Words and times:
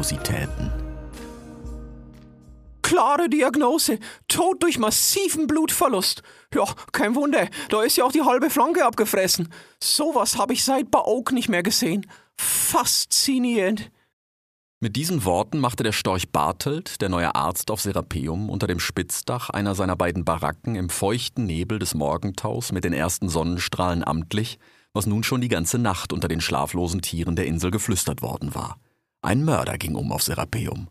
andere 0.00 0.08
Animositäten. 0.10 0.72
Klare 2.82 3.28
Diagnose. 3.28 3.98
Tod 4.26 4.62
durch 4.62 4.78
massiven 4.78 5.46
Blutverlust. 5.46 6.22
Ja, 6.54 6.64
kein 6.92 7.14
Wunder. 7.14 7.48
Da 7.68 7.82
ist 7.82 7.96
ja 7.96 8.04
auch 8.04 8.12
die 8.12 8.22
halbe 8.22 8.50
Flanke 8.50 8.84
abgefressen. 8.84 9.48
Sowas 9.82 10.36
habe 10.36 10.54
ich 10.54 10.64
seit 10.64 10.90
Baok 10.90 11.32
nicht 11.32 11.48
mehr 11.48 11.62
gesehen. 11.62 12.06
Faszinierend. 12.36 13.90
Mit 14.82 14.96
diesen 14.96 15.26
Worten 15.26 15.58
machte 15.60 15.82
der 15.82 15.92
Storch 15.92 16.30
Bartelt, 16.32 17.02
der 17.02 17.10
neue 17.10 17.34
Arzt 17.34 17.70
auf 17.70 17.82
Serapeum, 17.82 18.48
unter 18.48 18.66
dem 18.66 18.80
Spitzdach 18.80 19.50
einer 19.50 19.74
seiner 19.74 19.94
beiden 19.94 20.24
Baracken 20.24 20.74
im 20.74 20.88
feuchten 20.88 21.44
Nebel 21.44 21.78
des 21.78 21.94
Morgentaus 21.94 22.72
mit 22.72 22.84
den 22.84 22.94
ersten 22.94 23.28
Sonnenstrahlen 23.28 24.02
amtlich, 24.02 24.58
was 24.94 25.06
nun 25.06 25.22
schon 25.22 25.42
die 25.42 25.48
ganze 25.48 25.78
Nacht 25.78 26.14
unter 26.14 26.28
den 26.28 26.40
schlaflosen 26.40 27.02
Tieren 27.02 27.36
der 27.36 27.44
Insel 27.44 27.70
geflüstert 27.70 28.22
worden 28.22 28.54
war. 28.54 28.78
Ein 29.22 29.44
Mörder 29.44 29.76
ging 29.76 29.96
um 29.96 30.12
auf 30.12 30.22
Serapeum. 30.22 30.88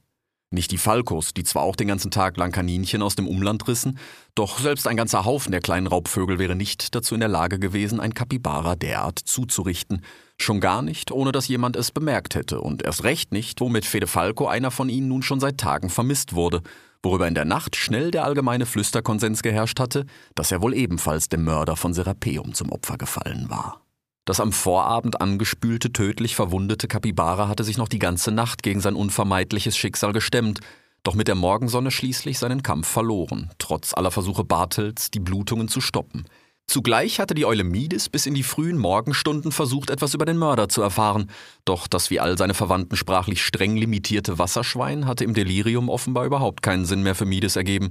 Nicht 0.51 0.71
die 0.71 0.77
Falkos, 0.77 1.33
die 1.33 1.43
zwar 1.43 1.63
auch 1.63 1.75
den 1.75 1.87
ganzen 1.87 2.11
Tag 2.11 2.37
lang 2.37 2.51
Kaninchen 2.51 3.01
aus 3.01 3.15
dem 3.15 3.27
Umland 3.27 3.67
rissen, 3.67 3.97
doch 4.35 4.59
selbst 4.59 4.87
ein 4.87 4.97
ganzer 4.97 5.25
Haufen 5.25 5.51
der 5.51 5.61
kleinen 5.61 5.87
Raubvögel 5.87 6.37
wäre 6.37 6.55
nicht 6.55 6.93
dazu 6.93 7.15
in 7.15 7.21
der 7.21 7.29
Lage 7.29 7.57
gewesen, 7.57 7.99
ein 7.99 8.13
Kapibara 8.13 8.75
derart 8.75 9.17
zuzurichten. 9.17 10.03
Schon 10.37 10.59
gar 10.59 10.83
nicht, 10.83 11.11
ohne 11.11 11.31
dass 11.31 11.47
jemand 11.47 11.75
es 11.75 11.91
bemerkt 11.91 12.35
hätte 12.35 12.61
und 12.61 12.83
erst 12.83 13.03
recht 13.03 13.31
nicht, 13.31 13.61
womit 13.61 13.85
Fede 13.85 14.07
Falco 14.07 14.47
einer 14.47 14.69
von 14.69 14.89
ihnen 14.89 15.07
nun 15.07 15.23
schon 15.23 15.39
seit 15.39 15.57
Tagen 15.57 15.89
vermisst 15.89 16.33
wurde, 16.33 16.61
worüber 17.01 17.27
in 17.27 17.35
der 17.35 17.45
Nacht 17.45 17.75
schnell 17.75 18.11
der 18.11 18.25
allgemeine 18.25 18.67
Flüsterkonsens 18.67 19.41
geherrscht 19.41 19.79
hatte, 19.79 20.05
dass 20.35 20.51
er 20.51 20.61
wohl 20.61 20.75
ebenfalls 20.75 21.29
dem 21.29 21.43
Mörder 21.45 21.75
von 21.75 21.95
Serapeum 21.95 22.53
zum 22.53 22.71
Opfer 22.71 22.97
gefallen 22.97 23.49
war. 23.49 23.81
Das 24.29 24.39
am 24.39 24.51
Vorabend 24.51 25.21
angespülte, 25.21 25.91
tödlich 25.91 26.35
verwundete 26.35 26.87
Kapibara 26.87 27.47
hatte 27.47 27.63
sich 27.63 27.79
noch 27.79 27.87
die 27.87 27.97
ganze 27.97 28.29
Nacht 28.29 28.61
gegen 28.61 28.79
sein 28.79 28.93
unvermeidliches 28.93 29.75
Schicksal 29.75 30.13
gestemmt, 30.13 30.59
doch 31.01 31.15
mit 31.15 31.27
der 31.27 31.33
Morgensonne 31.33 31.89
schließlich 31.89 32.37
seinen 32.37 32.61
Kampf 32.61 32.87
verloren, 32.87 33.49
trotz 33.57 33.95
aller 33.95 34.11
Versuche 34.11 34.43
Bartels, 34.43 35.09
die 35.09 35.19
Blutungen 35.19 35.67
zu 35.67 35.81
stoppen. 35.81 36.25
Zugleich 36.67 37.19
hatte 37.19 37.33
die 37.33 37.47
Eule 37.47 37.63
Mides 37.63 38.07
bis 38.07 38.27
in 38.27 38.35
die 38.35 38.43
frühen 38.43 38.77
Morgenstunden 38.77 39.51
versucht, 39.51 39.89
etwas 39.89 40.13
über 40.13 40.25
den 40.25 40.37
Mörder 40.37 40.69
zu 40.69 40.83
erfahren, 40.83 41.31
doch 41.65 41.87
das 41.87 42.11
wie 42.11 42.19
all 42.19 42.37
seine 42.37 42.53
Verwandten 42.53 42.97
sprachlich 42.97 43.43
streng 43.43 43.77
limitierte 43.77 44.37
Wasserschwein 44.37 45.07
hatte 45.07 45.23
im 45.23 45.33
Delirium 45.33 45.89
offenbar 45.89 46.27
überhaupt 46.27 46.61
keinen 46.61 46.85
Sinn 46.85 47.01
mehr 47.01 47.15
für 47.15 47.25
Mides 47.25 47.55
ergeben, 47.55 47.89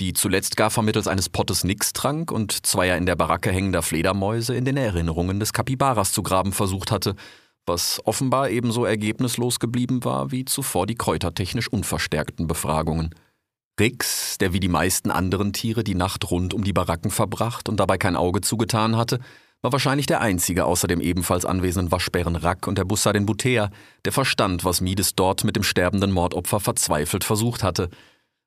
die 0.00 0.14
zuletzt 0.14 0.56
gar 0.56 0.70
vermittels 0.70 1.06
eines 1.06 1.28
Pottes 1.28 1.62
nix 1.62 1.92
trank 1.92 2.32
und 2.32 2.66
zweier 2.66 2.96
in 2.96 3.06
der 3.06 3.16
Baracke 3.16 3.52
hängender 3.52 3.82
Fledermäuse 3.82 4.54
in 4.56 4.64
den 4.64 4.78
Erinnerungen 4.78 5.38
des 5.38 5.52
Kapibaras 5.52 6.12
zu 6.12 6.22
graben 6.22 6.52
versucht 6.52 6.90
hatte, 6.90 7.14
was 7.66 8.00
offenbar 8.04 8.48
ebenso 8.48 8.86
ergebnislos 8.86 9.60
geblieben 9.60 10.02
war 10.04 10.32
wie 10.32 10.46
zuvor 10.46 10.86
die 10.86 10.94
kräutertechnisch 10.94 11.68
unverstärkten 11.68 12.46
Befragungen. 12.46 13.14
Rix, 13.78 14.38
der 14.38 14.52
wie 14.52 14.60
die 14.60 14.68
meisten 14.68 15.10
anderen 15.10 15.52
Tiere 15.52 15.84
die 15.84 15.94
Nacht 15.94 16.30
rund 16.30 16.54
um 16.54 16.64
die 16.64 16.72
Baracken 16.72 17.10
verbracht 17.10 17.68
und 17.68 17.78
dabei 17.78 17.98
kein 17.98 18.16
Auge 18.16 18.40
zugetan 18.40 18.96
hatte, 18.96 19.20
war 19.62 19.72
wahrscheinlich 19.72 20.06
der 20.06 20.22
einzige 20.22 20.64
außer 20.64 20.88
dem 20.88 21.00
ebenfalls 21.00 21.44
anwesenden 21.44 21.92
Waschbären 21.92 22.36
Rack 22.36 22.66
und 22.66 22.78
der 22.78 22.84
Bussadin 22.84 23.26
Butea, 23.26 23.70
der 24.06 24.12
verstand, 24.12 24.64
was 24.64 24.80
Mides 24.80 25.14
dort 25.14 25.44
mit 25.44 25.56
dem 25.56 25.62
sterbenden 25.62 26.10
Mordopfer 26.10 26.60
verzweifelt 26.60 27.24
versucht 27.24 27.62
hatte– 27.62 27.90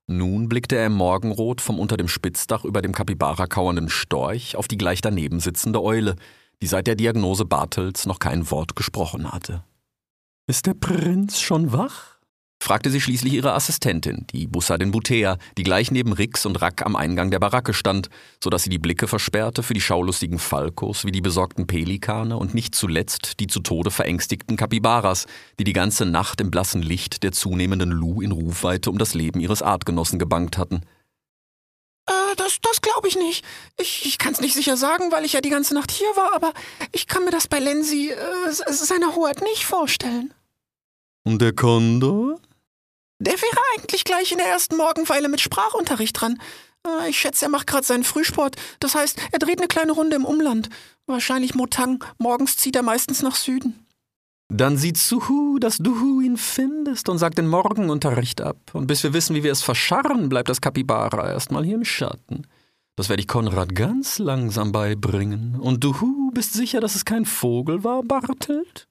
nun 0.07 0.49
blickte 0.49 0.75
er 0.75 0.87
im 0.87 0.93
Morgenrot 0.93 1.61
vom 1.61 1.79
unter 1.79 1.97
dem 1.97 2.07
Spitzdach 2.07 2.65
über 2.65 2.81
dem 2.81 2.91
Kapibara 2.91 3.47
kauernden 3.47 3.89
Storch 3.89 4.55
auf 4.55 4.67
die 4.67 4.77
gleich 4.77 5.01
daneben 5.01 5.39
sitzende 5.39 5.81
Eule, 5.81 6.15
die 6.61 6.67
seit 6.67 6.87
der 6.87 6.95
Diagnose 6.95 7.45
Bartels 7.45 8.05
noch 8.05 8.19
kein 8.19 8.49
Wort 8.51 8.75
gesprochen 8.75 9.31
hatte. 9.31 9.63
Ist 10.45 10.65
der 10.65 10.73
Prinz 10.73 11.39
schon 11.39 11.71
wach? 11.71 12.12
Fragte 12.63 12.89
sie 12.89 13.01
schließlich 13.01 13.33
ihre 13.33 13.53
Assistentin, 13.53 14.25
die 14.31 14.47
Bussadin 14.47 14.91
Butea, 14.91 15.37
die 15.57 15.63
gleich 15.63 15.91
neben 15.91 16.13
Rix 16.13 16.45
und 16.45 16.61
Rack 16.61 16.85
am 16.85 16.95
Eingang 16.95 17.29
der 17.29 17.39
Baracke 17.39 17.73
stand, 17.73 18.09
so 18.41 18.49
dass 18.49 18.63
sie 18.63 18.69
die 18.69 18.79
Blicke 18.79 19.07
versperrte 19.07 19.63
für 19.63 19.73
die 19.73 19.81
schaulustigen 19.81 20.39
Falkos 20.39 21.03
wie 21.03 21.11
die 21.11 21.21
besorgten 21.21 21.67
Pelikane 21.67 22.37
und 22.37 22.53
nicht 22.53 22.73
zuletzt 22.73 23.41
die 23.41 23.47
zu 23.47 23.59
Tode 23.59 23.91
verängstigten 23.91 24.55
Kapibaras, 24.55 25.27
die 25.59 25.65
die 25.65 25.73
ganze 25.73 26.05
Nacht 26.05 26.39
im 26.39 26.51
blassen 26.51 26.81
Licht 26.81 27.23
der 27.23 27.33
zunehmenden 27.33 27.91
Lu 27.91 28.21
in 28.21 28.31
Rufweite 28.31 28.89
um 28.89 28.97
das 28.97 29.13
Leben 29.13 29.41
ihres 29.41 29.61
Artgenossen 29.61 30.17
gebankt 30.17 30.57
hatten. 30.57 30.83
Äh, 32.07 32.35
das, 32.37 32.59
das 32.61 32.79
glaube 32.79 33.09
ich 33.09 33.17
nicht. 33.17 33.43
Ich, 33.77 34.05
ich 34.05 34.17
kann 34.17 34.31
es 34.31 34.39
nicht 34.39 34.53
sicher 34.53 34.77
sagen, 34.77 35.11
weil 35.11 35.25
ich 35.25 35.33
ja 35.33 35.41
die 35.41 35.49
ganze 35.49 35.73
Nacht 35.73 35.91
hier 35.91 36.15
war, 36.15 36.33
aber 36.33 36.53
ich 36.93 37.07
kann 37.07 37.25
mir 37.25 37.31
das 37.31 37.49
bei 37.49 37.59
Lenzi, 37.59 38.11
äh, 38.11 38.51
seiner 38.51 39.15
Hoheit, 39.15 39.41
nicht 39.41 39.65
vorstellen. 39.65 40.33
Und 41.25 41.41
der 41.41 41.53
Kondor? 41.53 42.39
Der 43.19 43.33
wäre 43.33 43.57
eigentlich 43.75 44.03
gleich 44.03 44.31
in 44.31 44.37
der 44.37 44.47
ersten 44.47 44.75
Morgenweile 44.75 45.29
mit 45.29 45.41
Sprachunterricht 45.41 46.19
dran. 46.19 46.41
Äh, 46.85 47.09
ich 47.09 47.19
schätze, 47.19 47.45
er 47.45 47.49
macht 47.49 47.67
gerade 47.67 47.85
seinen 47.85 48.03
Frühsport. 48.03 48.55
Das 48.79 48.95
heißt, 48.95 49.17
er 49.31 49.39
dreht 49.39 49.59
eine 49.59 49.67
kleine 49.67 49.93
Runde 49.93 50.15
im 50.15 50.25
Umland. 50.25 50.69
Wahrscheinlich 51.05 51.55
Motang. 51.55 52.03
Morgens 52.17 52.57
zieht 52.57 52.75
er 52.75 52.83
meistens 52.83 53.21
nach 53.21 53.35
Süden. 53.35 53.85
Dann 54.49 54.77
sieh 54.77 54.93
zu, 54.93 55.57
dass 55.59 55.77
du 55.77 56.21
ihn 56.21 56.37
findest 56.37 57.09
und 57.09 57.17
sag 57.17 57.35
den 57.35 57.47
Morgenunterricht 57.47 58.41
ab. 58.41 58.57
Und 58.73 58.87
bis 58.87 59.03
wir 59.03 59.13
wissen, 59.13 59.35
wie 59.35 59.43
wir 59.43 59.51
es 59.51 59.63
verscharren, 59.63 60.29
bleibt 60.29 60.49
das 60.49 60.61
Kapibara 60.61 61.31
erstmal 61.31 61.63
hier 61.63 61.75
im 61.75 61.85
Schatten. 61.85 62.45
Das 62.95 63.09
werde 63.09 63.21
ich 63.21 63.27
Konrad 63.27 63.73
ganz 63.73 64.19
langsam 64.19 64.71
beibringen. 64.71 65.59
Und 65.59 65.83
du 65.83 66.31
bist 66.33 66.53
sicher, 66.53 66.79
dass 66.81 66.93
es 66.93 67.05
kein 67.05 67.25
Vogel 67.25 67.83
war, 67.83 68.03
Bartelt? 68.03 68.87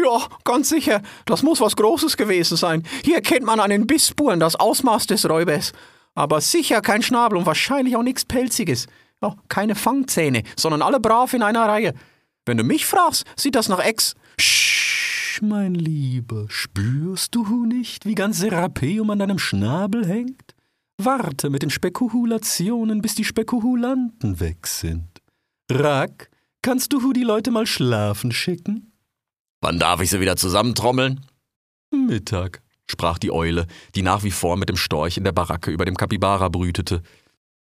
Ja, 0.00 0.28
ganz 0.44 0.68
sicher. 0.68 1.02
Das 1.26 1.42
muss 1.42 1.60
was 1.60 1.74
Großes 1.74 2.16
gewesen 2.16 2.56
sein. 2.56 2.84
Hier 3.04 3.20
kennt 3.20 3.44
man 3.44 3.58
an 3.58 3.70
den 3.70 3.86
Bissspuren 3.86 4.38
das 4.38 4.54
Ausmaß 4.54 5.06
des 5.06 5.28
Räubers. 5.28 5.72
Aber 6.14 6.40
sicher 6.40 6.80
kein 6.80 7.02
Schnabel 7.02 7.38
und 7.38 7.46
wahrscheinlich 7.46 7.96
auch 7.96 8.02
nichts 8.02 8.24
Pelziges. 8.24 8.86
Ja, 9.22 9.34
keine 9.48 9.74
Fangzähne, 9.74 10.44
sondern 10.56 10.82
alle 10.82 11.00
brav 11.00 11.32
in 11.34 11.42
einer 11.42 11.66
Reihe. 11.66 11.94
Wenn 12.46 12.56
du 12.56 12.64
mich 12.64 12.86
fragst, 12.86 13.24
sieht 13.36 13.56
das 13.56 13.68
nach 13.68 13.80
Ex. 13.80 14.14
Sch, 14.40 15.42
mein 15.42 15.74
Lieber, 15.74 16.46
spürst 16.48 17.34
du 17.34 17.66
nicht, 17.66 18.06
wie 18.06 18.14
ganz 18.14 18.38
Serapeum 18.38 19.10
an 19.10 19.18
deinem 19.18 19.38
Schnabel 19.38 20.06
hängt? 20.06 20.54
Warte 20.96 21.50
mit 21.50 21.62
den 21.62 21.70
Spekulationen, 21.70 23.02
bis 23.02 23.14
die 23.14 23.24
Spekulanten 23.24 24.40
weg 24.40 24.66
sind. 24.66 25.08
Rack, 25.70 26.30
kannst 26.62 26.92
du 26.92 27.12
die 27.12 27.22
Leute 27.22 27.50
mal 27.50 27.66
schlafen 27.66 28.32
schicken? 28.32 28.87
Wann 29.60 29.78
darf 29.78 30.00
ich 30.00 30.10
sie 30.10 30.20
wieder 30.20 30.36
zusammentrommeln? 30.36 31.24
Mittag, 31.90 32.62
sprach 32.88 33.18
die 33.18 33.32
Eule, 33.32 33.66
die 33.94 34.02
nach 34.02 34.22
wie 34.22 34.30
vor 34.30 34.56
mit 34.56 34.68
dem 34.68 34.76
Storch 34.76 35.16
in 35.16 35.24
der 35.24 35.32
Baracke 35.32 35.70
über 35.70 35.84
dem 35.84 35.96
Kapibara 35.96 36.48
brütete. 36.48 37.02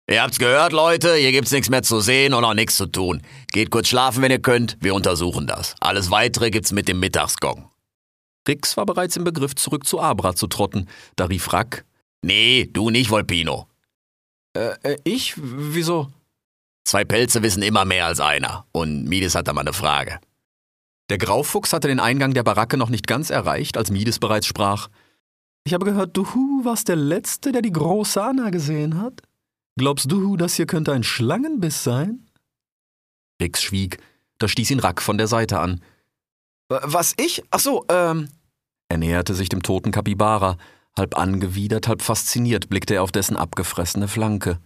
Ihr 0.09 0.21
habt's 0.21 0.39
gehört, 0.39 0.73
Leute, 0.73 1.15
hier 1.15 1.31
gibt's 1.31 1.51
nichts 1.51 1.69
mehr 1.69 1.83
zu 1.83 2.01
sehen 2.01 2.33
und 2.33 2.43
auch 2.43 2.53
nichts 2.53 2.75
zu 2.75 2.85
tun. 2.85 3.21
Geht 3.51 3.71
kurz 3.71 3.87
schlafen, 3.87 4.21
wenn 4.21 4.31
ihr 4.31 4.41
könnt, 4.41 4.77
wir 4.81 4.93
untersuchen 4.93 5.47
das. 5.47 5.75
Alles 5.79 6.11
weitere 6.11 6.49
gibt's 6.49 6.71
mit 6.71 6.87
dem 6.87 6.99
Mittagsgong. 6.99 7.69
Rix 8.47 8.75
war 8.75 8.85
bereits 8.85 9.15
im 9.15 9.23
Begriff, 9.23 9.55
zurück 9.55 9.85
zu 9.85 10.01
Abra 10.01 10.35
zu 10.35 10.47
trotten. 10.47 10.87
Da 11.15 11.25
rief 11.25 11.53
Rack: 11.53 11.85
Nee, 12.23 12.69
du 12.71 12.89
nicht, 12.89 13.09
Volpino. 13.09 13.67
Äh, 14.53 14.73
äh, 14.83 14.97
ich? 15.03 15.35
Wieso? 15.37 16.11
Zwei 16.83 17.05
Pelze 17.05 17.43
wissen 17.43 17.63
immer 17.63 17.85
mehr 17.85 18.07
als 18.07 18.19
einer. 18.19 18.65
Und 18.71 19.05
Mides 19.05 19.35
hat 19.35 19.47
da 19.47 19.53
mal 19.53 19.61
eine 19.61 19.73
Frage. 19.73 20.19
Der 21.11 21.17
Graufuchs 21.17 21.73
hatte 21.73 21.89
den 21.89 21.99
Eingang 21.99 22.33
der 22.33 22.43
Baracke 22.43 22.77
noch 22.77 22.87
nicht 22.87 23.05
ganz 23.05 23.31
erreicht, 23.31 23.75
als 23.75 23.91
Mides 23.91 24.17
bereits 24.17 24.47
sprach. 24.47 24.87
Ich 25.65 25.73
habe 25.73 25.83
gehört, 25.83 26.15
du 26.15 26.23
warst 26.63 26.87
der 26.87 26.95
Letzte, 26.95 27.51
der 27.51 27.61
die 27.61 27.73
große 27.73 28.23
Anna 28.23 28.49
gesehen 28.49 28.97
hat. 29.01 29.21
Glaubst 29.77 30.09
du, 30.09 30.37
das 30.37 30.55
hier 30.55 30.67
könnte 30.67 30.93
ein 30.93 31.03
Schlangenbiss 31.03 31.83
sein? 31.83 32.29
Rix 33.41 33.61
schwieg. 33.61 33.97
Da 34.37 34.47
stieß 34.47 34.71
ihn 34.71 34.79
Rack 34.79 35.01
von 35.01 35.17
der 35.17 35.27
Seite 35.27 35.59
an. 35.59 35.83
Was 36.69 37.13
ich? 37.19 37.43
Ach 37.51 37.59
so, 37.59 37.83
ähm. 37.89 38.29
Er 38.87 38.97
näherte 38.97 39.33
sich 39.33 39.49
dem 39.49 39.63
toten 39.63 39.91
Kapibara. 39.91 40.55
Halb 40.97 41.17
angewidert, 41.17 41.89
halb 41.89 42.01
fasziniert 42.01 42.69
blickte 42.69 42.93
er 42.93 43.03
auf 43.03 43.11
dessen 43.11 43.35
abgefressene 43.35 44.07
Flanke. 44.07 44.61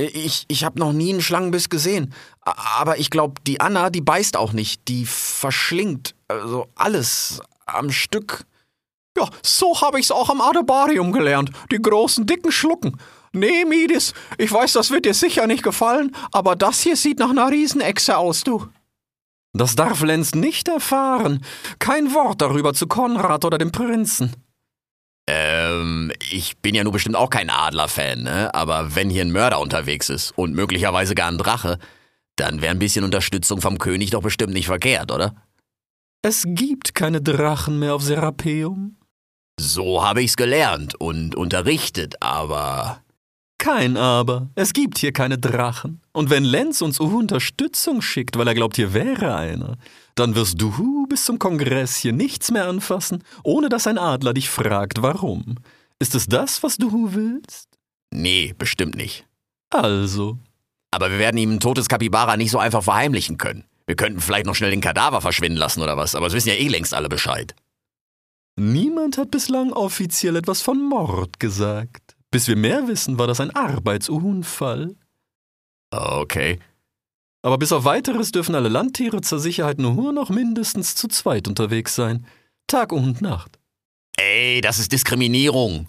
Ich, 0.00 0.44
ich 0.46 0.62
habe 0.64 0.78
noch 0.78 0.92
nie 0.92 1.10
einen 1.10 1.22
Schlangenbiss 1.22 1.68
gesehen. 1.68 2.14
Aber 2.40 2.98
ich 2.98 3.10
glaube, 3.10 3.40
die 3.46 3.60
Anna, 3.60 3.90
die 3.90 4.00
beißt 4.00 4.36
auch 4.36 4.52
nicht. 4.52 4.86
Die 4.86 5.04
verschlingt 5.04 6.14
also 6.28 6.68
alles 6.76 7.40
am 7.66 7.90
Stück. 7.90 8.44
Ja, 9.16 9.28
so 9.42 9.80
habe 9.80 9.98
ich's 9.98 10.12
auch 10.12 10.30
am 10.30 10.40
Adebarium 10.40 11.10
gelernt. 11.10 11.50
Die 11.72 11.82
großen, 11.82 12.26
dicken 12.26 12.52
Schlucken. 12.52 12.96
Nee, 13.32 13.64
Midis, 13.64 14.14
ich 14.38 14.52
weiß, 14.52 14.72
das 14.74 14.90
wird 14.90 15.04
dir 15.04 15.14
sicher 15.14 15.46
nicht 15.46 15.62
gefallen, 15.62 16.14
aber 16.32 16.56
das 16.56 16.80
hier 16.80 16.96
sieht 16.96 17.18
nach 17.18 17.30
einer 17.30 17.50
Riesenechse 17.50 18.16
aus, 18.16 18.42
du. 18.42 18.68
Das 19.52 19.74
darf 19.76 20.02
Lenz 20.02 20.34
nicht 20.34 20.68
erfahren. 20.68 21.44
Kein 21.78 22.14
Wort 22.14 22.40
darüber 22.40 22.72
zu 22.74 22.86
Konrad 22.86 23.44
oder 23.44 23.58
dem 23.58 23.72
Prinzen. 23.72 24.34
Äh, 25.28 25.58
Ähm, 25.68 26.12
ich 26.30 26.58
bin 26.58 26.74
ja 26.74 26.84
nur 26.84 26.92
bestimmt 26.92 27.16
auch 27.16 27.30
kein 27.30 27.50
Adler-Fan, 27.50 28.22
ne? 28.22 28.54
Aber 28.54 28.94
wenn 28.94 29.10
hier 29.10 29.22
ein 29.24 29.32
Mörder 29.32 29.60
unterwegs 29.60 30.08
ist 30.08 30.32
und 30.36 30.54
möglicherweise 30.54 31.14
gar 31.14 31.30
ein 31.30 31.38
Drache, 31.38 31.78
dann 32.36 32.60
wäre 32.62 32.70
ein 32.72 32.78
bisschen 32.78 33.04
Unterstützung 33.04 33.60
vom 33.60 33.78
König 33.78 34.10
doch 34.10 34.22
bestimmt 34.22 34.52
nicht 34.52 34.66
verkehrt, 34.66 35.10
oder? 35.10 35.34
Es 36.22 36.44
gibt 36.46 36.94
keine 36.94 37.20
Drachen 37.20 37.78
mehr 37.78 37.94
auf 37.94 38.02
Serapeum. 38.02 38.96
So 39.60 40.04
habe 40.04 40.22
ich's 40.22 40.36
gelernt 40.36 40.94
und 40.94 41.34
unterrichtet, 41.34 42.22
aber. 42.22 43.02
Kein 43.58 43.96
Aber. 43.96 44.48
Es 44.54 44.72
gibt 44.72 44.98
hier 44.98 45.12
keine 45.12 45.36
Drachen. 45.36 46.00
Und 46.12 46.30
wenn 46.30 46.44
Lenz 46.44 46.80
uns 46.80 47.00
Uhu 47.00 47.18
Unterstützung 47.18 48.00
schickt, 48.02 48.38
weil 48.38 48.46
er 48.46 48.54
glaubt, 48.54 48.76
hier 48.76 48.94
wäre 48.94 49.34
einer, 49.34 49.76
dann 50.14 50.34
wirst 50.36 50.60
du 50.60 51.06
bis 51.08 51.24
zum 51.24 51.38
Kongress 51.38 51.96
hier 51.96 52.12
nichts 52.12 52.50
mehr 52.50 52.66
anfassen, 52.66 53.24
ohne 53.42 53.68
dass 53.68 53.86
ein 53.86 53.98
Adler 53.98 54.32
dich 54.32 54.48
fragt, 54.48 55.02
warum. 55.02 55.56
Ist 55.98 56.14
es 56.14 56.26
das, 56.26 56.62
was 56.62 56.76
du 56.76 57.14
willst? 57.14 57.68
Nee, 58.12 58.54
bestimmt 58.56 58.94
nicht. 58.94 59.26
Also. 59.70 60.38
Aber 60.90 61.10
wir 61.10 61.18
werden 61.18 61.36
ihm 61.36 61.54
ein 61.54 61.60
totes 61.60 61.88
Kapibara 61.88 62.36
nicht 62.36 62.50
so 62.50 62.58
einfach 62.58 62.82
verheimlichen 62.82 63.38
können. 63.38 63.64
Wir 63.86 63.96
könnten 63.96 64.20
vielleicht 64.20 64.46
noch 64.46 64.54
schnell 64.54 64.70
den 64.70 64.80
Kadaver 64.80 65.20
verschwinden 65.20 65.58
lassen 65.58 65.82
oder 65.82 65.96
was, 65.96 66.14
aber 66.14 66.26
es 66.26 66.32
wissen 66.32 66.48
ja 66.48 66.54
eh 66.54 66.68
längst 66.68 66.94
alle 66.94 67.08
Bescheid. 67.08 67.54
Niemand 68.56 69.18
hat 69.18 69.30
bislang 69.30 69.72
offiziell 69.72 70.36
etwas 70.36 70.62
von 70.62 70.82
Mord 70.82 71.40
gesagt. 71.40 72.07
Bis 72.30 72.48
wir 72.48 72.56
mehr 72.56 72.88
wissen, 72.88 73.18
war 73.18 73.26
das 73.26 73.40
ein 73.40 73.54
Arbeitsunfall. 73.54 74.96
Okay. 75.90 76.58
Aber 77.42 77.56
bis 77.56 77.72
auf 77.72 77.84
weiteres 77.84 78.32
dürfen 78.32 78.54
alle 78.54 78.68
Landtiere 78.68 79.20
zur 79.20 79.38
Sicherheit 79.38 79.78
nur 79.78 80.12
noch 80.12 80.28
mindestens 80.28 80.94
zu 80.94 81.08
zweit 81.08 81.48
unterwegs 81.48 81.94
sein. 81.94 82.26
Tag 82.66 82.92
und 82.92 83.22
Nacht. 83.22 83.58
Ey, 84.18 84.60
das 84.60 84.78
ist 84.78 84.92
Diskriminierung. 84.92 85.88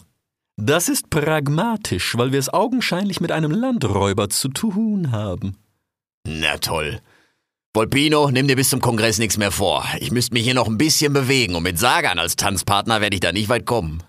Das 0.56 0.88
ist 0.88 1.10
pragmatisch, 1.10 2.16
weil 2.16 2.32
wir 2.32 2.38
es 2.38 2.52
augenscheinlich 2.52 3.20
mit 3.20 3.32
einem 3.32 3.50
Landräuber 3.50 4.28
zu 4.28 4.48
tun 4.48 5.10
haben. 5.10 5.56
Na 6.26 6.58
toll. 6.58 7.00
Volpino, 7.74 8.30
nimm 8.30 8.48
dir 8.48 8.56
bis 8.56 8.68
zum 8.68 8.80
Kongress 8.80 9.18
nichts 9.18 9.36
mehr 9.36 9.52
vor. 9.52 9.86
Ich 10.00 10.10
müsste 10.10 10.34
mich 10.34 10.44
hier 10.44 10.54
noch 10.54 10.66
ein 10.66 10.78
bisschen 10.78 11.12
bewegen 11.12 11.54
und 11.54 11.62
mit 11.62 11.78
Sagan 11.78 12.18
als 12.18 12.36
Tanzpartner 12.36 13.00
werde 13.00 13.14
ich 13.14 13.20
da 13.20 13.32
nicht 13.32 13.48
weit 13.48 13.64
kommen. 13.64 14.02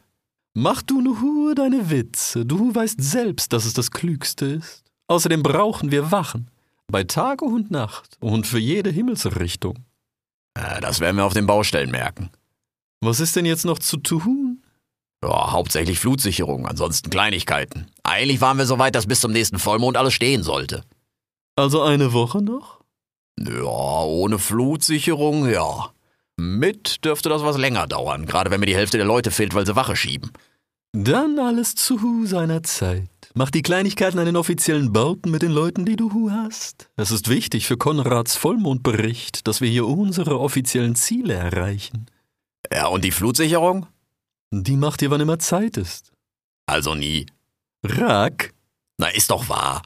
Mach 0.53 0.81
du 0.81 1.01
nur 1.01 1.55
deine 1.55 1.89
Witze. 1.89 2.45
Du 2.45 2.75
weißt 2.75 3.01
selbst, 3.01 3.53
dass 3.53 3.65
es 3.65 3.73
das 3.73 3.91
Klügste 3.91 4.45
ist. 4.45 4.83
Außerdem 5.07 5.43
brauchen 5.43 5.91
wir 5.91 6.11
Wachen. 6.11 6.49
Bei 6.87 7.03
Tag 7.05 7.41
und 7.41 7.71
Nacht 7.71 8.17
und 8.19 8.45
für 8.45 8.59
jede 8.59 8.89
Himmelsrichtung. 8.89 9.85
Ja, 10.57 10.81
das 10.81 10.99
werden 10.99 11.15
wir 11.15 11.25
auf 11.25 11.33
den 11.33 11.47
Baustellen 11.47 11.91
merken. 11.91 12.29
Was 12.99 13.21
ist 13.21 13.35
denn 13.35 13.45
jetzt 13.45 13.65
noch 13.65 13.79
zu 13.79 13.97
tun? 13.97 14.61
Ja, 15.23 15.51
hauptsächlich 15.51 15.99
Flutsicherung, 15.99 16.67
ansonsten 16.67 17.09
Kleinigkeiten. 17.09 17.87
Eigentlich 18.03 18.41
waren 18.41 18.57
wir 18.57 18.65
so 18.65 18.77
weit, 18.77 18.95
dass 18.95 19.07
bis 19.07 19.21
zum 19.21 19.31
nächsten 19.31 19.59
Vollmond 19.59 19.95
alles 19.95 20.13
stehen 20.13 20.43
sollte. 20.43 20.83
Also 21.55 21.81
eine 21.81 22.11
Woche 22.11 22.41
noch? 22.41 22.81
Ja, 23.39 24.03
ohne 24.03 24.39
Flutsicherung, 24.39 25.49
ja. 25.49 25.91
Mit 26.41 27.05
dürfte 27.05 27.29
das 27.29 27.43
was 27.43 27.59
länger 27.59 27.85
dauern, 27.85 28.25
gerade 28.25 28.49
wenn 28.49 28.61
mir 28.61 28.65
die 28.65 28.75
Hälfte 28.75 28.97
der 28.97 29.05
Leute 29.05 29.29
fehlt, 29.29 29.53
weil 29.53 29.67
sie 29.67 29.75
Wache 29.75 29.95
schieben. 29.95 30.31
Dann 30.91 31.37
alles 31.37 31.75
zu 31.75 32.25
seiner 32.25 32.63
Zeit. 32.63 33.07
Mach 33.35 33.51
die 33.51 33.61
Kleinigkeiten 33.61 34.17
an 34.17 34.25
den 34.25 34.35
offiziellen 34.35 34.91
Bauten 34.91 35.29
mit 35.29 35.43
den 35.43 35.51
Leuten, 35.51 35.85
die 35.85 35.95
du 35.95 36.31
hast. 36.31 36.89
Es 36.95 37.11
ist 37.11 37.29
wichtig 37.29 37.67
für 37.67 37.77
Konrads 37.77 38.35
Vollmondbericht, 38.35 39.47
dass 39.47 39.61
wir 39.61 39.69
hier 39.69 39.85
unsere 39.85 40.39
offiziellen 40.39 40.95
Ziele 40.95 41.35
erreichen. 41.35 42.07
Ja, 42.73 42.87
und 42.87 43.05
die 43.05 43.11
Flutsicherung? 43.11 43.85
Die 44.49 44.77
macht 44.77 45.03
ihr, 45.03 45.11
wann 45.11 45.21
immer 45.21 45.37
Zeit 45.37 45.77
ist. 45.77 46.11
Also 46.65 46.95
nie. 46.95 47.27
Rack? 47.85 48.51
Na, 48.97 49.09
ist 49.09 49.29
doch 49.29 49.47
wahr. 49.47 49.83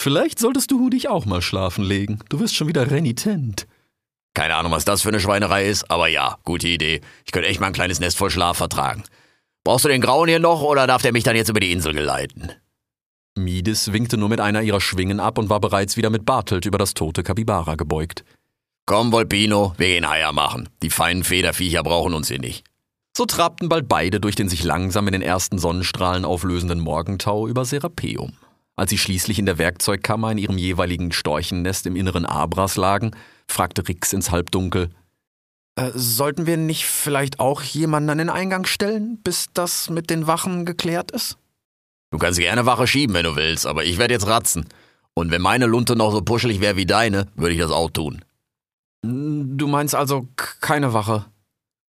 Vielleicht 0.00 0.38
solltest 0.38 0.70
du 0.70 0.90
dich 0.90 1.08
auch 1.08 1.24
mal 1.24 1.40
schlafen 1.40 1.84
legen. 1.84 2.18
Du 2.28 2.38
wirst 2.38 2.54
schon 2.54 2.68
wieder 2.68 2.90
renitent. 2.90 3.66
Keine 4.40 4.56
Ahnung, 4.56 4.72
was 4.72 4.86
das 4.86 5.02
für 5.02 5.10
eine 5.10 5.20
Schweinerei 5.20 5.66
ist, 5.66 5.90
aber 5.90 6.08
ja, 6.08 6.38
gute 6.44 6.66
Idee. 6.66 7.02
Ich 7.26 7.32
könnte 7.32 7.46
echt 7.46 7.60
mal 7.60 7.66
ein 7.66 7.74
kleines 7.74 8.00
Nest 8.00 8.16
voll 8.16 8.30
Schlaf 8.30 8.56
vertragen. 8.56 9.04
Brauchst 9.64 9.84
du 9.84 9.90
den 9.90 10.00
Grauen 10.00 10.30
hier 10.30 10.38
noch 10.38 10.62
oder 10.62 10.86
darf 10.86 11.02
der 11.02 11.12
mich 11.12 11.24
dann 11.24 11.36
jetzt 11.36 11.50
über 11.50 11.60
die 11.60 11.70
Insel 11.70 11.92
geleiten? 11.92 12.50
Mides 13.36 13.92
winkte 13.92 14.16
nur 14.16 14.30
mit 14.30 14.40
einer 14.40 14.62
ihrer 14.62 14.80
Schwingen 14.80 15.20
ab 15.20 15.36
und 15.36 15.50
war 15.50 15.60
bereits 15.60 15.98
wieder 15.98 16.08
mit 16.08 16.24
Bartelt 16.24 16.64
über 16.64 16.78
das 16.78 16.94
tote 16.94 17.22
Kapibara 17.22 17.74
gebeugt. 17.74 18.24
Komm, 18.86 19.12
Volpino, 19.12 19.74
wir 19.76 19.88
gehen 19.88 20.06
Eier 20.06 20.32
machen. 20.32 20.70
Die 20.82 20.88
feinen 20.88 21.22
Federviecher 21.22 21.82
brauchen 21.82 22.14
uns 22.14 22.28
hier 22.28 22.40
nicht. 22.40 22.64
So 23.14 23.26
trabten 23.26 23.68
bald 23.68 23.88
beide 23.90 24.20
durch 24.20 24.36
den 24.36 24.48
sich 24.48 24.64
langsam 24.64 25.06
in 25.06 25.12
den 25.12 25.20
ersten 25.20 25.58
Sonnenstrahlen 25.58 26.24
auflösenden 26.24 26.80
Morgentau 26.80 27.46
über 27.46 27.66
Serapeum. 27.66 28.32
Als 28.74 28.88
sie 28.88 28.96
schließlich 28.96 29.38
in 29.38 29.44
der 29.44 29.58
Werkzeugkammer 29.58 30.32
in 30.32 30.38
ihrem 30.38 30.56
jeweiligen 30.56 31.12
Storchennest 31.12 31.84
im 31.84 31.96
inneren 31.96 32.24
Abras 32.24 32.76
lagen, 32.76 33.10
fragte 33.50 33.86
Rix 33.86 34.12
ins 34.12 34.30
Halbdunkel: 34.30 34.90
äh, 35.76 35.90
Sollten 35.94 36.46
wir 36.46 36.56
nicht 36.56 36.86
vielleicht 36.86 37.40
auch 37.40 37.62
jemanden 37.62 38.10
an 38.10 38.18
den 38.18 38.30
Eingang 38.30 38.66
stellen, 38.66 39.18
bis 39.22 39.46
das 39.54 39.90
mit 39.90 40.10
den 40.10 40.26
Wachen 40.26 40.64
geklärt 40.64 41.10
ist? 41.10 41.36
Du 42.10 42.18
kannst 42.18 42.40
gerne 42.40 42.66
Wache 42.66 42.86
schieben, 42.86 43.14
wenn 43.14 43.24
du 43.24 43.36
willst, 43.36 43.66
aber 43.66 43.84
ich 43.84 43.98
werde 43.98 44.14
jetzt 44.14 44.26
ratzen. 44.26 44.66
Und 45.14 45.30
wenn 45.30 45.42
meine 45.42 45.66
Lunte 45.66 45.96
noch 45.96 46.12
so 46.12 46.22
puschelig 46.22 46.60
wäre 46.60 46.76
wie 46.76 46.86
deine, 46.86 47.28
würde 47.34 47.54
ich 47.54 47.60
das 47.60 47.70
auch 47.70 47.90
tun. 47.90 48.24
Du 49.02 49.66
meinst 49.66 49.94
also 49.94 50.28
keine 50.60 50.92
Wache? 50.92 51.26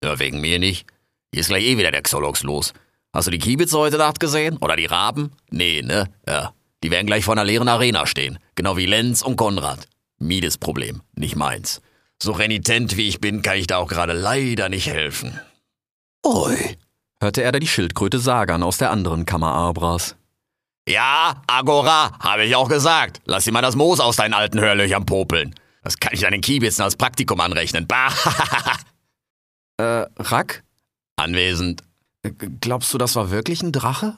Ja, 0.03 0.19
wegen 0.19 0.41
mir 0.41 0.59
nicht. 0.59 0.85
Hier 1.31 1.41
ist 1.41 1.47
gleich 1.47 1.63
eh 1.63 1.77
wieder 1.77 1.91
der 1.91 2.01
Xolox 2.01 2.43
los. 2.43 2.73
Hast 3.13 3.27
du 3.27 3.31
die 3.31 3.39
Kiebitze 3.39 3.77
heute 3.77 3.97
Nacht 3.97 4.19
gesehen? 4.19 4.57
Oder 4.57 4.75
die 4.75 4.85
Raben? 4.85 5.31
Nee, 5.49 5.81
ne? 5.81 6.09
Ja. 6.27 6.53
Die 6.83 6.91
werden 6.91 7.07
gleich 7.07 7.23
vor 7.23 7.33
einer 7.33 7.45
leeren 7.45 7.67
Arena 7.67 8.05
stehen. 8.05 8.39
Genau 8.55 8.75
wie 8.77 8.85
Lenz 8.85 9.21
und 9.21 9.35
Konrad. 9.35 9.87
Miedes 10.23 10.57
Problem, 10.57 11.01
nicht 11.15 11.35
meins. 11.35 11.81
So 12.21 12.31
renitent 12.31 12.95
wie 12.95 13.09
ich 13.09 13.19
bin, 13.19 13.41
kann 13.41 13.57
ich 13.57 13.67
da 13.67 13.77
auch 13.77 13.89
gerade 13.89 14.13
leider 14.13 14.69
nicht 14.69 14.87
helfen. 14.87 15.37
Oi, 16.25 16.77
hörte 17.19 17.43
er 17.43 17.51
da 17.51 17.59
die 17.59 17.67
Schildkröte 17.67 18.19
Sagan 18.19 18.63
aus 18.63 18.77
der 18.77 18.91
anderen 18.91 19.25
Kammer 19.25 19.53
Abras. 19.53 20.15
Ja, 20.87 21.41
Agora, 21.47 22.17
habe 22.19 22.45
ich 22.45 22.55
auch 22.55 22.69
gesagt. 22.69 23.21
Lass 23.25 23.43
dir 23.43 23.51
mal 23.51 23.61
das 23.61 23.75
Moos 23.75 23.99
aus 23.99 24.15
deinen 24.15 24.33
alten 24.33 24.61
Hörlöchern 24.61 25.05
popeln. 25.05 25.55
Das 25.81 25.97
kann 25.97 26.13
ich 26.13 26.21
deinen 26.21 26.39
Kiebitzen 26.39 26.83
als 26.83 26.95
Praktikum 26.95 27.41
anrechnen. 27.41 27.85
Bah! 27.85 28.07
äh, 29.77 30.05
Rack? 30.17 30.63
Anwesend. 31.17 31.83
Glaubst 32.61 32.93
du, 32.93 32.97
das 32.97 33.17
war 33.17 33.29
wirklich 33.29 33.61
ein 33.61 33.73
Drache? 33.73 34.17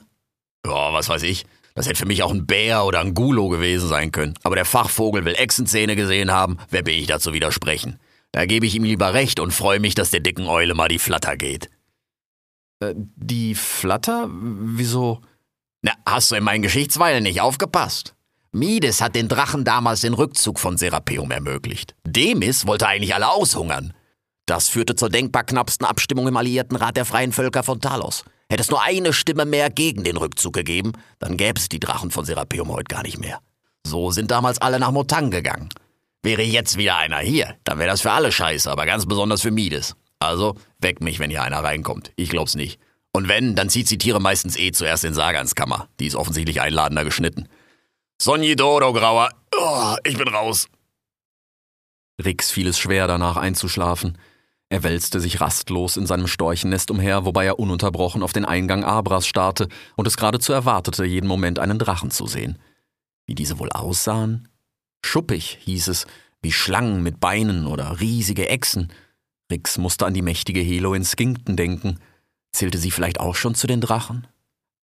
Ja, 0.64 0.92
was 0.92 1.08
weiß 1.08 1.24
ich. 1.24 1.46
Das 1.76 1.86
hätte 1.86 1.98
für 1.98 2.06
mich 2.06 2.22
auch 2.22 2.32
ein 2.32 2.46
Bär 2.46 2.86
oder 2.86 3.00
ein 3.00 3.12
Gulo 3.12 3.50
gewesen 3.50 3.86
sein 3.86 4.10
können. 4.10 4.34
Aber 4.42 4.56
der 4.56 4.64
Fachvogel 4.64 5.26
will 5.26 5.34
Echsenzähne 5.34 5.94
gesehen 5.94 6.32
haben. 6.32 6.56
Wer 6.70 6.82
bin 6.82 6.98
ich 6.98 7.06
da 7.06 7.20
zu 7.20 7.34
widersprechen? 7.34 7.98
Da 8.32 8.46
gebe 8.46 8.64
ich 8.64 8.74
ihm 8.74 8.84
lieber 8.84 9.12
recht 9.12 9.40
und 9.40 9.52
freue 9.52 9.78
mich, 9.78 9.94
dass 9.94 10.10
der 10.10 10.20
dicken 10.20 10.46
Eule 10.46 10.74
mal 10.74 10.88
die 10.88 10.98
Flatter 10.98 11.36
geht. 11.36 11.68
Äh, 12.80 12.94
die 12.96 13.54
Flatter? 13.54 14.28
Wieso? 14.30 15.20
Na, 15.82 15.92
hast 16.06 16.30
du 16.30 16.36
in 16.36 16.44
meinen 16.44 16.62
Geschichtsweilen 16.62 17.22
nicht 17.22 17.42
aufgepasst? 17.42 18.14
Mides 18.52 19.02
hat 19.02 19.14
den 19.14 19.28
Drachen 19.28 19.64
damals 19.64 20.00
den 20.00 20.14
Rückzug 20.14 20.58
von 20.58 20.78
Serapeum 20.78 21.30
ermöglicht. 21.30 21.94
Demis 22.06 22.66
wollte 22.66 22.88
eigentlich 22.88 23.14
alle 23.14 23.28
aushungern. 23.28 23.92
Das 24.46 24.70
führte 24.70 24.94
zur 24.94 25.10
denkbar 25.10 25.44
knappsten 25.44 25.86
Abstimmung 25.86 26.26
im 26.26 26.38
Alliiertenrat 26.38 26.96
der 26.96 27.04
Freien 27.04 27.32
Völker 27.32 27.62
von 27.62 27.82
Talos. 27.82 28.24
Hätte 28.48 28.62
es 28.62 28.70
nur 28.70 28.82
eine 28.82 29.12
Stimme 29.12 29.44
mehr 29.44 29.70
gegen 29.70 30.04
den 30.04 30.16
Rückzug 30.16 30.52
gegeben, 30.52 30.92
dann 31.18 31.36
gäbe 31.36 31.58
es 31.58 31.68
die 31.68 31.80
Drachen 31.80 32.10
von 32.10 32.24
Serapeum 32.24 32.70
heute 32.70 32.94
gar 32.94 33.02
nicht 33.02 33.18
mehr. 33.18 33.40
So 33.86 34.10
sind 34.10 34.30
damals 34.30 34.60
alle 34.60 34.78
nach 34.78 34.92
Motang 34.92 35.30
gegangen. 35.30 35.68
Wäre 36.22 36.42
jetzt 36.42 36.76
wieder 36.76 36.96
einer 36.96 37.18
hier, 37.18 37.56
dann 37.64 37.78
wäre 37.78 37.88
das 37.88 38.02
für 38.02 38.12
alle 38.12 38.32
scheiße, 38.32 38.70
aber 38.70 38.86
ganz 38.86 39.06
besonders 39.06 39.42
für 39.42 39.50
Mides. 39.50 39.94
Also, 40.18 40.56
weck 40.78 41.00
mich, 41.00 41.18
wenn 41.18 41.30
hier 41.30 41.42
einer 41.42 41.62
reinkommt. 41.62 42.12
Ich 42.16 42.30
glaub's 42.30 42.54
nicht. 42.54 42.80
Und 43.12 43.28
wenn, 43.28 43.54
dann 43.54 43.70
zieht 43.70 43.88
sie 43.88 43.98
Tiere 43.98 44.20
meistens 44.20 44.58
eh 44.58 44.72
zuerst 44.72 45.04
in 45.04 45.14
Sagans 45.14 45.54
Kammer. 45.54 45.88
Die 46.00 46.06
ist 46.06 46.16
offensichtlich 46.16 46.60
einladender 46.60 47.04
geschnitten. 47.04 47.48
Sonji 48.20 48.56
Dodo, 48.56 48.92
Grauer. 48.92 49.30
Oh, 49.56 49.94
ich 50.04 50.16
bin 50.16 50.28
raus. 50.28 50.68
Rix 52.22 52.50
fiel 52.50 52.68
es 52.68 52.78
schwer, 52.78 53.06
danach 53.06 53.36
einzuschlafen. 53.36 54.18
Er 54.68 54.82
wälzte 54.82 55.20
sich 55.20 55.40
rastlos 55.40 55.96
in 55.96 56.06
seinem 56.06 56.26
Storchennest 56.26 56.90
umher, 56.90 57.24
wobei 57.24 57.46
er 57.46 57.58
ununterbrochen 57.58 58.22
auf 58.22 58.32
den 58.32 58.44
Eingang 58.44 58.82
Abras 58.82 59.26
starrte 59.26 59.68
und 59.94 60.08
es 60.08 60.16
geradezu 60.16 60.52
erwartete, 60.52 61.04
jeden 61.04 61.28
Moment 61.28 61.58
einen 61.58 61.78
Drachen 61.78 62.10
zu 62.10 62.26
sehen. 62.26 62.58
Wie 63.26 63.34
diese 63.34 63.58
wohl 63.58 63.70
aussahen? 63.70 64.48
Schuppig, 65.04 65.58
hieß 65.62 65.88
es, 65.88 66.06
wie 66.42 66.52
Schlangen 66.52 67.02
mit 67.02 67.20
Beinen 67.20 67.66
oder 67.66 68.00
riesige 68.00 68.48
Echsen. 68.48 68.92
Rix 69.50 69.78
musste 69.78 70.04
an 70.04 70.14
die 70.14 70.22
mächtige 70.22 70.60
Helo 70.60 70.94
in 70.94 71.04
Skinkton 71.04 71.56
denken. 71.56 72.00
Zählte 72.52 72.78
sie 72.78 72.90
vielleicht 72.90 73.20
auch 73.20 73.36
schon 73.36 73.54
zu 73.54 73.68
den 73.68 73.80
Drachen? 73.80 74.26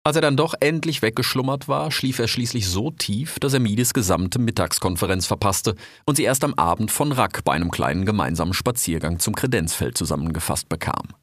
Als 0.04 0.16
er 0.16 0.22
dann 0.22 0.36
doch 0.36 0.54
endlich 0.58 1.00
weggeschlummert 1.00 1.68
war, 1.68 1.92
schlief 1.92 2.18
er 2.18 2.26
schließlich 2.26 2.66
so 2.66 2.90
tief, 2.90 3.38
dass 3.38 3.54
er 3.54 3.60
Midis 3.60 3.94
gesamte 3.94 4.40
Mittagskonferenz 4.40 5.26
verpasste 5.26 5.76
und 6.06 6.16
sie 6.16 6.24
erst 6.24 6.42
am 6.42 6.54
Abend 6.54 6.90
von 6.90 7.12
Rack 7.12 7.44
bei 7.44 7.52
einem 7.52 7.70
kleinen 7.70 8.04
gemeinsamen 8.04 8.52
Spaziergang 8.52 9.20
zum 9.20 9.36
Kredenzfeld 9.36 9.96
zusammengefasst 9.96 10.68
bekam. 10.68 11.14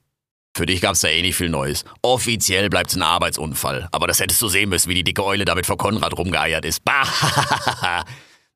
Für 0.56 0.66
dich 0.66 0.80
gab's 0.80 1.02
da 1.02 1.10
eh 1.10 1.22
nicht 1.22 1.36
viel 1.36 1.50
Neues. 1.50 1.84
Offiziell 2.02 2.70
bleibt's 2.70 2.96
ein 2.96 3.02
Arbeitsunfall. 3.02 3.90
Aber 3.92 4.08
das 4.08 4.22
hättest 4.22 4.42
du 4.42 4.48
sehen 4.48 4.70
müssen, 4.70 4.90
wie 4.90 4.96
die 4.96 5.04
dicke 5.04 5.26
Eule 5.26 5.44
damit 5.44 5.66
vor 5.66 5.78
Konrad 5.78 6.18
rumgeeiert 6.18 6.64
ist. 6.64 6.84
Bah! 6.86 7.04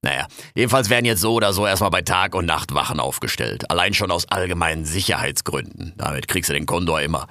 naja, 0.02 0.28
jedenfalls 0.56 0.90
werden 0.90 1.06
jetzt 1.06 1.22
so 1.22 1.34
oder 1.34 1.52
so 1.52 1.68
erstmal 1.68 1.92
bei 1.92 2.02
Tag 2.02 2.34
und 2.34 2.46
Nacht 2.46 2.74
Wachen 2.74 3.02
aufgestellt. 3.02 3.70
Allein 3.70 3.94
schon 3.94 4.10
aus 4.10 4.26
allgemeinen 4.30 4.86
Sicherheitsgründen. 4.86 5.94
Damit 5.98 6.30
kriegst 6.30 6.50
du 6.50 6.54
den 6.54 6.66
Kondor 6.66 7.02
immer. 7.02 7.28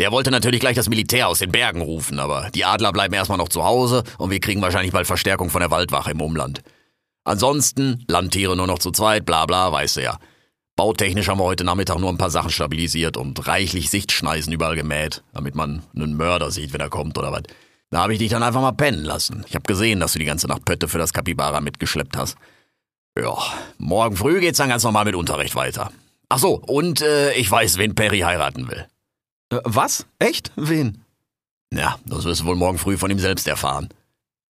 Der 0.00 0.10
wollte 0.10 0.30
natürlich 0.30 0.60
gleich 0.60 0.74
das 0.74 0.88
Militär 0.88 1.28
aus 1.28 1.38
den 1.38 1.52
Bergen 1.52 1.80
rufen, 1.80 2.18
aber 2.18 2.50
die 2.52 2.64
Adler 2.64 2.92
bleiben 2.92 3.14
erstmal 3.14 3.38
noch 3.38 3.48
zu 3.48 3.64
Hause 3.64 4.02
und 4.18 4.30
wir 4.30 4.40
kriegen 4.40 4.60
wahrscheinlich 4.60 4.92
bald 4.92 5.06
Verstärkung 5.06 5.50
von 5.50 5.60
der 5.60 5.70
Waldwache 5.70 6.10
im 6.10 6.20
Umland. 6.20 6.62
Ansonsten, 7.22 8.04
Landtiere 8.08 8.56
nur 8.56 8.66
noch 8.66 8.80
zu 8.80 8.90
zweit, 8.90 9.24
bla 9.24 9.46
bla, 9.46 9.70
weißt 9.70 9.98
du 9.98 10.02
ja. 10.02 10.18
Bautechnisch 10.76 11.28
haben 11.28 11.38
wir 11.38 11.44
heute 11.44 11.62
Nachmittag 11.62 11.98
nur 11.98 12.10
ein 12.10 12.18
paar 12.18 12.30
Sachen 12.30 12.50
stabilisiert 12.50 13.16
und 13.16 13.46
reichlich 13.46 13.90
Sichtschneisen 13.90 14.52
überall 14.52 14.74
gemäht, 14.74 15.22
damit 15.32 15.54
man 15.54 15.84
einen 15.94 16.16
Mörder 16.16 16.50
sieht, 16.50 16.72
wenn 16.72 16.80
er 16.80 16.90
kommt 16.90 17.16
oder 17.16 17.30
was. 17.30 17.42
Da 17.90 18.00
habe 18.00 18.12
ich 18.12 18.18
dich 18.18 18.30
dann 18.30 18.42
einfach 18.42 18.60
mal 18.60 18.72
pennen 18.72 19.04
lassen. 19.04 19.44
Ich 19.46 19.54
habe 19.54 19.62
gesehen, 19.62 20.00
dass 20.00 20.14
du 20.14 20.18
die 20.18 20.24
ganze 20.24 20.48
Nacht 20.48 20.64
Pötte 20.64 20.88
für 20.88 20.98
das 20.98 21.12
Kapibara 21.12 21.60
mitgeschleppt 21.60 22.16
hast. 22.16 22.36
Ja, 23.16 23.36
morgen 23.78 24.16
früh 24.16 24.40
geht's 24.40 24.58
dann 24.58 24.68
ganz 24.68 24.82
normal 24.82 25.04
mit 25.04 25.14
Unterricht 25.14 25.54
weiter. 25.54 25.92
Ach 26.28 26.40
so, 26.40 26.54
und 26.54 27.00
äh, 27.02 27.32
ich 27.34 27.48
weiß, 27.48 27.78
wen 27.78 27.94
Perry 27.94 28.20
heiraten 28.20 28.68
will. 28.68 28.88
Äh, 29.54 29.60
was? 29.64 30.06
Echt? 30.18 30.52
Wen? 30.56 31.04
Ja, 31.72 31.98
das 32.06 32.24
wirst 32.24 32.42
du 32.42 32.46
wohl 32.46 32.56
morgen 32.56 32.78
früh 32.78 32.96
von 32.96 33.10
ihm 33.10 33.18
selbst 33.18 33.48
erfahren. 33.48 33.88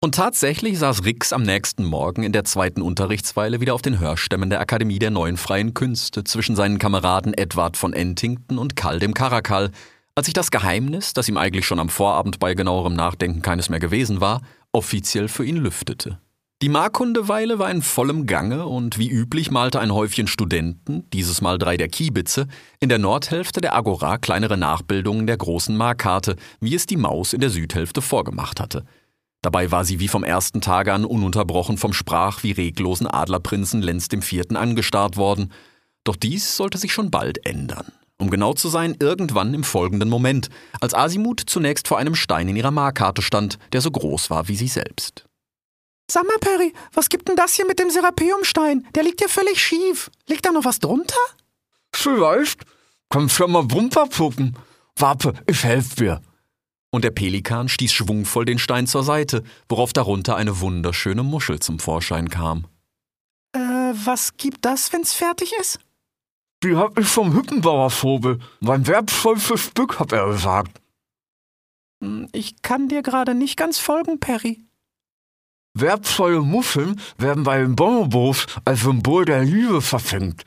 Und 0.01 0.15
tatsächlich 0.15 0.77
saß 0.77 1.05
Rix 1.05 1.33
am 1.33 1.41
nächsten 1.41 1.83
Morgen 1.83 2.21
in 2.21 2.31
der 2.31 2.43
zweiten 2.43 2.81
Unterrichtsweile 2.81 3.59
wieder 3.59 3.73
auf 3.73 3.81
den 3.81 3.99
Hörstämmen 3.99 4.49
der 4.49 4.59
Akademie 4.59 4.99
der 4.99 5.09
Neuen 5.09 5.37
Freien 5.37 5.73
Künste 5.73 6.23
zwischen 6.23 6.55
seinen 6.55 6.77
Kameraden 6.77 7.33
Edward 7.33 7.77
von 7.77 7.93
Entington 7.93 8.59
und 8.59 8.75
Karl 8.75 8.99
dem 8.99 9.13
Karakal, 9.15 9.71
als 10.13 10.25
sich 10.25 10.33
das 10.33 10.51
Geheimnis, 10.51 11.13
das 11.13 11.27
ihm 11.27 11.37
eigentlich 11.37 11.65
schon 11.65 11.79
am 11.79 11.89
Vorabend 11.89 12.39
bei 12.39 12.53
genauerem 12.53 12.93
Nachdenken 12.93 13.41
keines 13.41 13.69
mehr 13.69 13.79
gewesen 13.79 14.21
war, 14.21 14.41
offiziell 14.71 15.27
für 15.27 15.45
ihn 15.45 15.57
lüftete. 15.57 16.19
Die 16.61 16.69
Markundeweile 16.69 17.59
war 17.59 17.69
in 17.69 17.81
vollem 17.81 18.25
Gange 18.25 18.65
und 18.65 18.97
wie 18.97 19.09
üblich 19.09 19.51
malte 19.51 19.79
ein 19.79 19.93
Häufchen 19.93 20.27
Studenten, 20.27 21.09
dieses 21.11 21.41
Mal 21.41 21.57
drei 21.57 21.77
der 21.77 21.89
Kiebitze, 21.89 22.47
in 22.79 22.89
der 22.89 22.97
Nordhälfte 22.97 23.61
der 23.61 23.75
Agora 23.75 24.17
kleinere 24.17 24.57
Nachbildungen 24.57 25.27
der 25.27 25.37
großen 25.37 25.75
Markkarte, 25.75 26.37
wie 26.61 26.75
es 26.75 26.85
die 26.85 26.97
Maus 26.97 27.33
in 27.33 27.41
der 27.41 27.49
Südhälfte 27.49 28.01
vorgemacht 28.01 28.59
hatte– 28.59 28.85
Dabei 29.45 29.69
war 29.69 29.85
sie 29.85 29.99
wie 29.99 30.07
vom 30.07 30.23
ersten 30.23 30.59
Tage 30.59 30.91
an 30.91 31.05
ununterbrochen 31.05 31.77
vom 31.77 31.93
sprach 31.93 32.41
wie 32.41 32.53
reglosen 32.53 33.05
Adlerprinzen 33.05 33.83
Lenz 33.83 34.07
Vierten 34.21 34.55
angestarrt 34.55 35.17
worden. 35.17 35.51
Doch 36.03 36.15
dies 36.15 36.57
sollte 36.57 36.79
sich 36.79 36.91
schon 36.91 37.11
bald 37.11 37.45
ändern. 37.45 37.91
Um 38.17 38.31
genau 38.31 38.55
zu 38.55 38.69
sein, 38.69 38.95
irgendwann 38.99 39.53
im 39.53 39.63
folgenden 39.63 40.09
Moment, 40.09 40.49
als 40.81 40.95
Asimut 40.95 41.43
zunächst 41.45 41.87
vor 41.87 41.99
einem 41.99 42.15
Stein 42.15 42.47
in 42.47 42.55
ihrer 42.55 42.71
Markkarte 42.71 43.21
stand, 43.21 43.59
der 43.71 43.81
so 43.81 43.91
groß 43.91 44.31
war 44.31 44.47
wie 44.47 44.55
sie 44.55 44.67
selbst. 44.67 45.25
Sag 46.09 46.25
mal, 46.25 46.37
Perry, 46.39 46.73
was 46.93 47.09
gibt 47.09 47.27
denn 47.27 47.35
das 47.35 47.55
hier 47.55 47.65
mit 47.65 47.79
dem 47.79 47.89
Serapeumstein? 47.89 48.87
Der 48.93 49.03
liegt 49.03 49.21
ja 49.21 49.27
völlig 49.27 49.61
schief. 49.61 50.11
Liegt 50.27 50.45
da 50.45 50.51
noch 50.51 50.65
was 50.65 50.79
drunter? 50.79 51.15
Vielleicht. 51.93 52.65
Kannst 53.09 53.39
ja 53.39 53.47
mal 53.47 53.67
drunter 53.67 54.07
gucken. 54.07 54.57
Warte, 54.97 55.33
ich 55.47 55.63
helfe 55.63 55.95
dir 55.95 56.21
und 56.95 57.03
der 57.03 57.11
Pelikan 57.11 57.67
stieß 57.67 57.91
schwungvoll 57.91 58.45
den 58.45 58.57
Stein 58.57 58.87
zur 58.87 59.03
Seite, 59.03 59.43
worauf 59.67 59.91
darunter 59.91 60.37
eine 60.37 60.61
wunderschöne 60.61 61.23
Muschel 61.23 61.59
zum 61.59 61.77
Vorschein 61.77 62.29
kam. 62.29 62.67
Äh, 63.51 63.59
was 63.59 64.37
gibt 64.37 64.63
das, 64.63 64.93
wenn's 64.93 65.13
fertig 65.13 65.51
ist? 65.59 65.79
Die 66.63 66.75
hab 66.77 66.97
ich 66.97 67.05
vom 67.05 67.33
Hüppenbauervogel. 67.33 68.39
Mein 68.61 68.87
wertvollstes 68.87 69.59
Stück, 69.59 69.99
hat 69.99 70.13
er 70.13 70.27
gesagt. 70.27 70.79
Hm, 72.01 72.29
ich 72.31 72.61
kann 72.61 72.87
dir 72.87 73.01
gerade 73.01 73.35
nicht 73.35 73.57
ganz 73.57 73.77
folgen, 73.77 74.21
Perry. 74.21 74.63
Wertvolle 75.77 76.39
Muscheln 76.39 77.01
werden 77.17 77.43
bei 77.43 77.59
den 77.59 77.75
Bonobos 77.75 78.45
als 78.63 78.83
Symbol 78.83 79.25
der 79.25 79.43
Liebe 79.43 79.81
verfängt. 79.81 80.45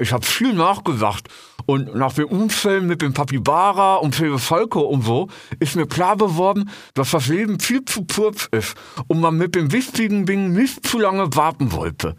Ich 0.00 0.12
habe 0.12 0.26
viel 0.26 0.52
nachgedacht 0.52 1.28
und 1.66 1.94
nach 1.94 2.12
den 2.12 2.24
Unfällen 2.24 2.88
mit 2.88 3.00
dem 3.00 3.14
Papibara 3.14 3.94
und 3.94 4.16
Pele 4.16 4.40
Falco 4.40 4.80
und 4.80 5.02
so 5.02 5.28
ist 5.60 5.76
mir 5.76 5.86
klar 5.86 6.16
geworden, 6.16 6.68
dass 6.94 7.12
das 7.12 7.28
Leben 7.28 7.60
viel 7.60 7.84
zu 7.84 8.04
kurz 8.04 8.48
ist 8.50 8.76
und 9.06 9.20
man 9.20 9.38
mit 9.38 9.54
den 9.54 9.70
wichtigen 9.70 10.26
Dingen 10.26 10.52
nicht 10.52 10.84
zu 10.84 10.98
lange 10.98 11.36
warten 11.36 11.70
wollte. 11.70 12.16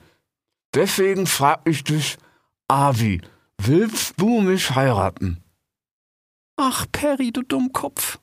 Deswegen 0.73 1.27
frag 1.27 1.59
ich 1.65 1.83
dich, 1.83 2.15
Avi, 2.69 3.19
willst 3.57 4.13
du 4.15 4.39
mich 4.39 4.73
heiraten? 4.73 5.43
Ach, 6.55 6.85
Perry, 6.93 7.33
du 7.33 7.41
Dummkopf. 7.41 8.19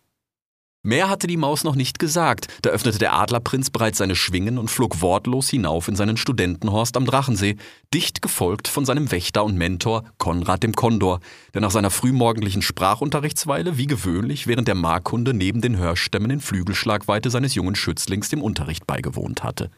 Mehr 0.84 1.08
hatte 1.08 1.28
die 1.28 1.36
Maus 1.36 1.62
noch 1.62 1.76
nicht 1.76 2.00
gesagt, 2.00 2.48
da 2.62 2.70
öffnete 2.70 2.98
der 2.98 3.12
Adlerprinz 3.12 3.70
bereits 3.70 3.98
seine 3.98 4.16
Schwingen 4.16 4.58
und 4.58 4.68
flog 4.68 5.00
wortlos 5.00 5.48
hinauf 5.48 5.86
in 5.86 5.94
seinen 5.94 6.16
Studentenhorst 6.16 6.96
am 6.96 7.06
Drachensee, 7.06 7.54
dicht 7.94 8.20
gefolgt 8.20 8.66
von 8.66 8.84
seinem 8.84 9.12
Wächter 9.12 9.44
und 9.44 9.56
Mentor 9.56 10.02
Konrad 10.18 10.64
dem 10.64 10.74
Kondor, 10.74 11.20
der 11.54 11.60
nach 11.60 11.70
seiner 11.70 11.90
frühmorgendlichen 11.90 12.62
Sprachunterrichtsweile 12.62 13.78
wie 13.78 13.86
gewöhnlich 13.86 14.48
während 14.48 14.66
der 14.66 14.74
Markunde 14.74 15.34
neben 15.34 15.60
den 15.60 15.76
Hörstämmen 15.76 16.32
in 16.32 16.40
Flügelschlagweite 16.40 17.30
seines 17.30 17.54
jungen 17.54 17.76
Schützlings 17.76 18.28
dem 18.28 18.42
Unterricht 18.42 18.84
beigewohnt 18.84 19.44
hatte. 19.44 19.70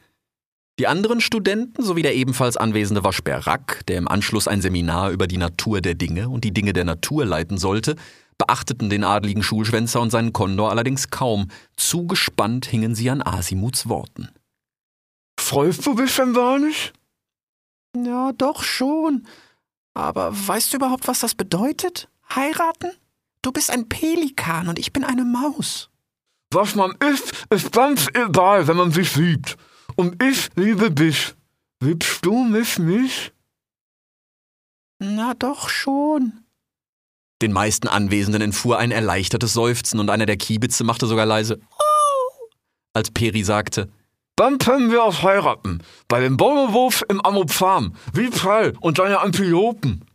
Die 0.78 0.86
anderen 0.88 1.20
Studenten 1.20 1.84
sowie 1.84 2.02
der 2.02 2.16
ebenfalls 2.16 2.56
anwesende 2.56 3.04
Waschbär 3.04 3.46
Rack, 3.46 3.86
der 3.86 3.98
im 3.98 4.08
Anschluss 4.08 4.48
ein 4.48 4.60
Seminar 4.60 5.10
über 5.10 5.28
die 5.28 5.36
Natur 5.36 5.80
der 5.80 5.94
Dinge 5.94 6.30
und 6.30 6.42
die 6.42 6.52
Dinge 6.52 6.72
der 6.72 6.84
Natur 6.84 7.24
leiten 7.26 7.58
sollte, 7.58 7.94
beachteten 8.38 8.90
den 8.90 9.04
adligen 9.04 9.42
Schulschwänzer 9.42 10.00
und 10.00 10.10
seinen 10.10 10.32
Kondor 10.32 10.70
allerdings 10.70 11.10
kaum. 11.10 11.48
Zu 11.76 12.06
gespannt 12.06 12.66
hingen 12.66 12.94
sie 12.94 13.10
an 13.10 13.22
Asimuts 13.22 13.88
Worten. 13.88 14.28
Freust 15.38 15.86
du 15.86 15.94
dich 15.94 16.14
denn 16.16 16.34
gar 16.34 16.58
nicht? 16.58 16.92
Ja, 17.96 18.32
doch 18.32 18.62
schon. 18.62 19.26
Aber 19.94 20.32
weißt 20.32 20.72
du 20.72 20.76
überhaupt, 20.76 21.06
was 21.06 21.20
das 21.20 21.34
bedeutet? 21.34 22.08
Heiraten? 22.34 22.90
Du 23.42 23.52
bist 23.52 23.70
ein 23.70 23.88
Pelikan 23.88 24.68
und 24.68 24.78
ich 24.78 24.92
bin 24.92 25.04
eine 25.04 25.24
Maus. 25.24 25.90
Was 26.50 26.74
man 26.74 26.92
ist, 27.12 27.46
ist 27.50 27.72
ganz 27.72 28.08
egal, 28.14 28.66
wenn 28.66 28.76
man 28.76 28.90
sich 28.90 29.16
liebt. 29.16 29.56
Und 29.96 30.22
ich 30.22 30.50
liebe 30.56 30.90
dich. 30.90 31.34
Liebst 31.80 32.24
du 32.24 32.44
mich 32.44 32.78
nicht? 32.78 33.32
Na 34.98 35.34
doch 35.34 35.68
schon. 35.68 36.43
Den 37.44 37.52
meisten 37.52 37.88
Anwesenden 37.88 38.40
entfuhr 38.40 38.78
ein 38.78 38.90
erleichtertes 38.90 39.52
Seufzen 39.52 40.00
und 40.00 40.08
einer 40.08 40.24
der 40.24 40.38
Kiebitze 40.38 40.82
machte 40.82 41.06
sogar 41.06 41.26
leise 41.26 41.60
oh, 41.60 42.48
als 42.94 43.10
Peri 43.10 43.44
sagte, 43.44 43.90
dann 44.34 44.56
können 44.56 44.90
wir 44.90 45.04
auch 45.04 45.22
heiraten. 45.22 45.82
Bei 46.08 46.20
dem 46.20 46.38
Bäumewurf 46.38 47.04
im 47.10 47.20
Amopfarm. 47.20 47.96
Wie 48.14 48.30
Prall 48.30 48.72
und 48.80 48.96
seine 48.96 49.20
Antilopen. 49.20 50.06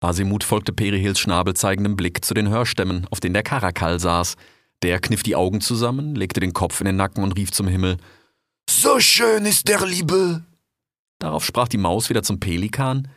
Asimut 0.00 0.44
folgte 0.44 0.74
Perihils 0.74 1.18
schnabelzeigendem 1.18 1.96
Blick 1.96 2.22
zu 2.22 2.34
den 2.34 2.50
Hörstämmen, 2.50 3.06
auf 3.10 3.20
denen 3.20 3.32
der 3.32 3.42
Karakal 3.42 3.98
saß. 3.98 4.36
Der 4.82 5.00
kniff 5.00 5.22
die 5.22 5.34
Augen 5.34 5.62
zusammen, 5.62 6.14
legte 6.14 6.40
den 6.40 6.52
Kopf 6.52 6.78
in 6.82 6.84
den 6.84 6.96
Nacken 6.96 7.24
und 7.24 7.32
rief 7.38 7.52
zum 7.52 7.68
Himmel. 7.68 7.96
So 8.68 9.00
schön 9.00 9.46
ist 9.46 9.66
der 9.68 9.86
Liebe. 9.86 10.44
Darauf 11.20 11.42
sprach 11.42 11.68
die 11.68 11.78
Maus 11.78 12.10
wieder 12.10 12.22
zum 12.22 12.38
Pelikan. 12.38 13.08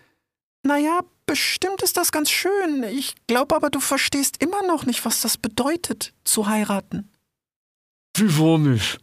Naja, 0.63 1.01
bestimmt 1.29 1.83
ist 1.83 1.95
das 1.95 2.11
ganz 2.11 2.31
schön. 2.31 2.81
Ich 2.81 3.15
glaube 3.27 3.55
aber, 3.55 3.69
du 3.69 3.79
verstehst 3.79 4.41
immer 4.41 4.63
noch 4.63 4.87
nicht, 4.87 5.05
was 5.05 5.21
das 5.21 5.37
bedeutet, 5.37 6.11
zu 6.23 6.47
heiraten. 6.47 7.07
Wieso 8.17 8.57
nicht? 8.57 8.99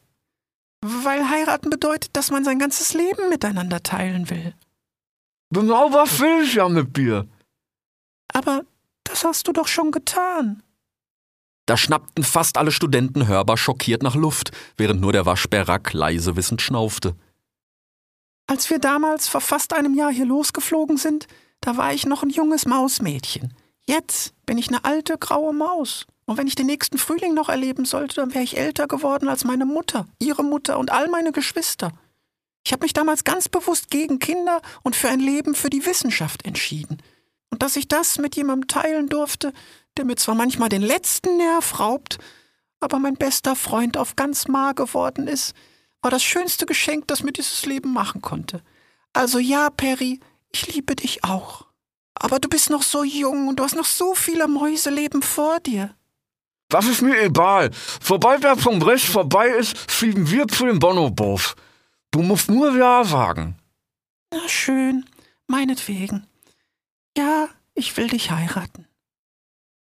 Weil 0.85 1.31
heiraten 1.31 1.71
bedeutet, 1.71 2.17
dass 2.17 2.33
man 2.33 2.45
sein 2.45 2.59
ganzes 2.59 2.95
Leben 2.95 3.29
miteinander 3.29 3.81
teilen 3.81 4.29
will. 4.29 4.55
Genau 5.51 5.93
was 5.93 6.19
will 6.19 6.43
ich 6.43 6.55
ja 6.55 6.69
mit 6.69 6.97
dir. 6.97 7.29
Aber 8.33 8.65
das 9.05 9.25
hast 9.25 9.47
du 9.47 9.53
doch 9.53 9.69
schon 9.69 9.93
getan. 9.93 10.65
Da 11.67 11.77
schnappten 11.77 12.25
fast 12.25 12.59
alle 12.59 12.73
Studenten 12.73 13.29
hörbar 13.29 13.57
schockiert 13.57 14.03
nach 14.03 14.17
Luft, 14.17 14.51
während 14.77 15.01
nur 15.01 15.13
der 15.13 15.27
Waschbär 15.27 15.69
Rack 15.69 15.93
leise 15.93 16.35
wissend 16.35 16.61
schnaufte. 16.61 17.15
Als 18.49 18.69
wir 18.69 18.81
damals 18.81 19.29
vor 19.29 19.41
fast 19.41 19.73
einem 19.73 19.95
Jahr 19.95 20.13
hier 20.13 20.27
losgeflogen 20.27 20.97
sind, 20.97 21.29
da 21.67 21.77
war 21.77 21.93
ich 21.93 22.07
noch 22.07 22.23
ein 22.23 22.31
junges 22.31 22.65
Mausmädchen. 22.65 23.53
Jetzt 23.89 24.35
bin 24.47 24.57
ich 24.57 24.69
eine 24.69 24.85
alte 24.85 25.19
graue 25.19 25.53
Maus. 25.53 26.07
Und 26.25 26.37
wenn 26.37 26.47
ich 26.47 26.55
den 26.55 26.67
nächsten 26.67 26.97
Frühling 26.97 27.35
noch 27.35 27.49
erleben 27.49 27.85
sollte, 27.85 28.15
dann 28.15 28.35
wäre 28.35 28.45
ich 28.45 28.57
älter 28.57 28.87
geworden 28.87 29.29
als 29.29 29.43
meine 29.43 29.67
Mutter, 29.67 30.07
ihre 30.21 30.45
Mutter 30.45 30.79
und 30.79 30.93
all 30.93 31.09
meine 31.09 31.33
Geschwister. 31.33 31.91
Ich 32.65 32.73
habe 32.73 32.85
mich 32.85 32.93
damals 32.93 33.25
ganz 33.25 33.49
bewusst 33.49 33.91
gegen 33.91 34.21
Kinder 34.21 34.63
und 34.85 34.95
für 34.95 35.09
ein 35.09 35.19
Leben 35.19 35.57
für 35.57 35.69
die 35.69 35.85
Wissenschaft 35.85 36.47
entschieden. 36.47 37.03
Und 37.51 37.65
dass 37.65 37.75
ich 37.75 37.89
das 37.89 38.19
mit 38.19 38.37
jemandem 38.37 38.69
teilen 38.69 39.09
durfte, 39.09 39.53
der 39.97 40.05
mir 40.05 40.15
zwar 40.15 40.37
manchmal 40.37 40.69
den 40.69 40.83
letzten 40.83 41.37
Nerv 41.37 41.81
raubt, 41.81 42.19
aber 42.79 43.01
mein 43.01 43.17
bester 43.17 43.57
Freund 43.57 43.97
auf 43.97 44.15
ganz 44.15 44.47
Mar 44.47 44.75
geworden 44.75 45.27
ist, 45.27 45.53
war 46.01 46.13
das 46.13 46.23
schönste 46.23 46.65
Geschenk, 46.65 47.09
das 47.09 47.25
mir 47.25 47.33
dieses 47.33 47.67
Leben 47.67 47.93
machen 47.93 48.23
konnte. 48.23 48.63
Also 49.13 49.41
ja, 49.41 49.69
Perry, 49.71 50.21
ich 50.53 50.67
liebe 50.75 50.97
dich 50.97 51.25
auch. 51.25 51.67
Aber 52.15 52.39
du 52.39 52.49
bist 52.49 52.71
noch 52.71 52.83
so 52.83 53.05
jung 53.05 53.49
und 53.49 53.59
du 53.59 53.65
hast 53.65 53.77
noch 53.77 53.85
so 53.85 54.15
viele 54.15 54.49
Mäuseleben 54.49 55.23
vor 55.23 55.61
dir. 55.61 55.95
Das 56.69 56.87
ist 56.87 57.03
mir 57.03 57.21
egal. 57.23 57.71
Sobald 58.03 58.43
der 58.43 58.57
Kongress 58.57 59.05
vorbei 59.05 59.49
ist, 59.49 59.79
fliegen 59.91 60.31
wir 60.31 60.49
zu 60.49 60.67
den 60.67 60.79
Bonobos. 60.79 61.55
Du 62.11 62.23
musst 62.23 62.51
nur 62.51 62.77
Ja 62.77 63.05
sagen. 63.05 63.57
Na 64.33 64.49
schön, 64.49 65.05
meinetwegen. 65.47 66.27
Ja, 67.17 67.49
ich 67.75 67.97
will 67.97 68.09
dich 68.09 68.31
heiraten. 68.31 68.87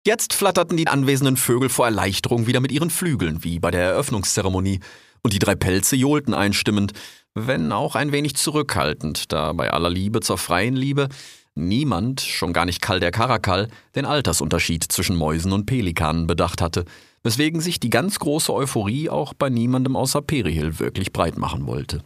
Jetzt 0.04 0.32
flatterten 0.32 0.76
die 0.76 0.88
anwesenden 0.88 1.36
Vögel 1.36 1.68
vor 1.68 1.86
Erleichterung 1.86 2.46
wieder 2.46 2.60
mit 2.60 2.72
ihren 2.72 2.90
Flügeln, 2.90 3.44
wie 3.44 3.60
bei 3.60 3.70
der 3.70 3.82
Eröffnungszeremonie, 3.82 4.80
und 5.22 5.32
die 5.32 5.38
drei 5.38 5.54
Pelze 5.54 5.94
johlten 5.94 6.34
einstimmend, 6.34 6.92
wenn 7.34 7.72
auch 7.72 7.94
ein 7.94 8.12
wenig 8.12 8.36
zurückhaltend, 8.36 9.32
da 9.32 9.52
bei 9.52 9.70
aller 9.70 9.90
Liebe 9.90 10.20
zur 10.20 10.38
freien 10.38 10.76
Liebe 10.76 11.08
niemand, 11.54 12.20
schon 12.20 12.52
gar 12.52 12.64
nicht 12.64 12.80
Kall 12.80 13.00
der 13.00 13.10
Karakal, 13.10 13.68
den 13.94 14.06
Altersunterschied 14.06 14.84
zwischen 14.84 15.16
Mäusen 15.16 15.52
und 15.52 15.66
Pelikanen 15.66 16.26
bedacht 16.26 16.62
hatte, 16.62 16.84
weswegen 17.22 17.60
sich 17.60 17.78
die 17.78 17.90
ganz 17.90 18.18
große 18.18 18.52
Euphorie 18.52 19.10
auch 19.10 19.34
bei 19.34 19.48
niemandem 19.48 19.96
außer 19.96 20.22
Perihil 20.22 20.78
wirklich 20.78 21.12
breit 21.12 21.38
machen 21.38 21.66
wollte. 21.66 22.02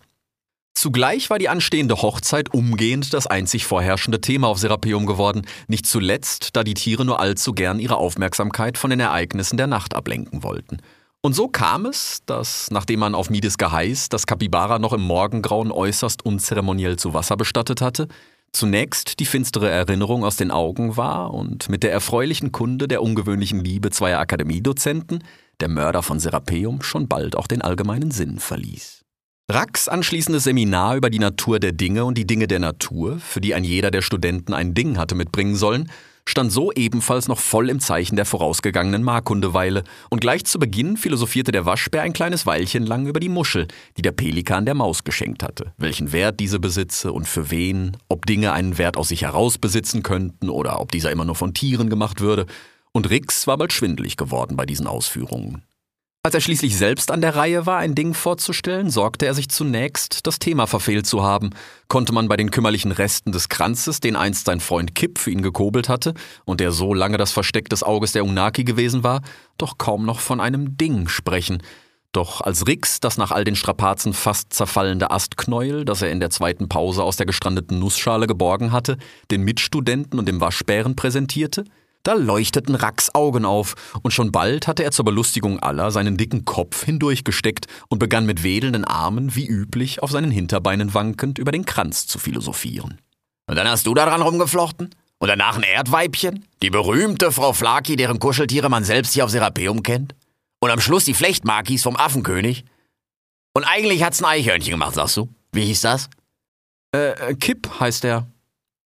Zugleich 0.75 1.31
war 1.31 1.39
die 1.39 1.49
anstehende 1.49 2.03
Hochzeit 2.03 2.53
umgehend 2.53 3.15
das 3.15 3.27
einzig 3.27 3.65
vorherrschende 3.65 4.21
Thema 4.21 4.49
auf 4.49 4.59
Serapeum 4.59 5.07
geworden, 5.07 5.47
nicht 5.69 5.87
zuletzt, 5.87 6.55
da 6.55 6.65
die 6.65 6.75
Tiere 6.75 7.07
nur 7.07 7.19
allzu 7.19 7.55
gern 7.55 7.79
ihre 7.79 7.97
Aufmerksamkeit 7.97 8.77
von 8.77 8.91
den 8.91 9.01
Ereignissen 9.01 9.57
der 9.57 9.69
Nacht 9.69 9.95
ablenken 9.95 10.43
wollten. 10.43 10.83
Und 11.27 11.33
so 11.33 11.49
kam 11.49 11.87
es, 11.87 12.23
dass, 12.27 12.71
nachdem 12.71 13.01
man 13.01 13.17
auf 13.17 13.31
Mides 13.31 13.59
Geheiß 13.59 14.11
das 14.11 14.29
Kapibara 14.29 14.79
noch 14.79 14.93
im 14.93 15.03
Morgengrauen 15.03 15.73
äußerst 15.73 16.25
unzeremoniell 16.25 17.01
zu 17.01 17.15
Wasser 17.15 17.37
bestattet 17.37 17.81
hatte, 17.81 18.07
zunächst 18.53 19.19
die 19.19 19.27
finstere 19.27 19.69
Erinnerung 19.69 20.25
aus 20.25 20.37
den 20.37 20.53
Augen 20.53 20.97
war 20.97 21.35
und 21.35 21.69
mit 21.69 21.83
der 21.83 21.91
erfreulichen 21.91 22.53
Kunde 22.53 22.87
der 22.87 23.03
ungewöhnlichen 23.03 23.59
Liebe 23.59 23.91
zweier 23.91 24.21
Akademiedozenten 24.21 25.25
der 25.59 25.67
Mörder 25.67 26.05
von 26.05 26.21
Serapeum 26.21 26.83
schon 26.83 27.09
bald 27.09 27.35
auch 27.35 27.49
den 27.49 27.61
allgemeinen 27.61 28.13
Sinn 28.13 28.39
verließ. 28.39 29.03
Racks 29.51 29.89
anschließendes 29.89 30.45
Seminar 30.45 30.95
über 30.95 31.11
die 31.11 31.19
Natur 31.19 31.59
der 31.59 31.73
Dinge 31.73 32.05
und 32.05 32.17
die 32.17 32.29
Dinge 32.29 32.47
der 32.47 32.61
Natur, 32.61 33.19
für 33.19 33.41
die 33.41 33.53
ein 33.53 33.65
jeder 33.65 33.91
der 33.91 34.03
Studenten 34.03 34.55
ein 34.55 34.75
Ding 34.75 34.97
hatte 34.97 35.17
mitbringen 35.17 35.57
sollen, 35.57 35.91
stand 36.29 36.53
so 36.53 36.73
ebenfalls 36.73 37.29
noch 37.29 37.39
voll 37.39 37.71
im 37.71 37.81
Zeichen 37.81 38.17
der 38.17 38.27
vorausgegangenen 38.27 39.03
Markundeweile, 39.03 39.85
und 40.11 40.21
gleich 40.21 40.45
zu 40.45 40.59
Beginn 40.59 40.97
philosophierte 40.97 41.53
der 41.53 41.67
Waschbär 41.67 42.03
ein 42.03 42.13
kleines 42.13 42.47
Weilchen 42.47 42.85
lang 42.85 43.07
über 43.07 43.21
die 43.21 43.29
Muschel, 43.29 43.69
die 43.97 44.03
der 44.03 44.13
Pelikan 44.13 44.67
der 44.67 44.75
Maus 44.75 45.05
geschenkt 45.05 45.43
hatte, 45.43 45.73
welchen 45.79 46.13
Wert 46.13 46.41
diese 46.41 46.59
besitze 46.59 47.13
und 47.13 47.27
für 47.27 47.51
wen, 47.51 47.97
ob 48.09 48.27
Dinge 48.27 48.53
einen 48.53 48.79
Wert 48.79 48.97
aus 48.97 49.09
sich 49.09 49.23
heraus 49.23 49.59
besitzen 49.59 50.03
könnten 50.03 50.51
oder 50.51 50.81
ob 50.81 50.93
dieser 50.93 51.11
immer 51.11 51.25
nur 51.25 51.37
von 51.37 51.55
Tieren 51.55 51.89
gemacht 51.89 52.21
würde, 52.21 52.47
und 52.93 53.11
Rix 53.11 53.47
war 53.47 53.59
bald 53.59 53.73
schwindelig 53.73 54.17
geworden 54.17 54.57
bei 54.57 54.67
diesen 54.67 54.87
Ausführungen. 54.87 55.63
Als 56.27 56.35
er 56.35 56.41
schließlich 56.41 56.77
selbst 56.77 57.13
an 57.13 57.21
der 57.21 57.37
Reihe 57.37 57.67
war, 57.67 57.79
ein 57.79 57.95
Ding 57.95 58.13
vorzustellen, 58.13 58.91
sorgte 58.91 59.27
er 59.27 59.35
sich 59.35 59.49
zunächst, 59.49 60.27
das 60.27 60.41
Thema 60.41 60.67
verfehlt 60.67 61.07
zu 61.07 61.23
haben. 61.23 61.51
Konnte 61.87 62.13
man 62.13 62.27
bei 62.27 62.37
den 62.37 62.51
kümmerlichen 62.51 62.91
Resten 62.91 63.31
des 63.31 63.49
Kranzes, 63.49 64.01
den 64.01 64.17
einst 64.17 64.47
sein 64.47 64.59
Freund 64.59 64.97
Kipp 64.97 65.19
für 65.19 65.31
ihn 65.31 65.41
gekobelt 65.41 65.89
hatte 65.89 66.15
und 66.45 66.59
der 66.59 66.73
so 66.73 66.95
lange 66.95 67.17
das 67.17 67.31
Versteck 67.31 67.69
des 67.69 67.85
Auges 67.85 68.11
der 68.11 68.25
Unaki 68.25 68.65
gewesen 68.65 69.05
war, 69.05 69.23
doch 69.57 69.79
kaum 69.79 70.05
noch 70.05 70.19
von 70.19 70.41
einem 70.41 70.77
Ding 70.77 71.07
sprechen. 71.07 71.63
Doch 72.11 72.41
als 72.41 72.67
Rix 72.67 72.99
das 72.99 73.19
nach 73.19 73.31
all 73.31 73.45
den 73.45 73.55
Strapazen 73.55 74.13
fast 74.13 74.53
zerfallende 74.53 75.13
Astknäuel, 75.13 75.85
das 75.85 76.03
er 76.03 76.11
in 76.11 76.19
der 76.19 76.31
zweiten 76.31 76.69
Pause 76.69 77.05
aus 77.05 77.17
der 77.17 77.27
gestrandeten 77.27 77.79
Nussschale 77.79 78.27
geborgen 78.27 78.73
hatte, 78.73 78.99
den 79.31 79.43
Mitstudenten 79.43 80.19
und 80.19 80.27
dem 80.27 80.41
Waschbären 80.41 80.97
präsentierte, 80.97 81.67
da 82.07 82.15
leuchteten 82.15 82.75
Racks 82.75 83.15
Augen 83.15 83.45
auf, 83.45 83.75
und 84.03 84.13
schon 84.13 84.33
bald 84.33 84.67
hatte 84.67 84.85
er 84.85 84.93
zur 84.93 85.05
Belustigung 85.05 85.61
aller 85.61 85.91
seinen 85.91 86.17
dicken 86.17 86.45
Kopf 86.45 86.85
hindurchgesteckt 86.85 87.67
und 87.89 87.99
begann 87.99 88.27
mit 88.27 88.43
wedelnden 88.43 88.85
Armen, 88.85 89.35
wie 89.35 89.47
üblich, 89.47 90.03
auf 90.03 90.11
seinen 90.11 90.31
Hinterbeinen 90.31 90.95
wankend 90.95 91.39
über 91.39 91.53
den 91.53 91.65
Kranz 91.65 92.07
zu 92.07 92.19
philosophieren. 92.19 93.01
Und 93.49 93.57
dann 93.57 93.69
hast 93.69 93.87
du 93.87 93.95
daran 93.95 94.23
rumgeflochten? 94.23 94.95
Und 95.19 95.29
danach 95.29 95.57
ein 95.57 95.63
Erdweibchen? 95.63 96.45
Die 96.63 96.71
berühmte 96.71 97.33
Frau 97.33 97.53
Flaki, 97.53 97.97
deren 97.97 98.19
Kuscheltiere 98.19 98.69
man 98.69 98.85
selbst 98.85 99.15
hier 99.15 99.25
auf 99.25 99.31
Serapeum 99.31 99.83
kennt? 99.83 100.15
Und 100.61 100.71
am 100.71 100.81
Schluss 100.81 101.05
die 101.05 101.15
Flechtmarkis 101.15 101.83
vom 101.83 101.97
Affenkönig? 101.97 102.65
Und 103.55 103.65
eigentlich 103.65 104.03
hat's 104.03 104.23
ein 104.23 104.27
Eichhörnchen 104.27 104.73
gemacht, 104.73 104.95
sagst 104.95 105.17
du? 105.17 105.29
Wie 105.53 105.65
hieß 105.65 105.81
das? 105.81 106.11
Äh, 106.93 107.35
Kipp 107.37 107.71
heißt 107.81 108.05
er. 108.05 108.27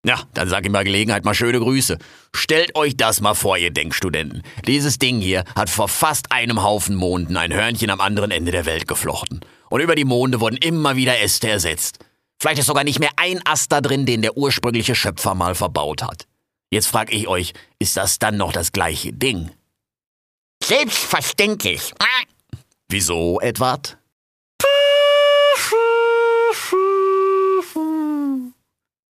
Ja, 0.04 0.22
dann 0.32 0.48
sag 0.48 0.64
ihm 0.64 0.72
bei 0.72 0.82
Gelegenheit 0.82 1.24
mal 1.24 1.34
schöne 1.34 1.58
Grüße. 1.58 1.98
Stellt 2.34 2.74
euch 2.74 2.96
das 2.96 3.20
mal 3.20 3.34
vor, 3.34 3.58
ihr 3.58 3.70
Denkstudenten. 3.70 4.42
Dieses 4.66 4.98
Ding 4.98 5.20
hier 5.20 5.44
hat 5.54 5.68
vor 5.68 5.88
fast 5.88 6.32
einem 6.32 6.62
Haufen 6.62 6.96
Monden 6.96 7.36
ein 7.36 7.52
Hörnchen 7.52 7.90
am 7.90 8.00
anderen 8.00 8.30
Ende 8.30 8.50
der 8.50 8.64
Welt 8.64 8.88
geflochten. 8.88 9.40
Und 9.68 9.80
über 9.80 9.94
die 9.94 10.06
Monde 10.06 10.40
wurden 10.40 10.56
immer 10.56 10.96
wieder 10.96 11.20
Äste 11.20 11.50
ersetzt. 11.50 11.98
Vielleicht 12.38 12.60
ist 12.60 12.66
sogar 12.66 12.84
nicht 12.84 12.98
mehr 12.98 13.10
ein 13.16 13.40
Ast 13.44 13.70
da 13.70 13.82
drin, 13.82 14.06
den 14.06 14.22
der 14.22 14.38
ursprüngliche 14.38 14.94
Schöpfer 14.94 15.34
mal 15.34 15.54
verbaut 15.54 16.02
hat. 16.02 16.26
Jetzt 16.70 16.86
frag 16.86 17.12
ich 17.12 17.28
euch, 17.28 17.52
ist 17.78 17.98
das 17.98 18.18
dann 18.18 18.38
noch 18.38 18.52
das 18.52 18.72
gleiche 18.72 19.12
Ding? 19.12 19.50
Selbstverständlich. 20.62 21.92
Wieso, 22.88 23.38
Edward? 23.40 23.99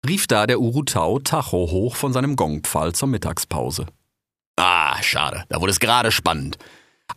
Rief 0.06 0.26
da 0.26 0.46
der 0.46 0.60
Urutau 0.60 1.18
Tacho 1.18 1.70
hoch 1.70 1.96
von 1.96 2.12
seinem 2.12 2.36
Gongpfahl 2.36 2.94
zur 2.94 3.08
Mittagspause. 3.08 3.86
Ah, 4.56 5.00
schade, 5.02 5.44
da 5.48 5.60
wurde 5.60 5.72
es 5.72 5.80
gerade 5.80 6.10
spannend. 6.10 6.58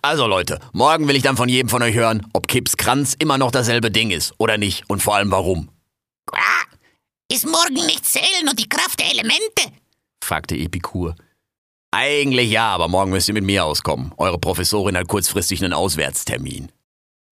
Also 0.01 0.27
Leute, 0.27 0.59
morgen 0.73 1.07
will 1.07 1.15
ich 1.15 1.23
dann 1.23 1.37
von 1.37 1.49
jedem 1.49 1.69
von 1.69 1.81
euch 1.81 1.95
hören, 1.95 2.25
ob 2.33 2.47
Kips 2.47 2.77
Kranz 2.77 3.15
immer 3.19 3.37
noch 3.37 3.51
dasselbe 3.51 3.91
Ding 3.91 4.11
ist 4.11 4.33
oder 4.37 4.57
nicht 4.57 4.89
und 4.89 5.01
vor 5.03 5.15
allem 5.15 5.31
warum. 5.31 5.69
Ist 7.31 7.45
morgen 7.45 7.85
nicht 7.85 8.05
Zählen 8.05 8.49
und 8.49 8.59
die 8.59 8.67
Kraft 8.67 8.99
der 8.99 9.09
Elemente? 9.09 9.73
fragte 10.23 10.55
Epikur. 10.55 11.15
Eigentlich 11.91 12.51
ja, 12.51 12.69
aber 12.69 12.87
morgen 12.87 13.11
müsst 13.11 13.27
ihr 13.27 13.33
mit 13.33 13.43
mir 13.43 13.65
auskommen. 13.65 14.13
Eure 14.17 14.37
Professorin 14.37 14.97
hat 14.97 15.07
kurzfristig 15.07 15.63
einen 15.63 15.73
Auswärtstermin. 15.73 16.71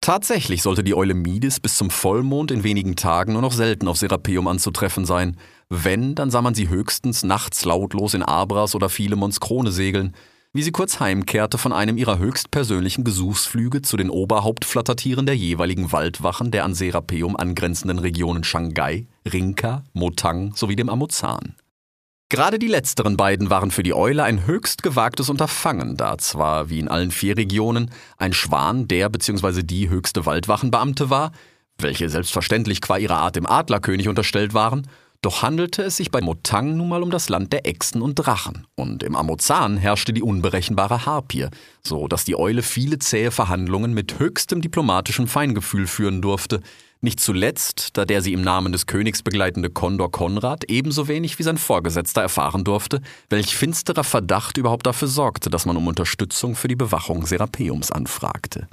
Tatsächlich 0.02 0.62
sollte 0.62 0.82
die 0.82 0.96
Eule 0.96 1.14
Mides 1.14 1.60
bis 1.60 1.76
zum 1.76 1.88
Vollmond 1.88 2.50
in 2.50 2.64
wenigen 2.64 2.96
Tagen 2.96 3.34
nur 3.34 3.42
noch 3.42 3.52
selten 3.52 3.86
auf 3.86 3.96
Serapeum 3.96 4.48
anzutreffen 4.48 5.04
sein. 5.04 5.36
Wenn, 5.70 6.16
dann 6.16 6.28
sah 6.28 6.42
man 6.42 6.56
sie 6.56 6.68
höchstens 6.68 7.22
nachts 7.22 7.64
lautlos 7.64 8.12
in 8.14 8.24
Abras 8.24 8.74
oder 8.74 8.88
Philemons 8.88 9.38
Krone 9.38 9.70
segeln, 9.70 10.12
wie 10.52 10.64
sie 10.64 10.72
kurz 10.72 10.98
heimkehrte 10.98 11.56
von 11.56 11.72
einem 11.72 11.98
ihrer 11.98 12.18
höchstpersönlichen 12.18 13.04
Gesuchsflüge 13.04 13.82
zu 13.82 13.96
den 13.96 14.10
Oberhauptflattertieren 14.10 15.24
der 15.24 15.36
jeweiligen 15.36 15.92
Waldwachen 15.92 16.50
der 16.50 16.64
an 16.64 16.74
Serapeum 16.74 17.36
angrenzenden 17.36 18.00
Regionen 18.00 18.42
Shanghai, 18.42 19.06
Rinka, 19.24 19.84
Motang 19.92 20.52
sowie 20.56 20.74
dem 20.74 20.88
Amuzan. 20.88 21.54
Gerade 22.32 22.58
die 22.58 22.66
letzteren 22.66 23.18
beiden 23.18 23.50
waren 23.50 23.70
für 23.70 23.82
die 23.82 23.92
Eule 23.92 24.24
ein 24.24 24.46
höchst 24.46 24.82
gewagtes 24.82 25.28
Unterfangen, 25.28 25.98
da 25.98 26.16
zwar, 26.16 26.70
wie 26.70 26.78
in 26.78 26.88
allen 26.88 27.10
vier 27.10 27.36
Regionen, 27.36 27.90
ein 28.16 28.32
Schwan 28.32 28.88
der 28.88 29.10
bzw. 29.10 29.62
die 29.62 29.90
höchste 29.90 30.24
Waldwachenbeamte 30.24 31.10
war, 31.10 31.32
welche 31.76 32.08
selbstverständlich 32.08 32.80
qua 32.80 32.96
ihrer 32.96 33.18
Art 33.18 33.36
dem 33.36 33.46
Adlerkönig 33.46 34.08
unterstellt 34.08 34.54
waren, 34.54 34.88
doch 35.20 35.42
handelte 35.42 35.82
es 35.82 35.98
sich 35.98 36.10
bei 36.10 36.22
Motang 36.22 36.74
nun 36.74 36.88
mal 36.88 37.02
um 37.02 37.10
das 37.10 37.28
Land 37.28 37.52
der 37.52 37.66
Echsen 37.66 38.00
und 38.00 38.14
Drachen, 38.14 38.66
und 38.76 39.02
im 39.02 39.14
Amozan 39.14 39.76
herrschte 39.76 40.14
die 40.14 40.22
unberechenbare 40.22 41.04
Harpie, 41.04 41.48
so 41.82 42.08
dass 42.08 42.24
die 42.24 42.36
Eule 42.36 42.62
viele 42.62 42.98
zähe 42.98 43.30
Verhandlungen 43.30 43.92
mit 43.92 44.18
höchstem 44.18 44.62
diplomatischem 44.62 45.28
Feingefühl 45.28 45.86
führen 45.86 46.22
durfte, 46.22 46.62
nicht 47.02 47.20
zuletzt, 47.20 47.96
da 47.96 48.04
der 48.04 48.22
sie 48.22 48.32
im 48.32 48.42
Namen 48.42 48.72
des 48.72 48.86
Königs 48.86 49.22
begleitende 49.22 49.70
Kondor 49.70 50.10
Konrad 50.10 50.64
ebenso 50.64 51.08
wenig 51.08 51.38
wie 51.38 51.42
sein 51.42 51.58
Vorgesetzter 51.58 52.22
erfahren 52.22 52.64
durfte, 52.64 53.00
welch 53.28 53.56
finsterer 53.56 54.04
Verdacht 54.04 54.56
überhaupt 54.56 54.86
dafür 54.86 55.08
sorgte, 55.08 55.50
dass 55.50 55.66
man 55.66 55.76
um 55.76 55.88
Unterstützung 55.88 56.54
für 56.54 56.68
die 56.68 56.76
Bewachung 56.76 57.26
Serapeums 57.26 57.90
anfragte. 57.90 58.68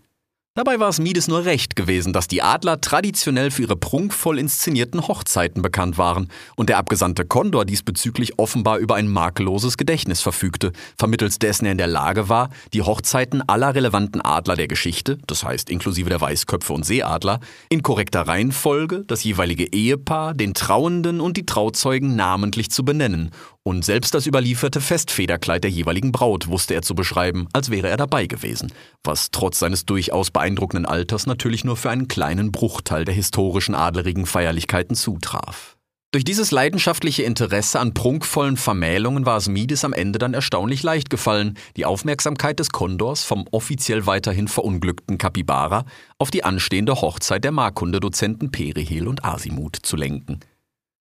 Dabei 0.55 0.79
war 0.79 0.89
es 0.89 0.99
Mides 0.99 1.27
nur 1.27 1.45
recht 1.45 1.75
gewesen, 1.75 2.11
dass 2.11 2.27
die 2.27 2.41
Adler 2.41 2.81
traditionell 2.81 3.51
für 3.51 3.61
ihre 3.61 3.75
prunkvoll 3.75 4.39
inszenierten 4.39 5.07
Hochzeiten 5.07 5.61
bekannt 5.61 5.99
waren 5.99 6.27
und 6.55 6.69
der 6.69 6.79
abgesandte 6.79 7.23
Kondor 7.23 7.65
diesbezüglich 7.65 8.39
offenbar 8.39 8.79
über 8.79 8.95
ein 8.95 9.07
makelloses 9.07 9.77
Gedächtnis 9.77 10.21
verfügte, 10.21 10.71
vermittels 10.97 11.37
dessen 11.37 11.65
er 11.65 11.73
in 11.73 11.77
der 11.77 11.87
Lage 11.87 12.29
war, 12.29 12.49
die 12.73 12.81
Hochzeiten 12.81 13.47
aller 13.47 13.75
relevanten 13.75 14.21
Adler 14.21 14.55
der 14.55 14.67
Geschichte, 14.67 15.19
das 15.27 15.43
heißt 15.43 15.69
inklusive 15.69 16.09
der 16.09 16.19
Weißköpfe 16.19 16.73
und 16.73 16.83
Seeadler, 16.83 17.39
in 17.69 17.83
korrekter 17.83 18.21
Reihenfolge 18.21 19.03
das 19.05 19.23
jeweilige 19.23 19.71
Ehepaar, 19.71 20.33
den 20.33 20.55
Trauenden 20.55 21.21
und 21.21 21.37
die 21.37 21.45
Trauzeugen 21.45 22.15
namentlich 22.15 22.71
zu 22.71 22.83
benennen 22.83 23.29
und 23.69 23.85
selbst 23.85 24.15
das 24.15 24.25
überlieferte 24.25 24.81
Festfederkleid 24.81 25.63
der 25.63 25.69
jeweiligen 25.69 26.11
Braut 26.11 26.47
wusste 26.47 26.73
er 26.73 26.81
zu 26.81 26.95
beschreiben, 26.95 27.47
als 27.53 27.69
wäre 27.69 27.87
er 27.87 27.97
dabei 27.97 28.25
gewesen, 28.25 28.73
was 29.03 29.29
trotz 29.29 29.59
seines 29.59 29.85
durchaus 29.85 30.31
beeindruckenden 30.31 30.87
Alters 30.87 31.27
natürlich 31.27 31.63
nur 31.63 31.77
für 31.77 31.91
einen 31.91 32.07
kleinen 32.07 32.51
Bruchteil 32.51 33.05
der 33.05 33.13
historischen 33.13 33.75
adlerigen 33.75 34.25
Feierlichkeiten 34.25 34.95
zutraf. 34.95 35.77
Durch 36.11 36.23
dieses 36.23 36.49
leidenschaftliche 36.49 37.21
Interesse 37.21 37.79
an 37.79 37.93
prunkvollen 37.93 38.57
Vermählungen 38.57 39.27
war 39.27 39.37
es 39.37 39.47
Mides 39.47 39.85
am 39.85 39.93
Ende 39.93 40.17
dann 40.17 40.33
erstaunlich 40.33 40.81
leicht 40.81 41.11
gefallen, 41.11 41.55
die 41.77 41.85
Aufmerksamkeit 41.85 42.57
des 42.57 42.71
Kondors 42.71 43.23
vom 43.23 43.45
offiziell 43.51 44.07
weiterhin 44.07 44.47
verunglückten 44.47 45.19
Kapibara 45.19 45.85
auf 46.17 46.31
die 46.31 46.43
anstehende 46.43 46.95
Hochzeit 46.95 47.43
der 47.43 47.51
Markundedozenten 47.51 48.49
Perihel 48.49 49.07
und 49.07 49.23
Asimut 49.23 49.75
zu 49.75 49.95
lenken. 49.95 50.39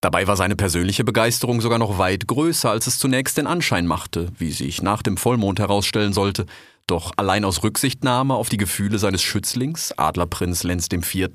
Dabei 0.00 0.28
war 0.28 0.36
seine 0.36 0.54
persönliche 0.54 1.02
Begeisterung 1.02 1.60
sogar 1.60 1.80
noch 1.80 1.98
weit 1.98 2.28
größer, 2.28 2.70
als 2.70 2.86
es 2.86 3.00
zunächst 3.00 3.36
den 3.36 3.48
Anschein 3.48 3.86
machte, 3.86 4.30
wie 4.38 4.52
sich 4.52 4.80
nach 4.80 5.02
dem 5.02 5.16
Vollmond 5.16 5.58
herausstellen 5.58 6.12
sollte, 6.12 6.46
doch 6.86 7.12
allein 7.16 7.44
aus 7.44 7.64
Rücksichtnahme 7.64 8.34
auf 8.34 8.48
die 8.48 8.58
Gefühle 8.58 9.00
seines 9.00 9.22
Schützlings, 9.22 9.92
Adlerprinz 9.98 10.62
Lenz 10.62 10.86
IV., 10.92 11.28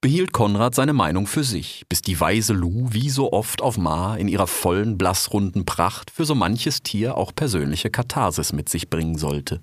behielt 0.00 0.32
Konrad 0.32 0.74
seine 0.74 0.92
Meinung 0.92 1.26
für 1.26 1.44
sich, 1.44 1.84
bis 1.88 2.02
die 2.02 2.18
weise 2.18 2.52
Lu 2.52 2.88
wie 2.90 3.10
so 3.10 3.32
oft 3.32 3.62
auf 3.62 3.78
Mar 3.78 4.18
in 4.18 4.28
ihrer 4.28 4.46
vollen, 4.46 4.98
blassrunden 4.98 5.64
Pracht 5.64 6.10
für 6.10 6.24
so 6.24 6.34
manches 6.34 6.82
Tier 6.82 7.16
auch 7.16 7.32
persönliche 7.34 7.90
Katharsis 7.90 8.52
mit 8.52 8.68
sich 8.68 8.90
bringen 8.90 9.18
sollte. 9.18 9.60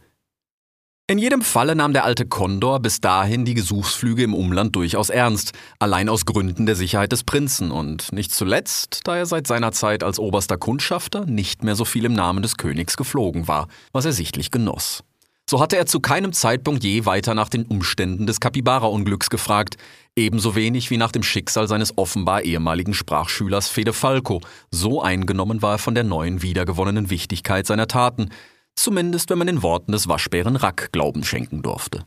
In 1.10 1.20
jedem 1.20 1.42
Falle 1.42 1.74
nahm 1.74 1.94
der 1.94 2.04
alte 2.04 2.26
Kondor 2.26 2.82
bis 2.82 3.00
dahin 3.00 3.46
die 3.46 3.54
Gesuchsflüge 3.54 4.24
im 4.24 4.34
Umland 4.34 4.76
durchaus 4.76 5.10
ernst, 5.10 5.54
allein 5.80 6.10
aus 6.10 6.26
Gründen 6.26 6.66
der 6.66 6.76
Sicherheit 6.76 7.14
des 7.14 7.24
Prinzen 7.24 7.72
und 7.72 8.12
nicht 8.12 8.34
zuletzt, 8.34 9.00
da 9.06 9.16
er 9.16 9.26
seit 9.26 9.48
seiner 9.48 9.72
Zeit 9.72 10.04
als 10.04 10.20
oberster 10.20 10.58
Kundschafter 10.58 11.26
nicht 11.26 11.64
mehr 11.64 11.76
so 11.76 11.86
viel 11.86 12.04
im 12.04 12.12
Namen 12.12 12.42
des 12.42 12.58
Königs 12.58 12.98
geflogen 12.98 13.48
war, 13.48 13.70
was 13.94 14.04
er 14.04 14.12
sichtlich 14.12 14.52
genoss. 14.52 15.02
So 15.50 15.62
hatte 15.62 15.78
er 15.78 15.86
zu 15.86 16.02
keinem 16.02 16.34
Zeitpunkt 16.34 16.84
je 16.84 17.06
weiter 17.06 17.36
nach 17.36 17.48
den 17.48 17.64
Umständen 17.64 18.28
des 18.28 18.42
Kapibara-Unglücks 18.42 19.30
gefragt, 19.30 19.78
ebenso 20.18 20.56
wenig 20.56 20.90
wie 20.90 20.98
nach 20.98 21.14
dem 21.14 21.24
Schicksal 21.24 21.70
seines 21.70 21.98
offenbar 21.98 22.42
ehemaligen 22.42 22.94
Sprachschülers 22.94 23.70
Fede 23.70 23.94
Falco. 23.94 24.42
So 24.72 25.02
eingenommen 25.02 25.62
war 25.62 25.76
er 25.76 25.78
von 25.78 25.96
der 25.96 26.04
neuen 26.04 26.42
wiedergewonnenen 26.42 27.10
Wichtigkeit 27.10 27.66
seiner 27.66 27.88
Taten, 27.88 28.30
zumindest 28.78 29.30
wenn 29.30 29.38
man 29.38 29.48
den 29.48 29.64
Worten 29.64 29.92
des 29.92 30.08
Waschbären 30.08 30.56
Rack 30.56 30.92
Glauben 30.92 31.24
schenken 31.24 31.62
durfte. 31.62 32.06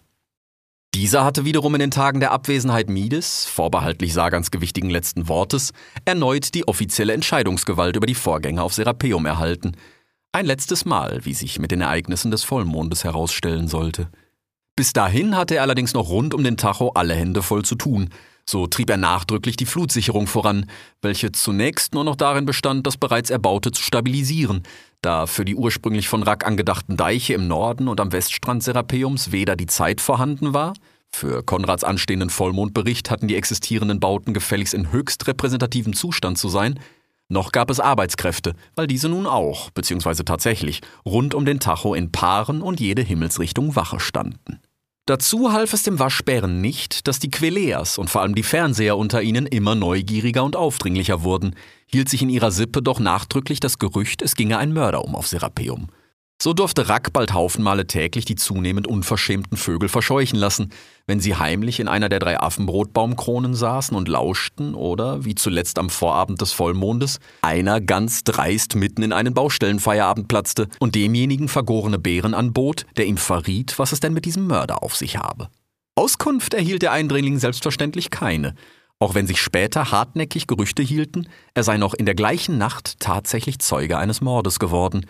Dieser 0.94 1.24
hatte 1.24 1.44
wiederum 1.44 1.74
in 1.74 1.80
den 1.80 1.90
Tagen 1.92 2.20
der 2.20 2.33
Abwesenheit 2.33 2.90
Mides, 2.90 3.46
vorbehaltlich 3.46 4.12
Sagans 4.12 4.50
gewichtigen 4.50 4.90
letzten 4.90 5.28
Wortes, 5.28 5.72
erneut 6.04 6.54
die 6.54 6.66
offizielle 6.66 7.12
Entscheidungsgewalt 7.12 7.94
über 7.96 8.06
die 8.06 8.14
Vorgänge 8.14 8.62
auf 8.62 8.74
Serapeum 8.74 9.26
erhalten– 9.26 9.76
ein 10.33 10.46
letztes 10.46 10.85
Mal, 10.85 11.24
wie 11.24 11.35
sich 11.35 11.59
mit 11.59 11.72
den 11.72 11.80
Ereignissen 11.80 12.30
des 12.30 12.44
Vollmondes 12.44 13.02
herausstellen 13.02 13.66
sollte. 13.66 14.11
Bis 14.76 14.92
dahin 14.92 15.37
hatte 15.37 15.56
er 15.56 15.62
allerdings 15.62 15.92
noch 15.92 16.09
rund 16.09 16.35
um 16.35 16.44
den 16.44 16.56
Tacho 16.56 16.90
alle 16.90 17.14
Hände 17.14 17.42
voll 17.42 17.64
zu 17.64 17.74
tun. 17.74 18.11
So 18.48 18.68
trieb 18.68 18.90
er 18.90 18.96
nachdrücklich 18.96 19.56
die 19.56 19.66
Flutsicherung 19.66 20.28
voran, 20.28 20.66
welche 21.02 21.33
zunächst 21.33 21.94
nur 21.94 22.04
noch 22.04 22.14
darin 22.14 22.46
bestand, 22.46 22.87
das 22.87 22.96
bereits 22.96 23.30
Erbaute 23.30 23.72
zu 23.72 23.83
stabilisieren, 23.83 24.62
da 25.02 25.26
für 25.26 25.44
die 25.44 25.54
ursprünglich 25.54 26.08
von 26.08 26.22
Rack 26.22 26.46
angedachten 26.46 26.96
Deiche 26.96 27.34
im 27.34 27.48
Norden 27.48 27.88
und 27.88 28.00
am 28.00 28.12
Weststrand 28.12 28.62
Serapeums 28.62 29.32
weder 29.32 29.56
die 29.56 29.66
Zeit 29.66 30.00
vorhanden 30.00 30.54
war, 30.54 30.74
für 31.12 31.42
Konrads 31.42 31.84
anstehenden 31.84 32.30
Vollmondbericht 32.30 33.10
hatten 33.10 33.28
die 33.28 33.36
existierenden 33.36 34.00
Bauten 34.00 34.32
gefälligst 34.32 34.74
in 34.74 34.92
höchst 34.92 35.26
repräsentativem 35.26 35.92
Zustand 35.92 36.38
zu 36.38 36.48
sein, 36.48 36.78
noch 37.28 37.52
gab 37.52 37.70
es 37.70 37.78
Arbeitskräfte, 37.78 38.54
weil 38.74 38.86
diese 38.86 39.08
nun 39.08 39.26
auch, 39.26 39.70
beziehungsweise 39.70 40.24
tatsächlich, 40.24 40.80
rund 41.04 41.34
um 41.34 41.44
den 41.44 41.60
Tacho 41.60 41.94
in 41.94 42.10
Paaren 42.10 42.60
und 42.60 42.80
jede 42.80 43.02
Himmelsrichtung 43.02 43.76
Wache 43.76 44.00
standen. 44.00 44.60
Dazu 45.06 45.52
half 45.52 45.72
es 45.72 45.82
dem 45.82 45.98
Waschbären 45.98 46.60
nicht, 46.60 47.08
dass 47.08 47.18
die 47.18 47.30
Queleas 47.30 47.98
und 47.98 48.10
vor 48.10 48.22
allem 48.22 48.34
die 48.34 48.42
Fernseher 48.42 48.96
unter 48.96 49.22
ihnen 49.22 49.46
immer 49.46 49.74
neugieriger 49.74 50.44
und 50.44 50.56
aufdringlicher 50.56 51.22
wurden, 51.22 51.56
hielt 51.86 52.08
sich 52.08 52.22
in 52.22 52.28
ihrer 52.28 52.52
Sippe 52.52 52.82
doch 52.82 53.00
nachdrücklich 53.00 53.60
das 53.60 53.78
Gerücht, 53.78 54.22
es 54.22 54.36
ginge 54.36 54.58
ein 54.58 54.72
Mörder 54.72 55.04
um 55.04 55.16
auf 55.16 55.26
Serapeum. 55.26 55.88
So 56.42 56.55
durfte 56.55 56.88
Rack 56.88 57.12
bald 57.12 57.35
haufenmale 57.35 57.87
täglich 57.87 58.24
die 58.24 58.35
zunehmend 58.35 58.87
unverschämten 58.87 59.59
Vögel 59.59 59.90
verscheuchen 59.90 60.38
lassen, 60.38 60.70
wenn 61.07 61.20
sie 61.20 61.37
heimlich 61.37 61.81
in 61.81 61.88
einer 61.88 62.09
der 62.09 62.18
drei 62.18 62.40
Affenbrotbaumkronen 62.40 63.55
saßen 63.55 63.94
und 63.94 64.09
lauschten 64.09 64.74
oder, 64.74 65.22
wie 65.26 65.35
zuletzt 65.35 65.79
am 65.79 65.90
Vorabend 65.90 66.40
des 66.40 66.53
Vollmondes, 66.53 67.20
einer 67.42 67.83
ganz 67.83 68.24
dreist 68.24 68.74
mitten 68.74 69.03
in 69.03 69.12
einen 69.12 69.35
Baustellenfeierabend 69.35 70.29
platzte 70.29 70.68
und 70.79 70.94
demjenigen 70.94 71.48
vergorene 71.48 71.98
Beeren 71.98 72.33
anbot, 72.33 72.87
der 72.96 73.05
ihm 73.05 73.18
verriet, 73.18 73.79
was 73.79 73.92
es 73.92 74.00
denn 74.00 74.14
mit 74.14 74.24
diesem 74.24 74.46
Mörder 74.46 74.83
auf 74.83 74.96
sich 74.96 75.18
habe. 75.18 75.50
Auskunft 75.94 76.55
erhielt 76.55 76.81
der 76.81 76.92
Eindringling 76.92 77.38
selbstverständlich 77.38 78.09
keine, 78.09 78.55
auch 78.98 79.14
wenn 79.14 79.26
sich 79.26 79.42
später 79.42 79.90
hartnäckig 79.90 80.46
Gerüchte 80.46 80.83
hielten, 80.83 81.29
er 81.53 81.64
sei 81.64 81.76
noch 81.76 81.92
in 81.92 82.07
der 82.07 82.14
gleichen 82.14 82.57
Nacht 82.57 82.98
tatsächlich 82.98 83.59
Zeuge 83.59 83.98
eines 83.98 84.22
Mordes 84.22 84.59
geworden, 84.59 85.05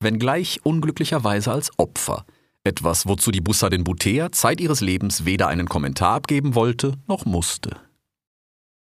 wenngleich 0.00 0.60
unglücklicherweise 0.64 1.52
als 1.52 1.70
Opfer, 1.78 2.24
etwas, 2.64 3.06
wozu 3.06 3.30
die 3.30 3.40
Bussadin 3.40 3.84
Butea 3.84 4.32
Zeit 4.32 4.60
ihres 4.60 4.80
Lebens 4.80 5.24
weder 5.24 5.48
einen 5.48 5.68
Kommentar 5.68 6.14
abgeben 6.14 6.54
wollte 6.54 6.94
noch 7.06 7.24
musste. 7.24 7.76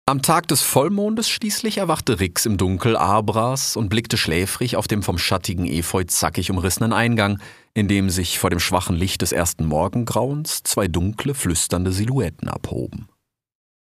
Am 0.08 0.22
Tag 0.22 0.46
des 0.46 0.62
Vollmondes 0.62 1.28
schließlich 1.28 1.78
erwachte 1.78 2.20
Rix 2.20 2.46
im 2.46 2.58
Dunkel 2.58 2.96
Abras 2.96 3.76
und 3.76 3.88
blickte 3.88 4.16
schläfrig 4.16 4.76
auf 4.76 4.86
dem 4.86 5.02
vom 5.02 5.18
schattigen 5.18 5.66
Efeu 5.66 6.04
zackig 6.04 6.48
umrissenen 6.48 6.92
Eingang, 6.92 7.40
in 7.74 7.88
dem 7.88 8.08
sich 8.08 8.38
vor 8.38 8.48
dem 8.48 8.60
schwachen 8.60 8.94
Licht 8.94 9.22
des 9.22 9.32
ersten 9.32 9.66
Morgengrauens 9.66 10.62
zwei 10.62 10.86
dunkle, 10.86 11.34
flüsternde 11.34 11.90
Silhouetten 11.90 12.48
abhoben. 12.48 13.08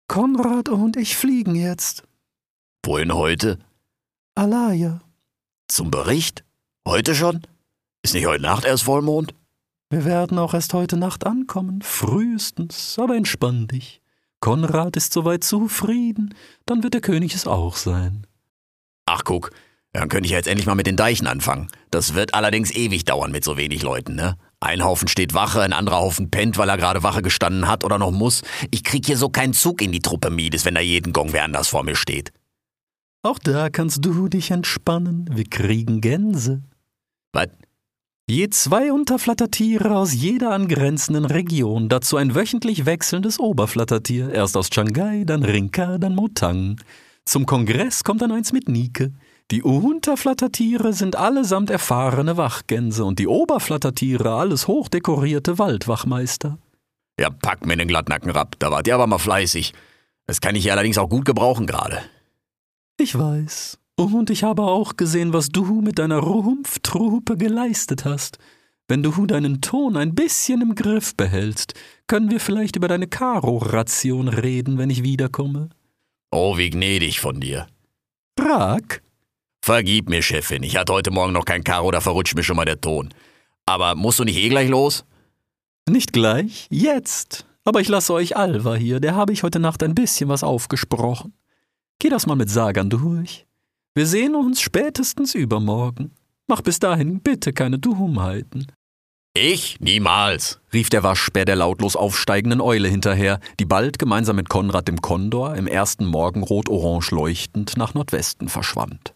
Konrad 0.07 0.69
und 0.69 0.99
ich 0.99 1.17
fliegen 1.17 1.55
jetzt. 1.55 2.03
Wohin 2.85 3.15
heute? 3.15 3.59
Alaya. 4.35 5.01
Zum 5.69 5.91
Bericht? 5.91 6.45
Heute 6.87 7.15
schon? 7.15 7.43
Ist 8.03 8.15
nicht 8.15 8.27
heute 8.27 8.43
Nacht 8.43 8.65
erst 8.65 8.83
Vollmond? 8.83 9.35
Wir 9.91 10.05
werden 10.05 10.39
auch 10.39 10.53
erst 10.53 10.75
heute 10.75 10.97
Nacht 10.97 11.25
ankommen, 11.25 11.81
frühestens, 11.83 12.99
aber 12.99 13.15
entspann 13.17 13.69
dich. 13.69 14.01
Konrad 14.41 14.97
ist 14.97 15.13
soweit 15.13 15.45
zufrieden, 15.45 16.35
dann 16.67 16.83
wird 16.83 16.95
der 16.95 17.01
König 17.01 17.35
es 17.35 17.47
auch 17.47 17.77
sein. 17.77 18.27
Ach 19.07 19.23
guck, 19.23 19.53
dann 19.93 20.09
könnte 20.09 20.27
ich 20.27 20.33
ja 20.33 20.39
jetzt 20.39 20.49
endlich 20.49 20.67
mal 20.67 20.75
mit 20.75 20.89
den 20.89 20.97
Deichen 20.97 21.29
anfangen. 21.29 21.69
Das 21.91 22.15
wird 22.15 22.35
allerdings 22.35 22.73
ewig 22.73 23.05
dauern 23.05 23.31
mit 23.31 23.45
so 23.45 23.57
wenig 23.57 23.83
Leuten, 23.83 24.17
ne? 24.17 24.37
Ein 24.59 24.83
Haufen 24.83 25.07
steht 25.07 25.35
Wache, 25.35 25.63
ein 25.63 25.73
anderer 25.73 25.99
Haufen 25.99 26.31
pennt, 26.31 26.59
weil 26.59 26.69
er 26.69 26.79
gerade 26.79 27.03
Wache 27.03 27.23
gestanden 27.23 27.69
hat 27.69 27.85
oder 27.85 27.99
noch 27.99 28.11
muss. 28.11 28.43
Ich 28.71 28.83
krieg 28.83 29.07
hier 29.07 29.17
so 29.17 29.29
keinen 29.29 29.53
Zug 29.53 29.83
in 29.83 29.93
die 29.93 30.01
Truppe 30.01 30.31
Miedes, 30.31 30.65
wenn 30.65 30.75
da 30.75 30.81
jeden 30.81 31.13
Gong 31.13 31.33
wer 31.33 31.45
anders 31.45 31.69
vor 31.69 31.85
mir 31.85 31.97
steht. 31.97 32.33
Auch 33.23 33.39
da 33.39 33.71
kannst 33.71 34.05
du 34.05 34.29
dich 34.29 34.51
entspannen. 34.51 35.29
Wir 35.33 35.45
kriegen 35.45 36.01
Gänse. 36.01 36.63
Was? 37.33 37.49
Je 38.29 38.49
zwei 38.51 38.93
Unterflattertiere 38.93 39.97
aus 39.97 40.15
jeder 40.15 40.53
angrenzenden 40.53 41.25
Region, 41.25 41.89
dazu 41.89 42.17
ein 42.17 42.35
wöchentlich 42.35 42.87
wechselndes 42.87 43.41
Oberflattertier, 43.41 44.33
erst 44.33 44.57
aus 44.57 44.69
Shanghai, 44.73 45.25
dann 45.25 45.43
Rinka, 45.43 45.99
dann 45.99 46.15
Motang. 46.15 46.81
Zum 47.25 47.47
Kongress 47.47 48.05
kommt 48.05 48.23
dann 48.23 48.33
eins 48.33 48.53
mit 48.53 48.69
Nike. 48.69 49.13
Die 49.51 49.63
Unterflattertiere 49.63 50.93
sind 50.93 51.17
allesamt 51.17 51.69
erfahrene 51.69 52.37
Wachgänse 52.37 53.05
und 53.05 53.19
die 53.19 53.27
Oberflattertiere 53.27 54.33
alles 54.33 54.67
hochdekorierte 54.69 55.59
Waldwachmeister. 55.59 56.59
Ja, 57.21 57.29
pack 57.29 57.67
mir 57.67 57.77
den 57.77 57.89
Glattnacken 57.89 58.31
rab, 58.31 58.57
da 58.61 58.71
wart 58.71 58.87
ihr 58.87 58.95
aber 58.95 59.07
mal 59.07 59.19
fleißig. 59.19 59.75
Das 60.27 60.41
kann 60.41 60.55
ich 60.55 60.63
hier 60.63 60.73
allerdings 60.73 60.97
auch 60.97 61.09
gut 61.09 61.25
gebrauchen 61.25 61.67
gerade. 61.67 62.03
Ich 62.99 63.19
weiß. 63.19 63.79
Und 63.97 64.31
ich 64.31 64.43
habe 64.43 64.63
auch 64.63 64.97
gesehen, 64.97 65.33
was 65.33 65.49
du 65.49 65.81
mit 65.81 65.99
deiner 65.99 66.19
Rumpftruppe 66.19 67.37
geleistet 67.37 68.05
hast. 68.05 68.39
Wenn 68.89 69.03
du 69.03 69.27
deinen 69.27 69.61
Ton 69.61 69.97
ein 69.97 70.15
bisschen 70.15 70.61
im 70.61 70.75
Griff 70.75 71.15
behältst, 71.15 71.75
können 72.07 72.31
wir 72.31 72.41
vielleicht 72.41 72.77
über 72.77 72.89
deine 72.89 73.07
Karo-Ration 73.07 74.29
reden, 74.29 74.77
wenn 74.79 74.91
ich 74.91 75.03
wiederkomme. 75.03 75.71
Oh, 76.31 76.57
wie 76.57 76.71
gnädig 76.71 77.21
von 77.21 77.41
dir. 77.41 77.67
Prag? 78.37 79.01
Vergib 79.65 80.09
mir, 80.09 80.23
Chefin, 80.23 80.63
ich 80.63 80.77
hatte 80.77 80.93
heute 80.93 81.11
Morgen 81.11 81.33
noch 81.33 81.45
kein 81.45 81.63
Karo, 81.63 81.91
da 81.91 82.01
verrutscht 82.01 82.35
mir 82.35 82.43
schon 82.43 82.57
mal 82.57 82.65
der 82.65 82.81
Ton. 82.81 83.15
Aber 83.65 83.95
musst 83.95 84.19
du 84.19 84.25
nicht 84.25 84.39
eh 84.39 84.49
gleich 84.49 84.69
los? 84.69 85.05
Nicht 85.89 86.13
gleich, 86.13 86.67
jetzt. 86.71 87.47
Aber 87.65 87.81
ich 87.81 87.89
lasse 87.89 88.13
euch 88.13 88.37
Alva 88.37 88.75
hier, 88.75 88.99
der 88.99 89.15
habe 89.15 89.33
ich 89.33 89.43
heute 89.43 89.61
Nacht 89.61 89.83
ein 89.83 89.95
bisschen 89.95 90.29
was 90.29 90.43
aufgesprochen. 90.43 91.35
Geh 92.01 92.09
das 92.09 92.27
mal 92.27 92.35
mit 92.35 92.51
Sagan 92.51 92.91
durch. 92.91 93.47
Wir 93.95 94.07
sehen 94.07 94.35
uns 94.35 94.61
spätestens 94.61 95.35
übermorgen. 95.35 96.13
Mach 96.47 96.63
bis 96.63 96.79
dahin 96.79 97.21
bitte 97.21 97.53
keine 97.53 97.79
Dummheiten. 97.79 98.67
Ich? 99.35 99.81
Niemals, 99.81 100.61
rief 100.73 100.91
der 100.91 101.03
Waschbär 101.03 101.47
der 101.47 101.57
lautlos 101.57 101.97
aufsteigenden 101.97 102.61
Eule 102.61 102.89
hinterher, 102.89 103.41
die 103.59 103.65
bald 103.65 103.99
gemeinsam 103.99 104.37
mit 104.37 104.51
Konrad 104.51 104.89
dem 104.89 105.01
Kondor 105.01 105.55
im 105.57 105.67
ersten 105.67 106.05
Morgenrot-orange 106.05 107.15
leuchtend 107.15 107.77
nach 107.79 107.95
Nordwesten 107.95 108.51
verschwand. 108.51 109.15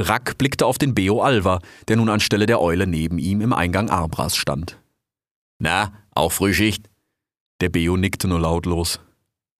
Rack 0.00 0.38
blickte 0.38 0.66
auf 0.66 0.78
den 0.78 0.94
Beo 0.94 1.20
Alva, 1.20 1.60
der 1.86 1.96
nun 1.96 2.08
anstelle 2.08 2.46
der 2.46 2.60
Eule 2.60 2.88
neben 2.88 3.18
ihm 3.18 3.40
im 3.40 3.52
Eingang 3.52 3.90
Arbras 3.90 4.36
stand. 4.36 4.78
Na, 5.58 5.92
auch 6.14 6.32
Frühschicht? 6.32 6.90
Der 7.60 7.68
Beo 7.68 7.96
nickte 7.96 8.26
nur 8.26 8.40
lautlos. 8.40 8.98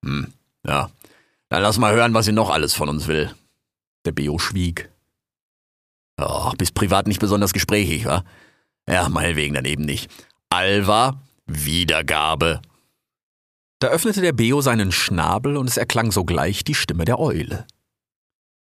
Hm, 0.05 0.33
ja. 0.67 0.91
Dann 1.51 1.63
lass 1.63 1.79
mal 1.79 1.95
hören, 1.95 2.15
was 2.15 2.25
sie 2.25 2.33
noch 2.33 2.51
alles 2.51 2.75
von 2.75 2.89
uns 2.89 3.07
will. 3.07 3.33
Der 4.05 4.13
Beo 4.13 4.39
schwieg. 4.39 4.91
Oh, 6.21 6.53
bist 6.59 6.75
privat 6.75 7.07
nicht 7.07 7.21
besonders 7.21 7.53
gesprächig, 7.53 8.05
wa? 8.05 8.25
Ja, 8.89 9.09
meinetwegen 9.09 9.55
dann 9.55 9.65
eben 9.65 9.85
nicht. 9.85 10.11
Alva, 10.51 11.23
Wiedergabe. 11.47 12.61
Da 13.79 13.89
öffnete 13.89 14.21
der 14.21 14.33
Beo 14.33 14.61
seinen 14.61 14.93
Schnabel 14.93 15.57
und 15.57 15.69
es 15.69 15.77
erklang 15.77 16.13
sogleich 16.13 16.65
die 16.65 16.75
Stimme 16.75 17.05
der 17.05 17.19
Eule. 17.19 17.67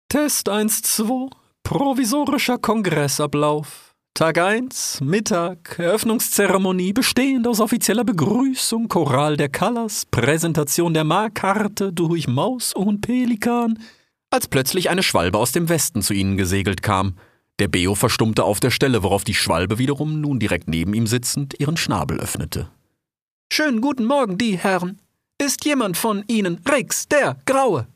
Test 0.09 0.49
1, 0.49 0.83
2, 0.83 1.31
provisorischer 1.63 2.59
Kongressablauf. 2.59 3.95
Tag 4.15 4.39
1, 4.39 5.01
Mittag, 5.01 5.77
Eröffnungszeremonie 5.79 6.93
bestehend 6.93 7.49
aus 7.49 7.59
offizieller 7.59 8.05
Begrüßung, 8.05 8.87
Choral 8.87 9.37
der 9.37 9.49
Callas, 9.49 10.07
Präsentation 10.07 10.95
der 10.95 11.03
Markkarte 11.03 11.93
durch 11.93 12.29
Maus 12.29 12.73
und 12.75 13.01
Pelikan, 13.01 13.81
als 14.35 14.49
plötzlich 14.49 14.91
eine 14.91 15.05
Schwalbe 15.05 15.39
aus 15.39 15.53
dem 15.53 15.69
Westen 15.69 16.03
zu 16.03 16.13
ihnen 16.13 16.37
gesegelt 16.37 16.83
kam. 16.83 17.17
Der 17.61 17.69
Beo 17.69 17.95
verstummte 17.95 18.43
auf 18.43 18.59
der 18.59 18.73
Stelle, 18.73 19.05
worauf 19.05 19.23
die 19.23 19.33
Schwalbe 19.33 19.79
wiederum, 19.79 20.21
nun 20.21 20.41
direkt 20.41 20.67
neben 20.67 20.93
ihm 20.93 21.07
sitzend, 21.07 21.55
ihren 21.61 21.77
Schnabel 21.77 22.19
öffnete. 22.19 22.69
Schönen 23.53 23.81
guten 23.81 24.05
Morgen, 24.05 24.37
die 24.37 24.59
Herren. 24.59 25.01
Ist 25.41 25.65
jemand 25.65 25.97
von 25.97 26.25
Ihnen 26.27 26.61
Rix, 26.69 27.07
der 27.07 27.37
Graue? 27.47 27.87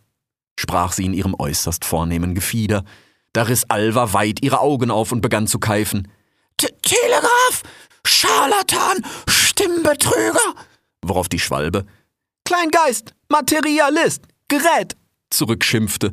sprach 0.58 0.92
sie 0.92 1.06
in 1.06 1.14
ihrem 1.14 1.34
äußerst 1.38 1.84
vornehmen 1.84 2.34
Gefieder. 2.34 2.84
Da 3.32 3.42
riss 3.42 3.64
Alva 3.68 4.12
weit 4.12 4.42
ihre 4.42 4.60
Augen 4.60 4.90
auf 4.90 5.12
und 5.12 5.20
begann 5.20 5.46
zu 5.46 5.58
keifen. 5.58 6.08
Telegraph! 6.56 7.62
Scharlatan! 8.04 9.04
Stimmbetrüger! 9.28 10.54
Worauf 11.02 11.28
die 11.28 11.38
Schwalbe 11.38 11.84
Kleingeist! 12.44 13.14
Materialist! 13.28 14.22
Gerät! 14.48 14.96
Zurückschimpfte, 15.30 16.12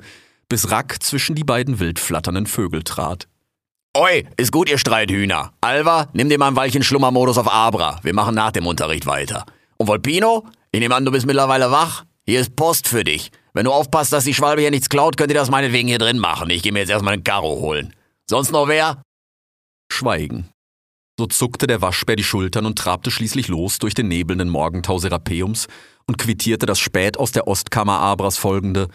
bis 0.50 0.72
Rack 0.72 1.02
zwischen 1.02 1.36
die 1.36 1.44
beiden 1.44 1.80
wild 1.80 2.00
flatternden 2.00 2.48
Vögel 2.48 2.84
trat. 2.84 3.28
Oi, 3.98 4.28
ist 4.36 4.52
gut, 4.52 4.70
ihr 4.70 4.78
Streithühner. 4.78 5.54
Alva, 5.62 6.10
nimm 6.14 6.28
dir 6.30 6.38
mal 6.38 6.50
ein 6.50 6.56
Weilchen 6.56 6.84
Schlummermodus 6.84 7.38
auf 7.38 7.52
Abra. 7.52 8.00
Wir 8.04 8.14
machen 8.14 8.36
nach 8.36 8.52
dem 8.52 8.68
Unterricht 8.68 9.06
weiter. 9.06 9.46
Und 9.78 9.88
Volpino, 9.88 10.46
ich 10.72 10.82
nehme 10.82 10.96
an, 10.96 11.06
du 11.06 11.12
bist 11.12 11.26
mittlerweile 11.26 11.72
wach. 11.72 12.04
Hier 12.26 12.42
ist 12.42 12.56
Post 12.56 12.88
für 12.88 13.04
dich. 13.04 13.32
Wenn 13.54 13.66
du 13.66 13.72
aufpasst, 13.72 14.12
dass 14.12 14.26
die 14.26 14.34
Schwalbe 14.34 14.62
hier 14.62 14.72
nichts 14.72 14.90
klaut, 14.90 15.16
könnt 15.16 15.32
ihr 15.32 15.40
das 15.40 15.50
meinetwegen 15.50 15.88
hier 15.88 15.98
drin 15.98 16.20
machen. 16.20 16.50
Ich 16.50 16.62
gehe 16.62 16.74
mir 16.74 16.80
jetzt 16.80 16.90
erstmal 16.90 17.14
einen 17.14 17.24
Karo 17.24 17.60
holen. 17.62 17.94
Sonst 18.30 18.52
noch 18.52 18.68
wer? 18.68 19.02
Schweigen. 19.90 20.50
So 21.18 21.28
zuckte 21.28 21.66
der 21.66 21.82
Waschbär 21.82 22.18
die 22.18 22.26
Schultern 22.26 22.66
und 22.66 22.78
trabte 22.78 23.12
schließlich 23.12 23.48
los 23.48 23.80
durch 23.80 23.94
den 23.94 24.10
nebelnden 24.10 24.50
Morgentau 24.50 24.98
Serapeums 24.98 25.68
und 26.08 26.18
quittierte 26.18 26.66
das 26.66 26.80
spät 26.80 27.18
aus 27.18 27.32
der 27.32 27.48
Ostkammer 27.48 28.00
Abras 28.00 28.38
folgende 28.38 28.90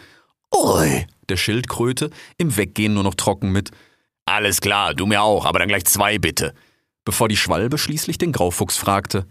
Oi 0.53 1.05
der 1.29 1.37
Schildkröte 1.37 2.09
im 2.37 2.57
Weggehen 2.57 2.93
nur 2.93 3.03
noch 3.03 3.15
trocken 3.15 3.51
mit 3.51 3.71
Alles 4.25 4.61
klar, 4.61 4.93
du 4.93 5.05
mir 5.05 5.21
auch, 5.21 5.45
aber 5.45 5.59
dann 5.59 5.67
gleich 5.67 5.85
zwei 5.85 6.17
bitte. 6.17 6.53
Bevor 7.05 7.27
die 7.27 7.37
Schwalbe 7.37 7.77
schließlich 7.77 8.17
den 8.17 8.31
Graufuchs 8.31 8.77
fragte 8.77 9.25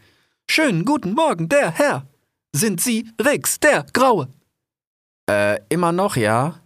Schönen 0.49 0.85
guten 0.85 1.13
Morgen, 1.13 1.49
der 1.49 1.71
Herr. 1.71 2.07
Sind 2.53 2.81
Sie 2.81 3.09
Rix, 3.25 3.61
der 3.61 3.87
Graue? 3.93 4.29
Äh, 5.31 5.61
immer 5.69 5.93
noch, 5.93 6.17
ja? 6.17 6.61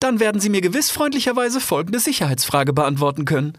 Dann 0.00 0.20
werden 0.20 0.40
Sie 0.40 0.50
mir 0.50 0.60
gewiss 0.60 0.90
freundlicherweise 0.90 1.60
folgende 1.60 2.00
Sicherheitsfrage 2.00 2.74
beantworten 2.74 3.24
können. 3.24 3.56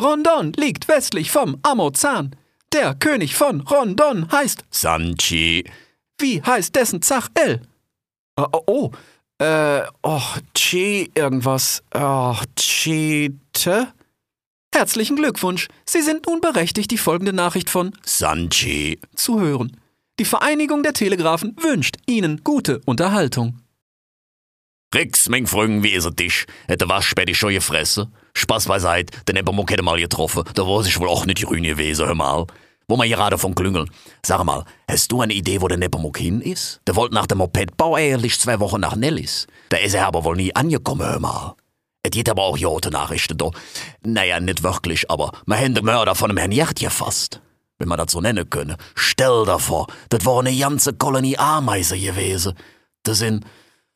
Rondon 0.00 0.54
liegt 0.54 0.88
westlich 0.88 1.30
vom 1.30 1.58
Amozan. 1.62 2.34
Der 2.72 2.94
König 2.94 3.36
von 3.36 3.60
Rondon 3.60 4.32
heißt 4.32 4.64
Sanchi. 4.70 5.64
Wie 6.18 6.42
heißt 6.42 6.74
dessen 6.74 7.02
Zach 7.02 7.28
El? 7.34 7.60
Oh, 8.36 8.46
oh, 8.52 8.62
oh. 8.66 8.90
Äh, 9.38 9.82
oh, 10.02 10.20
Chi 10.54 11.10
irgendwas. 11.14 11.82
Oh, 11.92 12.36
Cheete? 12.56 13.92
Herzlichen 14.74 15.16
Glückwunsch. 15.16 15.68
Sie 15.86 16.02
sind 16.02 16.26
nun 16.26 16.40
berechtigt, 16.40 16.90
die 16.90 16.98
folgende 16.98 17.32
Nachricht 17.32 17.70
von 17.70 17.92
Sanchi. 18.04 18.98
zu 19.14 19.40
hören. 19.40 19.76
Die 20.18 20.24
Vereinigung 20.24 20.82
der 20.82 20.92
Telegrafen 20.92 21.56
wünscht 21.60 21.96
Ihnen 22.06 22.42
gute 22.44 22.80
Unterhaltung. 22.84 23.60
Rix, 24.94 25.28
mein 25.28 25.48
Früng, 25.48 25.82
wie 25.82 25.90
is 25.90 26.04
er 26.04 26.12
dich? 26.12 26.46
Hätte 26.68 26.88
Waschbär 26.88 27.24
die 27.24 27.34
schon 27.34 27.52
gefressen? 27.52 28.12
Spaß 28.36 28.66
beiseit, 28.66 29.10
den 29.28 29.34
Nepomuk 29.34 29.70
hätte 29.70 29.82
mal 29.82 29.98
getroffen, 29.98 30.44
da 30.54 30.62
war 30.62 30.84
sich 30.84 30.98
wohl 31.00 31.08
auch 31.08 31.26
nicht 31.26 31.44
grün 31.44 31.64
gewesen, 31.64 32.06
hör 32.06 32.14
mal. 32.14 32.46
Wo 32.88 32.96
wir 32.96 33.08
gerade 33.08 33.38
von 33.38 33.54
klüngeln. 33.54 33.90
Sag 34.24 34.44
mal, 34.44 34.64
hast 34.88 35.10
du 35.10 35.22
eine 35.22 35.32
Idee, 35.32 35.60
wo 35.60 35.68
der 35.68 35.78
Nepomuk 35.78 36.18
hin 36.18 36.40
ist? 36.40 36.80
Der 36.86 36.96
wollte 36.96 37.14
nach 37.14 37.26
dem 37.26 37.38
Mopedbau 37.38 37.96
ehrlich 37.96 38.38
zwei 38.38 38.60
Wochen 38.60 38.80
nach 38.80 38.94
Nellis. 38.96 39.46
Da 39.70 39.78
ist 39.78 39.94
er 39.94 40.06
aber 40.06 40.24
wohl 40.24 40.36
nie 40.36 40.54
angekommen, 40.54 41.06
hör 41.06 41.18
mal. 41.18 41.54
Es 42.02 42.10
geht 42.10 42.28
aber 42.28 42.42
auch 42.42 42.58
jote 42.58 42.90
Nachrichten 42.90 43.38
da. 43.38 43.50
Naja, 44.02 44.38
nicht 44.38 44.62
wirklich, 44.62 45.10
aber 45.10 45.32
man 45.46 45.58
haben 45.58 45.74
den 45.74 45.86
Mörder 45.86 46.14
von 46.14 46.28
dem 46.28 46.36
Herrn 46.36 46.52
Yacht 46.52 46.78
gefasst. 46.78 47.40
Wenn 47.78 47.88
man 47.88 47.98
das 47.98 48.12
so 48.12 48.20
nennen 48.20 48.48
können. 48.48 48.76
Stell 48.94 49.46
dir 49.46 49.58
vor, 49.58 49.86
das 50.10 50.24
war 50.26 50.38
eine 50.38 50.56
ganze 50.56 50.92
Kolonie 50.92 51.38
Ameisen 51.38 52.00
gewesen. 52.00 52.52
Da 53.02 53.14
sind, 53.14 53.44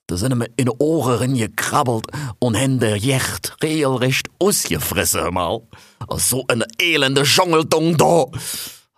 da 0.06 0.16
sind 0.16 0.32
ihm 0.32 0.42
in 0.56 0.66
die 0.66 0.72
Ohren 0.78 1.34
gekrabbelt 1.34 2.06
und 2.38 2.56
haben 2.56 2.80
der 2.80 2.96
Yacht 2.96 3.56
regelrecht 3.62 4.30
ausgefressen, 4.38 5.20
hör 5.20 5.30
mal. 5.30 5.60
So 6.16 6.44
eine 6.48 6.66
elende 6.80 7.22
Dschungeldung 7.24 7.96
da. 7.98 8.24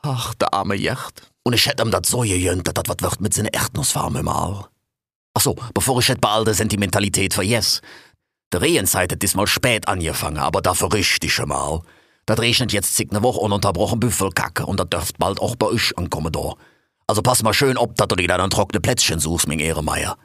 Ach, 0.02 0.34
der 0.34 0.54
arme 0.54 0.76
Yacht. 0.76 1.22
Und 1.42 1.52
ich 1.54 1.66
hätte 1.66 1.82
ihm 1.82 1.90
das 1.90 2.08
so 2.08 2.20
gegönnt, 2.20 2.66
dass 2.66 2.74
das 2.74 2.84
was 2.88 3.02
wird 3.02 3.20
mit 3.20 3.34
seiner 3.34 3.52
Erdnussfarm, 3.52 4.14
hör 4.14 4.22
mal. 4.22 4.68
Ach 5.34 5.40
so, 5.40 5.56
bevor 5.74 5.98
ich 6.00 6.08
jetzt 6.08 6.20
bei 6.20 6.28
all 6.28 6.44
der 6.44 6.54
Sentimentalität 6.54 7.34
vergesse. 7.34 7.80
Der 8.52 8.62
Rehenzeit 8.62 9.12
hat 9.12 9.22
diesmal 9.22 9.46
spät 9.46 9.86
angefangen, 9.86 10.38
aber 10.38 10.60
dafür 10.60 10.92
richtig 10.92 11.38
mal. 11.46 11.82
Das 12.26 12.38
regnet 12.38 12.72
jetzt 12.72 12.96
zig 12.96 13.12
ne 13.12 13.22
Woche 13.22 13.40
ununterbrochen 13.40 14.00
Büffelkacke 14.00 14.66
und 14.66 14.80
das 14.80 14.88
dürft 14.88 15.18
bald 15.18 15.40
auch 15.40 15.56
bei 15.56 15.66
euch 15.66 15.96
ankommen 15.96 16.32
da. 16.32 16.54
Also 17.06 17.22
pass 17.22 17.42
mal 17.42 17.54
schön 17.54 17.76
ob, 17.76 17.96
dass 17.96 18.08
du 18.08 18.16
dir 18.16 18.28
dann 18.28 18.50
trockene 18.50 18.80
Plätzchen 18.80 19.18
suchst, 19.18 19.48
mein 19.48 19.60
Ehrenmeier. 19.60 20.16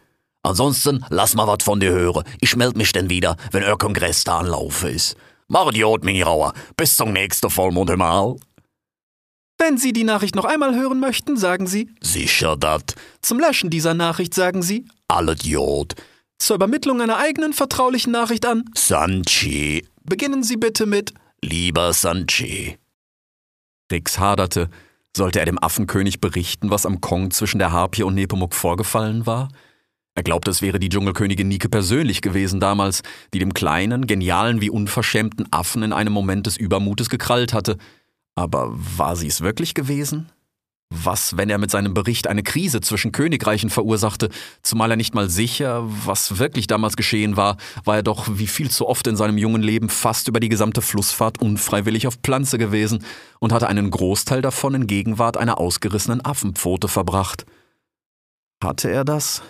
Ansonsten 0.43 1.03
lass 1.09 1.33
mal 1.33 1.47
wat 1.47 1.63
von 1.63 1.79
dir 1.79 1.91
hören. 1.91 2.23
Ich 2.41 2.55
meld 2.55 2.77
mich 2.77 2.91
denn 2.91 3.09
wieder, 3.09 3.35
wenn 3.51 3.63
euer 3.63 3.77
Kongress 3.77 4.23
da 4.23 4.39
anlaufe 4.39 4.89
ist. 4.89 5.15
Mach 5.47 5.67
Idiot, 5.69 6.03
mein 6.03 6.21
Rauer. 6.21 6.53
Bis 6.77 6.95
zum 6.95 7.13
nächsten 7.13 7.49
Vollmond 7.49 7.89
hör 7.89 7.97
mal. 7.97 8.35
Wenn 9.57 9.77
Sie 9.77 9.93
die 9.93 10.03
Nachricht 10.03 10.35
noch 10.35 10.45
einmal 10.45 10.75
hören 10.75 10.99
möchten, 10.99 11.37
sagen 11.37 11.65
Sie, 11.67 11.89
Sicher 12.01 12.57
dat. 12.57 12.95
zum 13.21 13.39
Löschen 13.39 13.69
dieser 13.69 13.93
Nachricht 13.93 14.33
sagen 14.33 14.61
Sie, 14.61 14.85
Alle 15.07 15.33
Idiot. 15.33 15.95
zur 16.37 16.57
Übermittlung 16.57 17.01
einer 17.01 17.17
eigenen 17.17 17.53
vertraulichen 17.53 18.11
Nachricht 18.11 18.45
an, 18.45 18.65
Sanchi. 18.75 19.87
beginnen 20.03 20.43
Sie 20.43 20.57
bitte 20.57 20.85
mit 20.85 21.13
Lieber 21.41 21.93
Sanchi. 21.93 22.77
Rix 23.91 24.19
haderte. 24.19 24.69
Sollte 25.15 25.39
er 25.39 25.45
dem 25.45 25.61
Affenkönig 25.63 26.19
berichten, 26.19 26.69
was 26.71 26.85
am 26.85 26.99
Kong 26.99 27.31
zwischen 27.31 27.59
der 27.59 27.71
Harpie 27.71 28.03
und 28.03 28.15
Nepomuk 28.15 28.53
vorgefallen 28.53 29.25
war? 29.25 29.47
Er 30.15 30.23
glaubte, 30.23 30.51
es 30.51 30.61
wäre 30.61 30.79
die 30.79 30.89
Dschungelkönigin 30.89 31.47
Nike 31.47 31.69
persönlich 31.69 32.21
gewesen 32.21 32.59
damals, 32.59 33.01
die 33.33 33.39
dem 33.39 33.53
kleinen, 33.53 34.07
genialen 34.07 34.59
wie 34.59 34.69
unverschämten 34.69 35.47
Affen 35.51 35.83
in 35.83 35.93
einem 35.93 36.11
Moment 36.13 36.47
des 36.47 36.57
Übermutes 36.57 37.09
gekrallt 37.09 37.53
hatte. 37.53 37.77
Aber 38.35 38.71
war 38.73 39.15
sie 39.15 39.27
es 39.27 39.41
wirklich 39.41 39.73
gewesen? 39.73 40.29
Was, 40.93 41.35
wenn 41.35 41.49
er 41.49 41.57
mit 41.57 41.71
seinem 41.71 41.95
Bericht 41.95 42.27
eine 42.27 42.43
Krise 42.43 42.79
zwischen 42.79 43.11
Königreichen 43.11 43.71
verursachte, 43.71 44.29
zumal 44.61 44.91
er 44.91 44.97
nicht 44.97 45.15
mal 45.15 45.29
sicher, 45.29 45.83
was 46.05 46.37
wirklich 46.37 46.67
damals 46.67 46.95
geschehen 46.95 47.37
war, 47.37 47.57
war 47.85 47.95
er 47.95 48.03
doch 48.03 48.27
wie 48.29 48.45
viel 48.45 48.69
zu 48.69 48.87
oft 48.87 49.07
in 49.07 49.15
seinem 49.15 49.37
jungen 49.39 49.63
Leben 49.63 49.89
fast 49.89 50.27
über 50.27 50.39
die 50.39 50.49
gesamte 50.49 50.81
Flussfahrt 50.81 51.41
unfreiwillig 51.41 52.05
auf 52.05 52.19
Pflanze 52.23 52.59
gewesen 52.59 53.03
und 53.39 53.51
hatte 53.51 53.67
einen 53.67 53.89
Großteil 53.89 54.43
davon 54.43 54.75
in 54.75 54.87
Gegenwart 54.87 55.37
einer 55.37 55.59
ausgerissenen 55.59 56.23
Affenpfote 56.23 56.87
verbracht. 56.87 57.45
Hatte 58.63 58.89
er 58.91 59.03
das? 59.03 59.41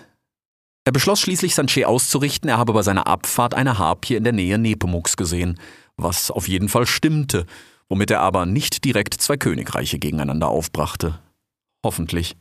Er 0.85 0.93
beschloss 0.93 1.19
schließlich, 1.19 1.53
Sanche 1.53 1.87
auszurichten, 1.87 2.49
er 2.49 2.57
habe 2.57 2.73
bei 2.73 2.81
seiner 2.81 3.07
Abfahrt 3.07 3.55
eine 3.55 3.77
Harpie 3.77 4.15
in 4.15 4.23
der 4.23 4.33
Nähe 4.33 4.57
Nepomuks 4.57 5.17
gesehen, 5.17 5.59
was 5.97 6.31
auf 6.31 6.47
jeden 6.47 6.69
Fall 6.69 6.85
stimmte, 6.85 7.45
womit 7.89 8.11
er 8.11 8.21
aber 8.21 8.45
nicht 8.45 8.83
direkt 8.83 9.13
zwei 9.15 9.37
Königreiche 9.37 9.99
gegeneinander 9.99 10.47
aufbrachte. 10.47 11.19
Hoffentlich. 11.83 12.35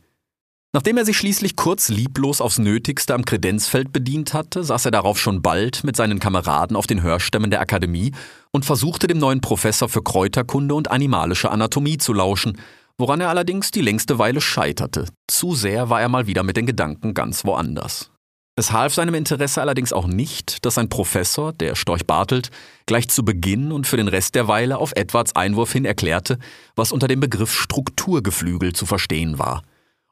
Nachdem 0.75 0.97
er 0.97 1.05
sich 1.05 1.17
schließlich 1.17 1.55
kurz 1.55 1.87
lieblos 1.87 2.41
aufs 2.41 2.57
Nötigste 2.57 3.13
am 3.13 3.23
Kredenzfeld 3.23 3.93
bedient 3.93 4.33
hatte, 4.33 4.61
saß 4.61 4.83
er 4.83 4.91
darauf 4.91 5.17
schon 5.17 5.41
bald 5.41 5.85
mit 5.85 5.95
seinen 5.95 6.19
Kameraden 6.19 6.75
auf 6.75 6.85
den 6.85 7.01
Hörstämmen 7.01 7.49
der 7.49 7.61
Akademie 7.61 8.11
und 8.51 8.65
versuchte 8.65 9.07
dem 9.07 9.17
neuen 9.17 9.39
Professor 9.39 9.87
für 9.87 10.03
Kräuterkunde 10.03 10.75
und 10.75 10.91
animalische 10.91 11.49
Anatomie 11.49 11.97
zu 11.97 12.11
lauschen, 12.11 12.57
woran 12.97 13.21
er 13.21 13.29
allerdings 13.29 13.71
die 13.71 13.79
längste 13.79 14.19
Weile 14.19 14.41
scheiterte. 14.41 15.05
Zu 15.27 15.55
sehr 15.55 15.89
war 15.89 16.01
er 16.01 16.09
mal 16.09 16.27
wieder 16.27 16.43
mit 16.43 16.57
den 16.57 16.65
Gedanken 16.65 17.13
ganz 17.13 17.45
woanders. 17.45 18.11
Es 18.57 18.71
half 18.71 18.93
seinem 18.93 19.15
Interesse 19.15 19.61
allerdings 19.61 19.91
auch 19.91 20.07
nicht, 20.07 20.65
dass 20.65 20.75
sein 20.75 20.87
Professor, 20.87 21.51
der 21.51 21.75
Storch 21.75 22.05
Bartelt, 22.05 22.51
gleich 22.85 23.09
zu 23.09 23.25
Beginn 23.25 23.73
und 23.73 23.85
für 23.85 23.97
den 23.97 24.07
Rest 24.07 24.33
der 24.33 24.47
Weile 24.47 24.77
auf 24.77 24.93
Edwards 24.95 25.35
Einwurf 25.35 25.73
hin 25.73 25.83
erklärte, 25.83 26.39
was 26.73 26.93
unter 26.93 27.09
dem 27.09 27.19
Begriff 27.19 27.51
Strukturgeflügel 27.53 28.71
zu 28.71 28.85
verstehen 28.85 29.39
war. 29.39 29.63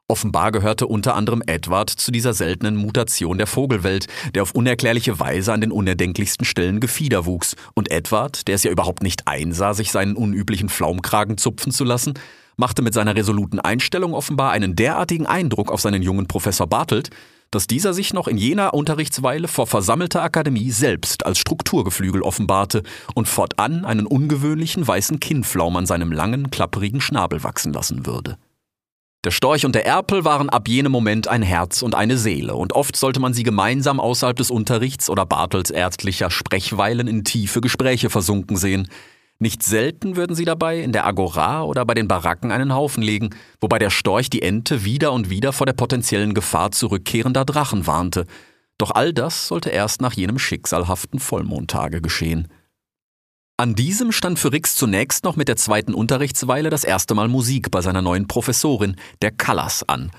Offenbar 0.08 0.52
gehörte 0.52 0.86
unter 0.86 1.14
anderem 1.14 1.42
Edward 1.46 1.88
zu 1.88 2.12
dieser 2.12 2.34
seltenen 2.34 2.76
Mutation 2.76 3.38
der 3.38 3.46
Vogelwelt, 3.46 4.08
der 4.34 4.42
auf 4.42 4.52
unerklärliche 4.52 5.18
Weise 5.18 5.54
an 5.54 5.62
den 5.62 5.72
unerdenklichsten 5.72 6.44
Stellen 6.44 6.80
Gefieder 6.80 7.24
wuchs. 7.24 7.56
Und 7.72 7.90
Edward, 7.90 8.46
der 8.46 8.56
es 8.56 8.62
ja 8.62 8.70
überhaupt 8.70 9.02
nicht 9.02 9.26
einsah, 9.26 9.72
sich 9.72 9.90
seinen 9.90 10.16
unüblichen 10.16 10.68
Flaumkragen 10.68 11.38
zupfen 11.38 11.72
zu 11.72 11.84
lassen, 11.84 12.12
machte 12.58 12.82
mit 12.82 12.92
seiner 12.92 13.16
resoluten 13.16 13.58
Einstellung 13.58 14.12
offenbar 14.12 14.50
einen 14.50 14.76
derartigen 14.76 15.26
Eindruck 15.26 15.72
auf 15.72 15.80
seinen 15.80 16.02
jungen 16.02 16.26
Professor 16.26 16.66
Bartelt, 16.66 17.08
dass 17.50 17.66
dieser 17.66 17.94
sich 17.94 18.12
noch 18.12 18.28
in 18.28 18.36
jener 18.36 18.74
Unterrichtsweile 18.74 19.48
vor 19.48 19.66
versammelter 19.66 20.22
Akademie 20.22 20.70
selbst 20.70 21.24
als 21.24 21.38
Strukturgeflügel 21.38 22.22
offenbarte 22.22 22.82
und 23.14 23.28
fortan 23.28 23.84
einen 23.84 24.06
ungewöhnlichen 24.06 24.86
weißen 24.86 25.20
Kinnflaum 25.20 25.76
an 25.76 25.86
seinem 25.86 26.12
langen, 26.12 26.50
klapperigen 26.50 27.00
Schnabel 27.00 27.44
wachsen 27.44 27.72
lassen 27.72 28.06
würde. 28.06 28.38
Der 29.24 29.30
Storch 29.30 29.64
und 29.64 29.74
der 29.74 29.86
Erpel 29.86 30.26
waren 30.26 30.50
ab 30.50 30.68
jenem 30.68 30.92
Moment 30.92 31.28
ein 31.28 31.40
Herz 31.40 31.80
und 31.80 31.94
eine 31.94 32.18
Seele, 32.18 32.54
und 32.56 32.74
oft 32.74 32.94
sollte 32.94 33.20
man 33.20 33.32
sie 33.32 33.42
gemeinsam 33.42 33.98
außerhalb 33.98 34.36
des 34.36 34.50
Unterrichts 34.50 35.08
oder 35.08 35.24
Bartels 35.24 35.70
ärztlicher 35.70 36.30
Sprechweilen 36.30 37.08
in 37.08 37.24
tiefe 37.24 37.62
Gespräche 37.62 38.10
versunken 38.10 38.58
sehen. 38.58 38.86
Nicht 39.38 39.62
selten 39.62 40.16
würden 40.16 40.36
sie 40.36 40.44
dabei 40.44 40.80
in 40.80 40.92
der 40.92 41.06
Agora 41.06 41.64
oder 41.64 41.84
bei 41.84 41.94
den 41.94 42.08
Baracken 42.08 42.52
einen 42.52 42.72
Haufen 42.74 43.02
legen, 43.02 43.30
wobei 43.60 43.78
der 43.78 43.90
Storch 43.90 44.30
die 44.30 44.42
Ente 44.42 44.84
wieder 44.84 45.12
und 45.12 45.28
wieder 45.28 45.52
vor 45.52 45.66
der 45.66 45.72
potenziellen 45.72 46.34
Gefahr 46.34 46.70
zurückkehrender 46.70 47.44
Drachen 47.44 47.86
warnte. 47.86 48.26
Doch 48.78 48.92
all 48.92 49.12
das 49.12 49.48
sollte 49.48 49.70
erst 49.70 50.00
nach 50.00 50.12
jenem 50.12 50.38
schicksalhaften 50.38 51.18
Vollmondtage 51.18 52.00
geschehen. 52.00 52.48
An 53.56 53.74
diesem 53.76 54.10
stand 54.10 54.38
für 54.38 54.52
Rix 54.52 54.74
zunächst 54.74 55.22
noch 55.22 55.36
mit 55.36 55.46
der 55.46 55.56
zweiten 55.56 55.94
Unterrichtsweile 55.94 56.70
das 56.70 56.82
erste 56.82 57.14
Mal 57.14 57.28
Musik 57.28 57.70
bei 57.70 57.82
seiner 57.82 58.02
neuen 58.02 58.26
Professorin, 58.26 58.96
der 59.22 59.30
Callas, 59.30 59.88
an. 59.88 60.10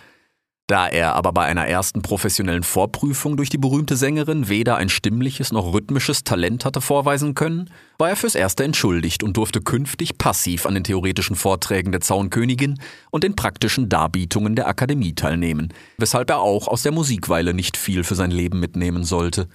Da 0.67 0.87
er 0.87 1.13
aber 1.13 1.31
bei 1.31 1.45
einer 1.45 1.67
ersten 1.67 2.01
professionellen 2.01 2.63
Vorprüfung 2.63 3.37
durch 3.37 3.51
die 3.51 3.59
berühmte 3.59 3.95
Sängerin 3.95 4.49
weder 4.49 4.77
ein 4.77 4.89
stimmliches 4.89 5.51
noch 5.51 5.73
rhythmisches 5.73 6.23
Talent 6.23 6.65
hatte 6.65 6.81
vorweisen 6.81 7.35
können, 7.35 7.69
war 7.99 8.09
er 8.09 8.15
fürs 8.15 8.33
Erste 8.33 8.63
entschuldigt 8.63 9.21
und 9.21 9.37
durfte 9.37 9.61
künftig 9.61 10.17
passiv 10.17 10.65
an 10.65 10.73
den 10.73 10.83
theoretischen 10.83 11.35
Vorträgen 11.35 11.91
der 11.91 12.01
Zaunkönigin 12.01 12.79
und 13.11 13.23
den 13.23 13.35
praktischen 13.35 13.89
Darbietungen 13.89 14.55
der 14.55 14.67
Akademie 14.67 15.13
teilnehmen, 15.13 15.71
weshalb 15.99 16.31
er 16.31 16.39
auch 16.39 16.67
aus 16.67 16.81
der 16.81 16.91
Musikweile 16.91 17.53
nicht 17.53 17.77
viel 17.77 18.03
für 18.03 18.15
sein 18.15 18.31
Leben 18.31 18.59
mitnehmen 18.59 19.03
sollte. 19.03 19.47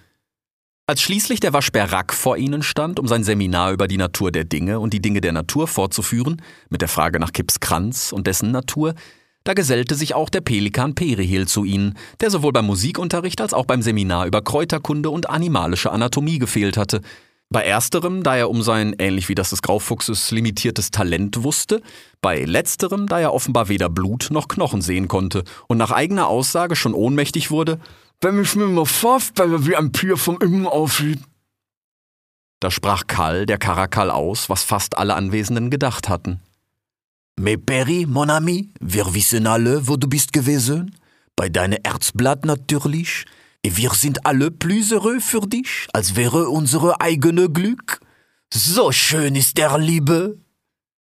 Als 0.86 1.02
schließlich 1.02 1.40
der 1.40 1.52
Waschbär 1.52 1.90
Rack 1.90 2.12
vor 2.12 2.36
ihnen 2.36 2.62
stand, 2.62 3.00
um 3.00 3.08
sein 3.08 3.24
Seminar 3.24 3.72
über 3.72 3.88
die 3.88 3.96
Natur 3.96 4.30
der 4.30 4.44
Dinge 4.44 4.78
und 4.78 4.92
die 4.92 5.02
Dinge 5.02 5.20
der 5.20 5.32
Natur 5.32 5.66
fortzuführen, 5.66 6.40
mit 6.68 6.82
der 6.82 6.88
Frage 6.88 7.18
nach 7.18 7.32
Kips 7.32 7.58
Kranz 7.58 8.12
und 8.12 8.28
dessen 8.28 8.52
Natur, 8.52 8.94
da 9.44 9.54
gesellte 9.54 9.94
sich 9.94 10.14
auch 10.14 10.28
der 10.28 10.42
Pelikan 10.42 10.94
Perihel 10.94 11.48
zu 11.48 11.64
ihnen, 11.64 11.96
der 12.20 12.30
sowohl 12.30 12.52
beim 12.52 12.66
Musikunterricht 12.66 13.40
als 13.40 13.54
auch 13.54 13.64
beim 13.64 13.82
Seminar 13.82 14.26
über 14.26 14.42
Kräuterkunde 14.42 15.10
und 15.10 15.30
animalische 15.30 15.90
Anatomie 15.90 16.38
gefehlt 16.38 16.76
hatte. 16.76 17.00
Bei 17.52 17.64
ersterem, 17.64 18.22
da 18.22 18.36
er 18.36 18.48
um 18.48 18.62
sein, 18.62 18.94
ähnlich 18.98 19.28
wie 19.28 19.34
das 19.34 19.50
des 19.50 19.62
Graufuchses, 19.62 20.30
limitiertes 20.30 20.92
Talent 20.92 21.42
wusste, 21.42 21.82
bei 22.20 22.44
letzterem, 22.44 23.08
da 23.08 23.18
er 23.18 23.34
offenbar 23.34 23.68
weder 23.68 23.88
Blut 23.88 24.28
noch 24.30 24.46
Knochen 24.46 24.82
sehen 24.82 25.08
konnte 25.08 25.42
und 25.66 25.78
nach 25.78 25.90
eigener 25.90 26.28
Aussage 26.28 26.76
schon 26.76 26.94
ohnmächtig 26.94 27.50
wurde, 27.50 27.80
wenn 28.20 28.40
ich 28.40 28.54
mir 28.54 28.66
mal 28.66 28.86
vorstelle, 28.86 29.66
wie 29.66 29.74
ein 29.74 29.90
Pier 29.90 30.16
vom 30.16 30.38
Innen 30.40 30.66
aussieht. 30.66 31.18
Da 32.60 32.70
sprach 32.70 33.06
Karl, 33.06 33.46
der 33.46 33.58
Karakal, 33.58 34.10
aus, 34.10 34.50
was 34.50 34.62
fast 34.62 34.98
alle 34.98 35.14
Anwesenden 35.14 35.70
gedacht 35.70 36.10
hatten. 36.10 36.40
Mais 37.40 37.56
Perry, 37.56 38.04
mon 38.06 38.28
ami, 38.28 38.68
wir 38.80 39.14
wissen 39.14 39.46
alle, 39.46 39.88
wo 39.88 39.96
du 39.96 40.06
bist 40.06 40.34
gewesen. 40.34 40.94
Bei 41.36 41.48
deinem 41.48 41.78
Erzblatt 41.82 42.44
natürlich. 42.44 43.24
Et 43.62 43.78
wir 43.78 43.94
sind 43.94 44.26
alle 44.26 44.50
plus 44.50 44.90
heureux 44.90 45.24
für 45.24 45.40
dich, 45.40 45.86
als 45.94 46.16
wäre 46.16 46.50
unsere 46.50 47.00
eigene 47.00 47.48
Glück. 47.48 48.00
So 48.52 48.92
schön 48.92 49.36
ist 49.36 49.56
der 49.56 49.78
Liebe. 49.78 50.36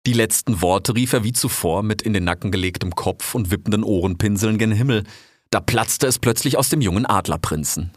Die 0.07 0.15
letzten 0.15 0.63
Worte 0.63 0.95
rief 0.95 1.13
er 1.13 1.25
wie 1.25 1.35
zuvor 1.35 1.83
mit 1.83 2.01
in 2.01 2.15
den 2.15 2.25
Nacken 2.25 2.51
gelegtem 2.51 2.95
Kopf 2.95 3.35
und 3.35 3.51
wippenden 3.51 3.85
Ohrenpinseln 3.85 4.57
gen 4.57 4.73
Himmel, 4.73 5.05
da 5.51 5.61
platzte 5.61 6.07
es 6.07 6.19
plötzlich 6.19 6.57
aus 6.57 6.71
dem 6.71 6.81
jungen 6.81 7.05
Adlerprinzen. 7.05 7.91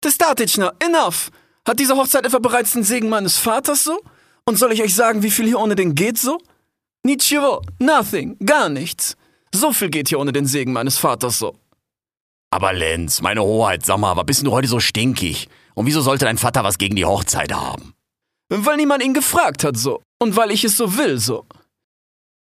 Testatitschner, 0.00 0.72
enough! 0.78 1.30
Hat 1.66 1.78
diese 1.78 1.96
Hochzeit 1.96 2.24
etwa 2.24 2.38
bereits 2.38 2.72
den 2.72 2.82
Segen 2.82 3.10
meines 3.10 3.36
Vaters 3.36 3.84
so? 3.84 4.00
Und 4.46 4.56
soll 4.56 4.72
ich 4.72 4.82
euch 4.82 4.94
sagen, 4.94 5.22
wie 5.22 5.30
viel 5.30 5.44
hier 5.44 5.58
ohne 5.58 5.74
den 5.74 5.94
geht 5.94 6.16
so? 6.16 6.38
Nichiwo, 7.04 7.62
nothing, 7.78 8.36
gar 8.44 8.68
nichts. 8.68 9.16
So 9.54 9.72
viel 9.72 9.90
geht 9.90 10.08
hier 10.08 10.18
ohne 10.18 10.32
den 10.32 10.46
Segen 10.46 10.72
meines 10.72 10.98
Vaters 10.98 11.38
so. 11.38 11.56
Aber 12.50 12.72
Lenz, 12.72 13.20
meine 13.20 13.42
Hoheit, 13.42 13.84
sag 13.84 13.98
mal, 13.98 14.16
was 14.16 14.26
bist 14.26 14.46
du 14.46 14.52
heute 14.52 14.68
so 14.68 14.80
stinkig? 14.80 15.48
Und 15.74 15.86
wieso 15.86 16.00
sollte 16.00 16.24
dein 16.24 16.38
Vater 16.38 16.64
was 16.64 16.78
gegen 16.78 16.96
die 16.96 17.04
Hochzeit 17.04 17.52
haben? 17.52 17.94
Weil 18.48 18.76
niemand 18.76 19.02
ihn 19.02 19.14
gefragt 19.14 19.64
hat 19.64 19.76
so. 19.76 20.02
Und 20.18 20.36
weil 20.36 20.50
ich 20.50 20.64
es 20.64 20.76
so 20.76 20.96
will 20.96 21.18
so. 21.18 21.46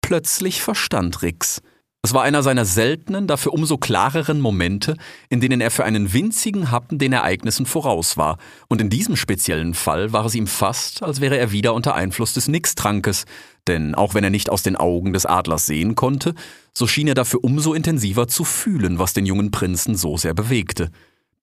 Plötzlich 0.01 0.61
verstand 0.61 1.21
Rix. 1.21 1.61
Es 2.03 2.13
war 2.13 2.23
einer 2.23 2.41
seiner 2.41 2.63
seltenen, 2.63 3.27
dafür 3.27 3.53
umso 3.53 3.77
klareren 3.77 4.39
Momente, 4.39 4.95
in 5.29 5.41
denen 5.41 5.59
er 5.59 5.71
für 5.71 5.83
einen 5.83 6.13
winzigen 6.13 6.71
Happen 6.71 6.99
den 6.99 7.11
Ereignissen 7.11 7.65
voraus 7.65 8.15
war, 8.15 8.37
und 8.69 8.79
in 8.79 8.89
diesem 8.89 9.15
speziellen 9.15 9.73
Fall 9.73 10.13
war 10.13 10.25
es 10.25 10.35
ihm 10.35 10.47
fast, 10.47 11.03
als 11.03 11.19
wäre 11.19 11.37
er 11.37 11.51
wieder 11.51 11.73
unter 11.73 11.95
Einfluss 11.95 12.33
des 12.33 12.47
Nixtrankes, 12.47 13.25
denn 13.67 13.93
auch 13.93 14.13
wenn 14.13 14.23
er 14.23 14.29
nicht 14.29 14.49
aus 14.49 14.63
den 14.63 14.77
Augen 14.77 15.11
des 15.11 15.25
Adlers 15.25 15.65
sehen 15.65 15.95
konnte, 15.95 16.33
so 16.73 16.87
schien 16.87 17.09
er 17.09 17.15
dafür 17.15 17.43
umso 17.43 17.73
intensiver 17.73 18.27
zu 18.27 18.45
fühlen, 18.45 18.99
was 18.99 19.13
den 19.13 19.25
jungen 19.25 19.51
Prinzen 19.51 19.95
so 19.95 20.15
sehr 20.15 20.33
bewegte. 20.33 20.91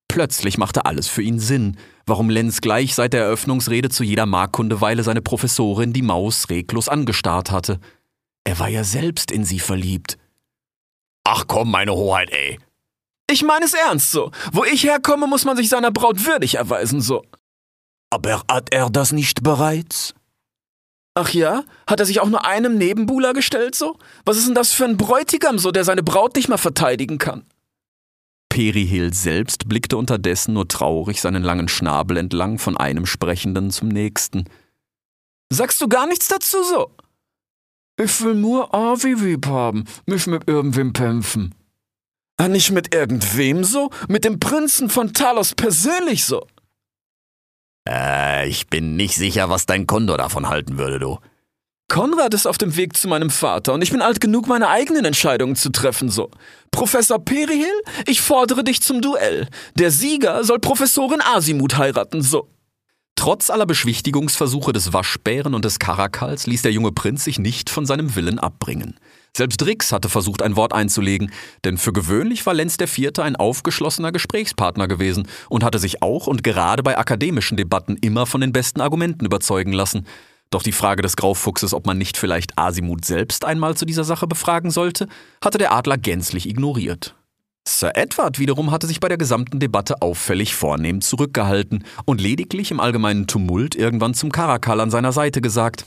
Plötzlich 0.07 0.57
machte 0.57 0.85
alles 0.85 1.07
für 1.07 1.21
ihn 1.21 1.39
Sinn, 1.39 1.77
warum 2.05 2.29
Lenz 2.29 2.61
gleich 2.61 2.95
seit 2.95 3.13
der 3.13 3.23
Eröffnungsrede 3.23 3.89
zu 3.89 4.03
jeder 4.03 4.25
Markkundeweile 4.25 5.03
seine 5.03 5.21
Professorin 5.21 5.93
die 5.93 6.01
Maus 6.01 6.49
reglos 6.49 6.89
angestarrt 6.89 7.51
hatte. 7.51 7.79
Er 8.45 8.57
war 8.59 8.69
ja 8.69 8.83
selbst 8.83 9.31
in 9.31 9.43
sie 9.43 9.59
verliebt. 9.59 10.17
Ach 11.25 11.45
komm, 11.47 11.71
meine 11.71 11.93
Hoheit, 11.93 12.29
ey. 12.29 12.59
Ich 13.29 13.43
meine 13.43 13.65
es 13.65 13.73
ernst 13.73 14.11
so. 14.11 14.31
Wo 14.51 14.63
ich 14.63 14.83
herkomme, 14.83 15.27
muss 15.27 15.43
man 15.43 15.57
sich 15.57 15.67
seiner 15.67 15.91
Braut 15.91 16.25
würdig 16.25 16.55
erweisen 16.55 17.01
so. 17.01 17.23
Aber 18.11 18.43
hat 18.49 18.71
er 18.71 18.89
das 18.89 19.11
nicht 19.11 19.43
bereits? 19.43 20.13
Ach 21.15 21.29
ja? 21.29 21.63
Hat 21.87 21.99
er 21.99 22.05
sich 22.05 22.19
auch 22.19 22.29
nur 22.29 22.45
einem 22.45 22.77
Nebenbuhler 22.77 23.33
gestellt 23.33 23.73
so? 23.73 23.97
Was 24.25 24.37
ist 24.37 24.47
denn 24.47 24.55
das 24.55 24.73
für 24.73 24.85
ein 24.85 24.97
Bräutigam 24.97 25.57
so, 25.57 25.71
der 25.71 25.83
seine 25.83 26.03
Braut 26.03 26.35
nicht 26.35 26.49
mal 26.49 26.57
verteidigen 26.57 27.17
kann? 27.17 27.45
Perihel 28.49 29.13
selbst 29.13 29.67
blickte 29.67 29.97
unterdessen 29.97 30.53
nur 30.53 30.67
traurig 30.67 31.19
seinen 31.19 31.43
langen 31.43 31.67
Schnabel 31.67 32.17
entlang 32.17 32.59
von 32.59 32.77
einem 32.77 33.05
Sprechenden 33.05 33.71
zum 33.71 33.87
nächsten. 33.87 34.45
Sagst 35.51 35.81
du 35.81 35.87
gar 35.87 36.05
nichts 36.05 36.27
dazu 36.27 36.63
so? 36.63 36.91
Ich 37.97 38.21
will 38.21 38.35
nur 38.35 38.73
Avivieb 38.73 39.47
haben, 39.47 39.85
mich 40.05 40.27
mit 40.27 40.47
irgendwem 40.47 40.91
kämpfen. 40.91 41.55
Ah, 42.37 42.49
nicht 42.49 42.71
mit 42.71 42.93
irgendwem 42.93 43.63
so? 43.63 43.89
Mit 44.09 44.25
dem 44.25 44.39
Prinzen 44.39 44.89
von 44.89 45.13
Talos 45.13 45.55
persönlich 45.55 46.25
so? 46.25 46.45
Äh, 47.87 48.49
ich 48.49 48.67
bin 48.67 48.97
nicht 48.97 49.15
sicher, 49.15 49.49
was 49.49 49.65
dein 49.65 49.87
Kondor 49.87 50.17
davon 50.17 50.49
halten 50.49 50.77
würde, 50.77 50.99
du. 50.99 51.19
Konrad 51.87 52.33
ist 52.33 52.47
auf 52.47 52.57
dem 52.57 52.75
Weg 52.75 52.97
zu 52.97 53.07
meinem 53.07 53.29
Vater 53.29 53.73
und 53.73 53.81
ich 53.83 53.91
bin 53.91 54.01
alt 54.01 54.19
genug, 54.19 54.47
meine 54.47 54.69
eigenen 54.69 55.05
Entscheidungen 55.05 55.55
zu 55.55 55.69
treffen, 55.69 56.09
so. 56.09 56.31
Professor 56.71 57.23
Perihil, 57.23 57.81
ich 58.07 58.21
fordere 58.21 58.63
dich 58.63 58.81
zum 58.81 59.01
Duell. 59.01 59.47
Der 59.75 59.91
Sieger 59.91 60.43
soll 60.43 60.59
Professorin 60.59 61.21
Asimut 61.21 61.77
heiraten, 61.77 62.21
so. 62.21 62.49
Trotz 63.15 63.49
aller 63.49 63.65
Beschwichtigungsversuche 63.65 64.73
des 64.73 64.93
Waschbären 64.93 65.53
und 65.55 65.65
des 65.65 65.79
Karakals 65.79 66.47
ließ 66.47 66.61
der 66.61 66.73
junge 66.73 66.91
Prinz 66.91 67.23
sich 67.23 67.39
nicht 67.39 67.69
von 67.69 67.85
seinem 67.85 68.15
Willen 68.15 68.39
abbringen. 68.39 68.99
Selbst 69.35 69.65
Rix 69.65 69.91
hatte 69.91 70.09
versucht, 70.09 70.41
ein 70.41 70.55
Wort 70.55 70.73
einzulegen, 70.73 71.31
denn 71.63 71.77
für 71.77 71.91
gewöhnlich 71.91 72.45
war 72.45 72.53
Lenz 72.53 72.77
IV. 72.79 73.19
ein 73.19 73.35
aufgeschlossener 73.35 74.11
Gesprächspartner 74.11 74.87
gewesen 74.87 75.27
und 75.49 75.63
hatte 75.63 75.79
sich 75.79 76.01
auch 76.01 76.27
und 76.27 76.43
gerade 76.43 76.83
bei 76.83 76.97
akademischen 76.97 77.57
Debatten 77.57 77.97
immer 77.97 78.25
von 78.25 78.41
den 78.41 78.53
besten 78.53 78.79
Argumenten 78.79 79.25
überzeugen 79.25 79.73
lassen. 79.73 80.05
Doch 80.51 80.63
die 80.63 80.71
Frage 80.71 81.01
des 81.01 81.17
Graufuchses, 81.17 81.73
ob 81.73 81.85
man 81.85 81.97
nicht 81.97 82.17
vielleicht 82.17 82.57
Asimut 82.57 83.03
selbst 83.03 83.43
einmal 83.43 83.75
zu 83.75 83.85
dieser 83.85 84.03
Sache 84.03 84.27
befragen 84.27 84.71
sollte, 84.71 85.07
hatte 85.43 85.57
der 85.57 85.73
Adler 85.73 85.97
gänzlich 85.97 86.47
ignoriert. 86.47 87.15
Sir 87.67 87.95
Edward 87.95 88.37
wiederum 88.37 88.71
hatte 88.71 88.85
sich 88.87 88.99
bei 88.99 89.07
der 89.07 89.17
gesamten 89.17 89.59
Debatte 89.59 90.01
auffällig 90.01 90.55
vornehm 90.55 91.01
zurückgehalten 91.01 91.83
und 92.05 92.21
lediglich 92.21 92.71
im 92.71 92.79
allgemeinen 92.79 93.27
Tumult 93.27 93.75
irgendwann 93.75 94.13
zum 94.13 94.31
Karakal 94.31 94.79
an 94.79 94.91
seiner 94.91 95.11
Seite 95.11 95.41
gesagt. 95.41 95.85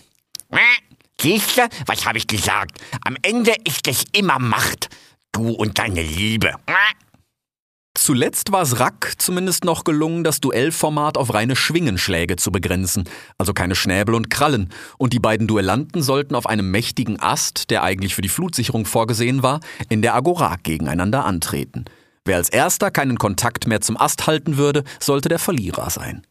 Siehste, 1.21 1.69
was 1.87 2.05
habe 2.07 2.19
ich 2.19 2.27
gesagt? 2.27 2.81
Am 3.05 3.17
Ende 3.23 3.53
ist 3.65 3.87
es 3.89 4.05
immer 4.13 4.39
Macht. 4.39 4.89
Du 5.33 5.51
und 5.51 5.79
deine 5.79 6.03
Liebe. 6.03 6.53
Zuletzt 7.95 8.53
war 8.53 8.63
es 8.63 8.79
Rack 8.79 9.15
zumindest 9.19 9.65
noch 9.65 9.85
gelungen, 9.85 10.25
das 10.25 10.41
Duellformat 10.41 11.19
auf 11.19 11.35
reine 11.35 11.57
Schwingenschläge 11.57 12.37
zu 12.37 12.53
begrenzen, 12.53 13.05
also 13.39 13.53
keine 13.53 13.75
Schnäbel 13.75 14.15
und 14.15 14.31
Krallen, 14.31 14.71
und 14.99 15.13
die 15.13 15.19
beiden 15.19 15.47
Duellanten 15.47 16.01
sollten 16.01 16.35
auf 16.35 16.47
einem 16.47 16.71
mächtigen 16.71 17.21
Ast, 17.21 17.71
der 17.71 17.83
eigentlich 17.83 18.15
für 18.15 18.23
die 18.23 18.29
Flutsicherung 18.29 18.87
vorgesehen 18.87 19.43
war, 19.43 19.61
in 19.89 20.01
der 20.01 20.15
Agora 20.15 20.57
gegeneinander 20.63 21.25
antreten. 21.25 21.87
Wer 22.25 22.37
als 22.37 22.51
erster 22.51 22.91
keinen 22.91 23.19
Kontakt 23.19 23.67
mehr 23.67 23.81
zum 23.81 23.97
Ast 23.97 24.27
halten 24.27 24.59
würde, 24.59 24.85
sollte 25.01 25.29
der 25.29 25.39
Verlierer 25.39 25.91
sein. 25.91 26.23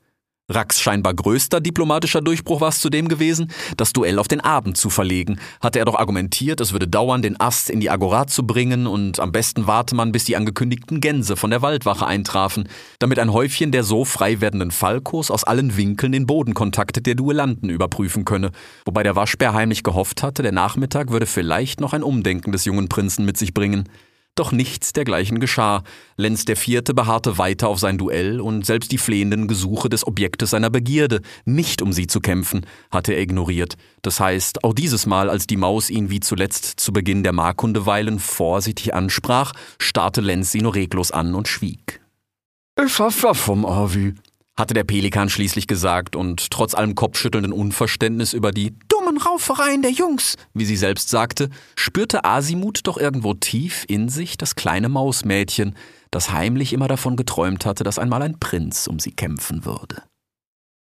Racks 0.49 0.79
scheinbar 0.79 1.13
größter 1.13 1.59
diplomatischer 1.59 2.21
Durchbruch 2.21 2.61
war 2.61 2.69
es 2.69 2.79
zudem 2.79 3.09
gewesen, 3.09 3.51
das 3.75 3.91
Duell 3.91 4.17
auf 4.17 4.29
den 4.29 4.39
Abend 4.39 4.77
zu 4.77 4.89
verlegen. 4.89 5.39
Hatte 5.59 5.79
er 5.79 5.83
doch 5.83 5.95
argumentiert, 5.95 6.61
es 6.61 6.71
würde 6.71 6.87
dauern, 6.87 7.21
den 7.21 7.37
Ast 7.37 7.69
in 7.69 7.81
die 7.81 7.89
Agora 7.89 8.27
zu 8.27 8.47
bringen 8.47 8.87
und 8.87 9.19
am 9.19 9.33
besten 9.33 9.67
warte 9.67 9.93
man, 9.93 10.13
bis 10.13 10.23
die 10.23 10.37
angekündigten 10.37 11.01
Gänse 11.01 11.35
von 11.35 11.49
der 11.49 11.61
Waldwache 11.61 12.07
eintrafen, 12.07 12.69
damit 12.99 13.19
ein 13.19 13.33
Häufchen 13.33 13.73
der 13.73 13.83
so 13.83 14.05
frei 14.05 14.39
werdenden 14.39 14.71
Falkos 14.71 15.31
aus 15.31 15.43
allen 15.43 15.75
Winkeln 15.75 16.13
den 16.13 16.27
Bodenkontakte 16.27 17.01
der 17.01 17.15
Duellanten 17.15 17.69
überprüfen 17.69 18.23
könne. 18.23 18.51
Wobei 18.85 19.03
der 19.03 19.17
Waschbär 19.17 19.53
heimlich 19.53 19.83
gehofft 19.83 20.23
hatte, 20.23 20.43
der 20.43 20.53
Nachmittag 20.53 21.11
würde 21.11 21.25
vielleicht 21.25 21.81
noch 21.81 21.91
ein 21.91 22.03
Umdenken 22.03 22.53
des 22.53 22.63
jungen 22.63 22.87
Prinzen 22.87 23.25
mit 23.25 23.35
sich 23.35 23.53
bringen. 23.53 23.89
Doch 24.37 24.51
nichts 24.51 24.93
dergleichen 24.93 25.39
geschah. 25.39 25.83
Lenz 26.15 26.45
Vierte 26.47 26.93
beharrte 26.93 27.39
weiter 27.39 27.69
auf 27.69 27.79
sein 27.79 27.97
Duell 27.97 28.39
und 28.39 28.67
selbst 28.67 28.91
die 28.91 28.99
flehenden 28.99 29.47
Gesuche 29.47 29.89
des 29.89 30.05
Objektes 30.05 30.51
seiner 30.51 30.69
Begierde, 30.69 31.21
nicht 31.45 31.81
um 31.81 31.91
sie 31.91 32.05
zu 32.05 32.21
kämpfen, 32.21 32.63
hatte 32.91 33.13
er 33.13 33.21
ignoriert. 33.21 33.77
Das 34.03 34.19
heißt, 34.19 34.63
auch 34.63 34.75
dieses 34.75 35.07
Mal, 35.07 35.31
als 35.31 35.47
die 35.47 35.57
Maus 35.57 35.89
ihn 35.89 36.11
wie 36.11 36.19
zuletzt 36.19 36.79
zu 36.79 36.93
Beginn 36.93 37.23
der 37.23 37.33
Markundeweilen 37.33 38.19
vorsichtig 38.19 38.93
ansprach, 38.93 39.53
starrte 39.79 40.21
Lenz 40.21 40.51
sie 40.51 40.61
nur 40.61 40.75
reglos 40.75 41.11
an 41.11 41.33
und 41.33 41.47
schwieg. 41.47 41.99
Ich 42.79 42.99
hab 42.99 43.35
vom 43.35 43.65
Avi, 43.65 44.13
hatte 44.57 44.73
der 44.73 44.83
Pelikan 44.83 45.29
schließlich 45.29 45.67
gesagt 45.67 46.15
und 46.15 46.49
trotz 46.49 46.73
allem 46.73 46.95
kopfschüttelnden 46.95 47.53
Unverständnis 47.53 48.33
über 48.33 48.51
die 48.51 48.75
dummen 48.89 49.17
Raufereien 49.17 49.83
der 49.83 49.91
Jungs, 49.91 50.35
wie 50.53 50.65
sie 50.65 50.75
selbst 50.75 51.09
sagte, 51.09 51.49
spürte 51.75 52.25
Asimut 52.25 52.81
doch 52.83 52.97
irgendwo 52.97 53.35
tief 53.35 53.85
in 53.87 54.09
sich 54.09 54.37
das 54.37 54.55
kleine 54.55 54.89
Mausmädchen, 54.89 55.75
das 56.09 56.31
heimlich 56.31 56.73
immer 56.73 56.87
davon 56.87 57.15
geträumt 57.15 57.65
hatte, 57.65 57.83
dass 57.83 57.99
einmal 57.99 58.23
ein 58.23 58.39
Prinz 58.39 58.87
um 58.87 58.99
sie 58.99 59.11
kämpfen 59.11 59.63
würde. 59.63 60.01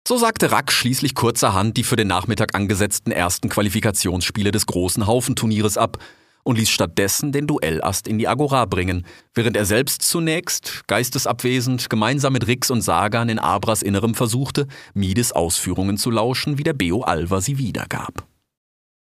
So 0.07 0.17
sagte 0.17 0.51
Rack 0.51 0.71
schließlich 0.71 1.13
kurzerhand 1.13 1.77
die 1.77 1.83
für 1.83 1.95
den 1.95 2.07
Nachmittag 2.07 2.55
angesetzten 2.55 3.11
ersten 3.11 3.47
Qualifikationsspiele 3.49 4.51
des 4.51 4.65
großen 4.65 5.05
Haufenturnieres 5.05 5.77
ab 5.77 5.99
und 6.43 6.57
ließ 6.57 6.69
stattdessen 6.69 7.31
den 7.31 7.47
Duellast 7.47 8.07
in 8.07 8.17
die 8.17 8.27
Agora 8.27 8.65
bringen, 8.65 9.05
während 9.33 9.57
er 9.57 9.65
selbst 9.65 10.01
zunächst, 10.01 10.83
geistesabwesend, 10.87 11.89
gemeinsam 11.89 12.33
mit 12.33 12.47
Rix 12.47 12.71
und 12.71 12.81
Sagan 12.81 13.29
in 13.29 13.39
Abras 13.39 13.81
Innerem 13.81 14.15
versuchte, 14.15 14.67
Mides 14.93 15.31
Ausführungen 15.31 15.97
zu 15.97 16.11
lauschen, 16.11 16.57
wie 16.57 16.63
der 16.63 16.73
Beo 16.73 17.01
Alva 17.01 17.41
sie 17.41 17.57
wiedergab. 17.57 18.27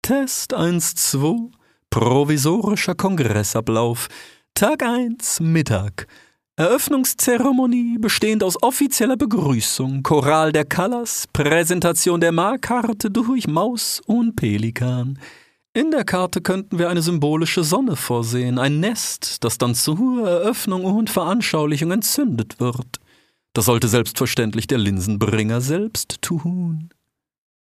Test 0.02 0.54
1-2, 0.54 1.50
provisorischer 1.90 2.94
Kongressablauf, 2.94 4.08
Tag 4.54 4.82
1, 4.82 5.40
Mittag. 5.40 6.06
Eröffnungszeremonie 6.56 7.96
bestehend 7.98 8.44
aus 8.44 8.62
offizieller 8.62 9.16
Begrüßung, 9.16 10.02
Choral 10.02 10.52
der 10.52 10.66
Callas, 10.66 11.24
Präsentation 11.32 12.20
der 12.20 12.30
Markkarte 12.30 13.10
durch 13.10 13.48
Maus 13.48 14.02
und 14.06 14.36
Pelikan. 14.36 15.18
In 15.74 15.90
der 15.90 16.04
Karte 16.04 16.42
könnten 16.42 16.78
wir 16.78 16.90
eine 16.90 17.00
symbolische 17.00 17.64
Sonne 17.64 17.96
vorsehen, 17.96 18.58
ein 18.58 18.80
Nest, 18.80 19.42
das 19.42 19.56
dann 19.56 19.74
zur 19.74 20.28
Eröffnung 20.28 20.84
und 20.84 21.08
Veranschaulichung 21.08 21.90
entzündet 21.90 22.60
wird. 22.60 23.00
Das 23.54 23.64
sollte 23.64 23.88
selbstverständlich 23.88 24.66
der 24.66 24.78
Linsenbringer 24.78 25.62
selbst 25.62 26.20
tun. 26.20 26.90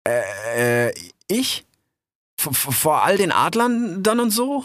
Äh, 0.07 0.88
äh 0.88 0.95
ich? 1.28 1.66
V 2.38 2.53
vor 2.53 3.03
all 3.03 3.18
den 3.18 3.30
Adlern 3.30 4.03
dann 4.03 4.20
und 4.20 4.30
so? 4.30 4.64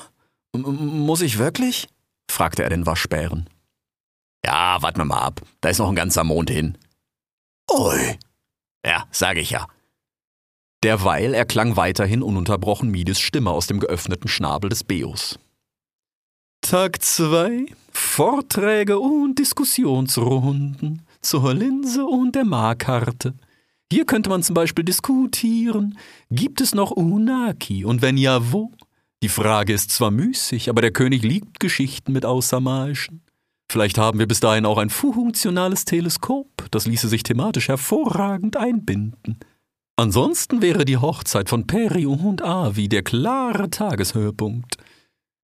M 0.53 0.61
muss 1.05 1.21
ich 1.21 1.38
wirklich? 1.38 1.89
fragte 2.32 2.63
er 2.63 2.69
den 2.69 2.86
Waschbären. 2.86 3.49
Ja, 4.45 4.82
warten 4.82 4.99
wir 4.99 5.05
mal 5.05 5.21
ab. 5.21 5.41
Da 5.59 5.69
ist 5.69 5.80
noch 5.80 5.89
ein 5.89 5.95
ganzer 5.95 6.23
Mond 6.23 6.49
hin. 6.49 6.78
Oi. 7.69 8.17
Ja, 8.86 9.05
sage 9.11 9.41
ich 9.41 9.49
ja. 9.49 9.67
Derweil 10.84 11.34
erklang 11.34 11.75
weiterhin 11.75 12.21
ununterbrochen 12.21 12.91
Mides 12.91 13.19
Stimme 13.19 13.49
aus 13.49 13.67
dem 13.67 13.80
geöffneten 13.80 14.28
Schnabel 14.28 14.69
des 14.69 14.84
Beos. 14.84 15.39
Tag 16.61 17.01
2 17.01 17.65
Vorträge 17.91 18.99
und 18.99 19.39
Diskussionsrunden 19.39 21.01
zur 21.21 21.53
Linse 21.53 22.05
und 22.05 22.36
der 22.36 22.45
Markkarte. 22.45 23.34
Hier 23.91 24.05
könnte 24.05 24.30
man 24.30 24.43
zum 24.43 24.53
Beispiel 24.53 24.84
diskutieren, 24.84 25.97
gibt 26.30 26.61
es 26.61 26.75
noch 26.75 26.91
Unaki 26.91 27.86
und 27.86 28.01
wenn 28.01 28.17
ja, 28.17 28.51
wo? 28.51 28.71
Die 29.23 29.30
Frage 29.30 29.73
ist 29.73 29.91
zwar 29.91 30.11
müßig, 30.11 30.69
aber 30.69 30.82
der 30.82 30.91
König 30.91 31.23
liebt 31.23 31.59
Geschichten 31.59 32.11
mit 32.11 32.23
Außermalischen. 32.25 33.23
Vielleicht 33.71 33.97
haben 33.97 34.19
wir 34.19 34.28
bis 34.28 34.41
dahin 34.41 34.65
auch 34.65 34.78
ein 34.78 34.91
funktionales 34.91 35.86
Teleskop, 35.86 36.49
das 36.69 36.86
ließe 36.86 37.07
sich 37.07 37.23
thematisch 37.23 37.67
hervorragend 37.67 38.57
einbinden. 38.57 39.39
Ansonsten 40.00 40.62
wäre 40.62 40.86
die 40.86 40.98
Hochzeit 40.98 41.50
von 41.50 41.66
Peri 41.66 42.06
und 42.06 42.43
Avi 42.43 42.88
der 42.88 43.02
klare 43.02 43.72
Tageshöhepunkt. 43.72 44.78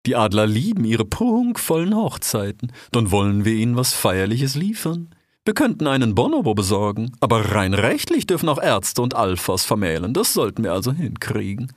Die 0.06 0.16
Adler 0.16 0.46
lieben 0.46 0.86
ihre 0.86 1.06
prunkvollen 1.06 1.96
Hochzeiten, 1.96 2.72
dann 2.92 3.10
wollen 3.10 3.46
wir 3.46 3.54
ihnen 3.54 3.76
was 3.76 3.94
Feierliches 3.94 4.54
liefern. 4.54 5.10
Wir 5.44 5.56
könnten 5.56 5.88
einen 5.88 6.14
Bonobo 6.14 6.54
besorgen, 6.54 7.14
aber 7.20 7.56
rein 7.56 7.74
rechtlich 7.74 8.28
dürfen 8.28 8.48
auch 8.48 8.62
Ärzte 8.62 9.02
und 9.02 9.16
Alphas 9.16 9.66
vermählen, 9.66 10.14
das 10.14 10.34
sollten 10.34 10.64
wir 10.64 10.74
also 10.74 10.92
hinkriegen. 10.92 11.74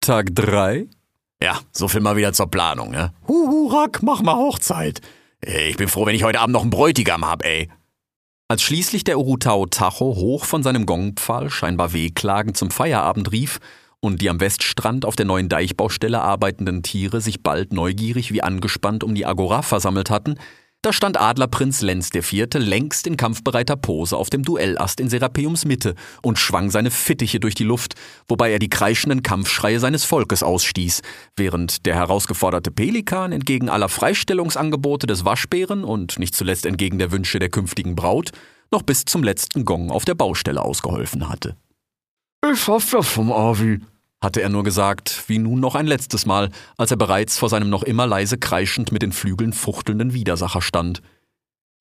Tag 0.00 0.34
drei? 0.34 0.88
Ja, 1.42 1.58
so 1.72 1.88
viel 1.88 2.00
mal 2.00 2.16
wieder 2.16 2.32
zur 2.32 2.50
Planung, 2.50 2.90
ne? 2.90 3.12
Huhu, 3.28 3.66
Rack, 3.66 4.02
mach 4.02 4.22
mal 4.22 4.36
Hochzeit. 4.36 5.02
Ich 5.42 5.76
bin 5.76 5.88
froh, 5.88 6.06
wenn 6.06 6.16
ich 6.16 6.24
heute 6.24 6.40
Abend 6.40 6.54
noch 6.54 6.62
einen 6.62 6.70
Bräutigam 6.70 7.26
hab, 7.26 7.44
ey. 7.44 7.68
Als 8.50 8.62
schließlich 8.62 9.04
der 9.04 9.18
Urutao 9.18 9.66
Tacho 9.66 10.16
hoch 10.16 10.46
von 10.46 10.62
seinem 10.62 10.86
Gongpfahl 10.86 11.50
scheinbar 11.50 11.92
wehklagend 11.92 12.56
zum 12.56 12.70
Feierabend 12.70 13.30
rief 13.30 13.60
und 14.00 14.22
die 14.22 14.30
am 14.30 14.40
Weststrand 14.40 15.04
auf 15.04 15.16
der 15.16 15.26
neuen 15.26 15.50
Deichbaustelle 15.50 16.22
arbeitenden 16.22 16.82
Tiere 16.82 17.20
sich 17.20 17.42
bald 17.42 17.74
neugierig 17.74 18.32
wie 18.32 18.42
angespannt 18.42 19.04
um 19.04 19.14
die 19.14 19.26
Agora 19.26 19.60
versammelt 19.60 20.08
hatten, 20.08 20.36
da 20.88 20.92
stand 20.94 21.20
Adlerprinz 21.20 21.82
Lenz 21.82 22.08
IV. 22.14 22.46
längst 22.54 23.06
in 23.06 23.18
kampfbereiter 23.18 23.76
Pose 23.76 24.16
auf 24.16 24.30
dem 24.30 24.42
Duellast 24.42 25.00
in 25.00 25.10
Serapeums 25.10 25.66
Mitte 25.66 25.94
und 26.22 26.38
schwang 26.38 26.70
seine 26.70 26.90
Fittiche 26.90 27.40
durch 27.40 27.54
die 27.54 27.64
Luft, 27.64 27.94
wobei 28.26 28.50
er 28.50 28.58
die 28.58 28.70
kreischenden 28.70 29.22
Kampfschreie 29.22 29.80
seines 29.80 30.06
Volkes 30.06 30.42
ausstieß, 30.42 31.02
während 31.36 31.84
der 31.84 31.94
herausgeforderte 31.94 32.70
Pelikan 32.70 33.32
entgegen 33.32 33.68
aller 33.68 33.90
Freistellungsangebote 33.90 35.06
des 35.06 35.26
Waschbären 35.26 35.84
und 35.84 36.18
nicht 36.18 36.34
zuletzt 36.34 36.64
entgegen 36.64 36.98
der 36.98 37.12
Wünsche 37.12 37.38
der 37.38 37.50
künftigen 37.50 37.94
Braut 37.94 38.30
noch 38.70 38.80
bis 38.80 39.04
zum 39.04 39.22
letzten 39.22 39.66
Gong 39.66 39.90
auf 39.90 40.06
der 40.06 40.14
Baustelle 40.14 40.62
ausgeholfen 40.62 41.28
hatte. 41.28 41.54
Ich 42.50 42.66
hoffe 42.66 43.02
vom 43.02 43.30
Avi, 43.30 43.80
hatte 44.20 44.42
er 44.42 44.48
nur 44.48 44.64
gesagt, 44.64 45.24
wie 45.28 45.38
nun 45.38 45.60
noch 45.60 45.74
ein 45.74 45.86
letztes 45.86 46.26
Mal, 46.26 46.50
als 46.76 46.90
er 46.90 46.96
bereits 46.96 47.38
vor 47.38 47.48
seinem 47.48 47.70
noch 47.70 47.82
immer 47.82 48.06
leise 48.06 48.38
kreischend 48.38 48.92
mit 48.92 49.02
den 49.02 49.12
Flügeln 49.12 49.52
fuchtelnden 49.52 50.12
Widersacher 50.12 50.62
stand. 50.62 51.02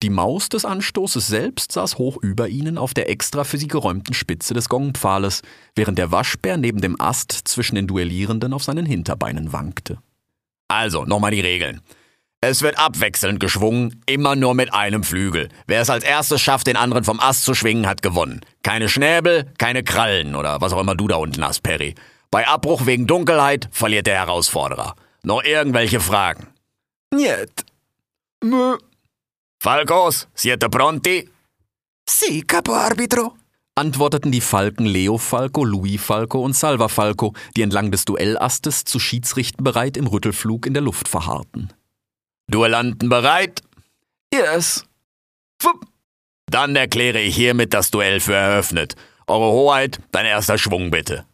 Die 0.03 0.11
Maus 0.11 0.49
des 0.49 0.65
Anstoßes 0.65 1.27
selbst 1.27 1.73
saß 1.73 1.99
hoch 1.99 2.17
über 2.23 2.49
ihnen 2.49 2.79
auf 2.79 2.95
der 2.95 3.11
extra 3.11 3.45
für 3.45 3.59
sie 3.59 3.69
geräumten 3.69 4.15
Spitze 4.15 4.55
des 4.55 4.71
Gongpfahles, 4.71 5.43
während 5.75 5.99
der 5.99 6.11
Waschbär 6.11 6.57
neben 6.57 6.81
dem 6.81 6.99
Ast 6.99 7.33
zwischen 7.33 7.75
den 7.75 7.87
Duellierenden 7.87 8.55
auf 8.55 8.65
seinen 8.65 8.87
Hinterbeinen 8.87 9.53
wankte. 9.53 9.99
Also, 10.69 11.05
nochmal 11.05 11.33
die 11.33 11.41
Regeln. 11.41 11.83
Es 12.41 12.63
wird 12.63 12.79
abwechselnd 12.79 13.41
geschwungen, 13.41 14.03
immer 14.07 14.35
nur 14.37 14.55
mit 14.55 14.73
einem 14.73 15.05
Flügel. 15.05 15.51
Wer 15.67 15.83
es 15.83 15.91
als 15.91 16.05
erstes 16.05 16.41
schafft, 16.41 16.69
den 16.69 16.77
anderen 16.77 17.05
vom 17.05 17.21
Ast 17.21 17.45
zu 17.45 17.55
schwingen, 17.55 17.87
hat 17.87 18.01
gewonnen. 18.01 18.41
Keine 18.63 18.89
Schnäbel, 18.89 19.53
keine 19.59 19.83
Krallen 19.83 20.35
oder 20.35 20.63
was 20.63 20.73
auch 20.73 20.81
immer 20.81 20.95
du 20.95 21.09
da 21.09 21.17
unten 21.17 21.45
hast, 21.45 21.61
Perry. 21.61 21.95
Bei 22.31 22.47
Abbruch 22.47 22.87
wegen 22.87 23.07
Dunkelheit 23.07 23.69
verliert 23.73 24.07
der 24.07 24.19
Herausforderer. 24.19 24.95
Noch 25.23 25.43
irgendwelche 25.43 26.01
Fragen? 26.01 26.47
Niet. 27.13 27.65
Mö. 28.45 28.79
Falcos, 29.63 30.29
siete 30.35 30.69
pronti? 30.69 31.29
Si, 32.09 32.43
capo 32.43 32.73
arbitro, 32.73 33.35
antworteten 33.75 34.31
die 34.31 34.41
Falken 34.41 34.87
Leo 34.87 35.19
Falco, 35.19 35.65
Louis 35.65 36.01
Falco 36.01 36.41
und 36.43 36.55
Salva 36.55 36.89
Falco, 36.89 37.35
die 37.57 37.63
entlang 37.63 37.91
des 37.91 38.05
Duellastes 38.05 38.85
zu 38.85 38.99
Schiedsrichten 38.99 39.65
bereit 39.65 39.97
im 39.97 40.07
Rüttelflug 40.07 40.67
in 40.67 40.75
der 40.75 40.83
Luft 40.83 41.09
verharrten. 41.09 41.73
Duellanten 42.51 43.09
bereit? 43.09 43.63
Yes. 44.33 44.85
Fupp. 45.61 45.87
Dann 46.47 46.77
erkläre 46.77 47.21
ich 47.21 47.37
hiermit 47.37 47.75
das 47.75 47.91
Duell 47.91 48.21
für 48.21 48.35
eröffnet. 48.35 48.97
Eure 49.27 49.53
Hoheit, 49.53 50.01
dein 50.11 50.27
erster 50.27 50.59
Schwung 50.59 50.91
bitte. 50.91 51.25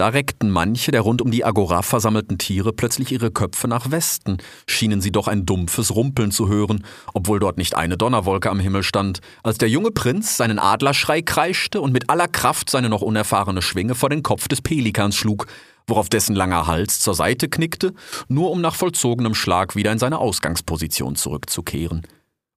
Da 0.00 0.08
reckten 0.08 0.48
manche 0.48 0.92
der 0.92 1.02
rund 1.02 1.20
um 1.20 1.30
die 1.30 1.44
Agora 1.44 1.82
versammelten 1.82 2.38
Tiere 2.38 2.72
plötzlich 2.72 3.12
ihre 3.12 3.30
Köpfe 3.30 3.68
nach 3.68 3.90
Westen, 3.90 4.38
schienen 4.66 5.02
sie 5.02 5.12
doch 5.12 5.28
ein 5.28 5.44
dumpfes 5.44 5.94
Rumpeln 5.94 6.30
zu 6.30 6.48
hören, 6.48 6.86
obwohl 7.12 7.38
dort 7.38 7.58
nicht 7.58 7.76
eine 7.76 7.98
Donnerwolke 7.98 8.48
am 8.48 8.60
Himmel 8.60 8.82
stand, 8.82 9.20
als 9.42 9.58
der 9.58 9.68
junge 9.68 9.90
Prinz 9.90 10.38
seinen 10.38 10.58
Adlerschrei 10.58 11.20
kreischte 11.20 11.82
und 11.82 11.92
mit 11.92 12.08
aller 12.08 12.28
Kraft 12.28 12.70
seine 12.70 12.88
noch 12.88 13.02
unerfahrene 13.02 13.60
Schwinge 13.60 13.94
vor 13.94 14.08
den 14.08 14.22
Kopf 14.22 14.48
des 14.48 14.62
Pelikans 14.62 15.16
schlug, 15.16 15.48
worauf 15.86 16.08
dessen 16.08 16.34
langer 16.34 16.66
Hals 16.66 17.00
zur 17.00 17.14
Seite 17.14 17.50
knickte, 17.50 17.92
nur 18.26 18.52
um 18.52 18.62
nach 18.62 18.76
vollzogenem 18.76 19.34
Schlag 19.34 19.76
wieder 19.76 19.92
in 19.92 19.98
seine 19.98 20.16
Ausgangsposition 20.16 21.14
zurückzukehren. 21.14 22.06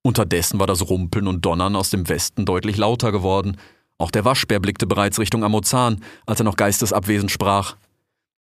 Unterdessen 0.02 0.62
war 0.62 0.68
das 0.68 0.88
Rumpeln 0.90 1.28
und 1.28 1.44
Donnern 1.44 1.76
aus 1.76 1.90
dem 1.90 2.08
Westen 2.08 2.46
deutlich 2.46 2.78
lauter 2.78 3.12
geworden. 3.12 3.58
Auch 3.98 4.12
der 4.12 4.26
Waschbär 4.26 4.60
blickte 4.60 4.88
bereits 4.88 5.20
Richtung 5.20 5.44
Amozan, 5.44 6.04
als 6.26 6.40
er 6.40 6.46
noch 6.46 6.56
geistesabwesend 6.56 7.32
sprach. 7.32 7.76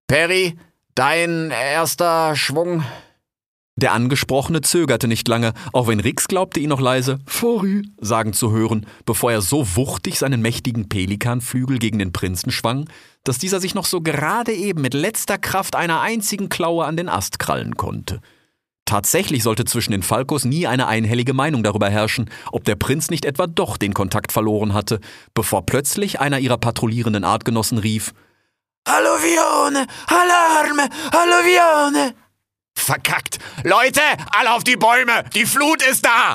Perry, 0.07 0.57
dein 0.95 1.51
erster 1.51 2.37
Schwung. 2.37 2.85
Der 3.77 3.93
Angesprochene 3.93 4.61
zögerte 4.61 5.09
nicht 5.09 5.27
lange, 5.27 5.55
auch 5.73 5.89
wenn 5.89 6.01
Rix 6.01 6.29
glaubte, 6.29 6.61
ihn 6.61 6.69
noch 6.69 6.83
leise 6.83 7.19
Fori 7.25 7.83
sagen 7.99 8.35
zu 8.35 8.53
hören, 8.53 8.85
bevor 9.07 9.33
er 9.33 9.41
so 9.41 9.75
wuchtig 9.75 10.19
seinen 10.19 10.43
mächtigen 10.43 10.91
Pelikanflügel 10.91 11.79
gegen 11.79 11.99
den 11.99 12.13
Prinzen 12.13 12.51
schwang, 12.51 12.91
dass 13.25 13.39
dieser 13.39 13.59
sich 13.59 13.75
noch 13.75 13.87
so 13.87 14.03
gerade 14.03 14.53
eben 14.53 14.83
mit 14.83 14.93
letzter 14.93 15.39
Kraft 15.39 15.77
einer 15.77 16.03
einzigen 16.03 16.51
Klaue 16.51 16.85
an 16.85 16.99
den 16.99 17.09
Ast 17.09 17.39
krallen 17.39 17.77
konnte. 17.77 18.21
Tatsächlich 18.91 19.45
sollte 19.45 19.65
zwischen 19.67 19.93
den 19.93 20.03
Falkos 20.03 20.45
nie 20.45 20.67
eine 20.67 20.89
einhellige 20.89 21.33
Meinung 21.33 21.63
darüber 21.63 21.89
herrschen, 21.89 22.29
ob 22.51 22.65
der 22.65 22.75
Prinz 22.75 23.09
nicht 23.09 23.25
etwa 23.25 23.47
doch 23.47 23.77
den 23.77 23.95
Kontakt 23.95 24.33
verloren 24.33 24.75
hatte, 24.75 24.99
bevor 25.33 25.65
plötzlich 25.65 26.19
einer 26.19 26.41
ihrer 26.41 26.59
patrouillierenden 26.59 27.23
Artgenossen 27.23 27.79
rief 27.79 28.13
Alluvione! 28.83 29.87
Alarme! 30.09 30.89
Alluvione! 31.13 32.17
Verkackt! 32.75 33.39
Leute, 33.63 34.01
alle 34.33 34.55
auf 34.55 34.65
die 34.65 34.75
Bäume! 34.75 35.23
Die 35.37 35.47
Flut 35.47 35.87
ist 35.89 36.05
da! 36.05 36.35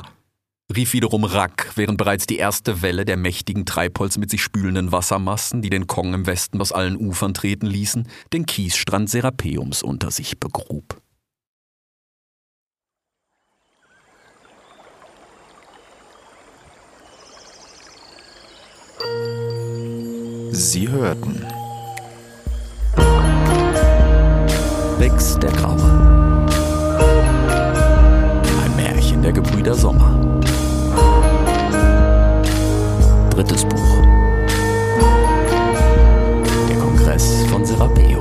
rief 0.74 0.94
wiederum 0.94 1.24
Rack, 1.24 1.72
während 1.74 1.98
bereits 1.98 2.26
die 2.26 2.38
erste 2.38 2.80
Welle 2.80 3.04
der 3.04 3.18
mächtigen 3.18 3.66
Treibholz 3.66 4.16
mit 4.16 4.30
sich 4.30 4.42
spülenden 4.42 4.92
Wassermassen, 4.92 5.60
die 5.60 5.68
den 5.68 5.86
Kong 5.86 6.14
im 6.14 6.26
Westen 6.26 6.58
aus 6.62 6.72
allen 6.72 6.96
Ufern 6.96 7.34
treten 7.34 7.66
ließen, 7.66 8.08
den 8.32 8.46
Kiesstrand 8.46 9.10
Serapeums 9.10 9.82
unter 9.82 10.10
sich 10.10 10.40
begrub. 10.40 11.02
Sie 20.58 20.88
hörten 20.88 21.44
Wex 24.98 25.38
der 25.38 25.50
Graue. 25.50 26.48
Ein 28.64 28.74
Märchen 28.74 29.20
der 29.20 29.32
Gebrüder 29.32 29.74
Sommer. 29.74 30.40
Drittes 33.28 33.66
Buch. 33.66 34.02
Der 36.70 36.76
Kongress 36.78 37.44
von 37.50 37.62
Serapeum. 37.62 38.15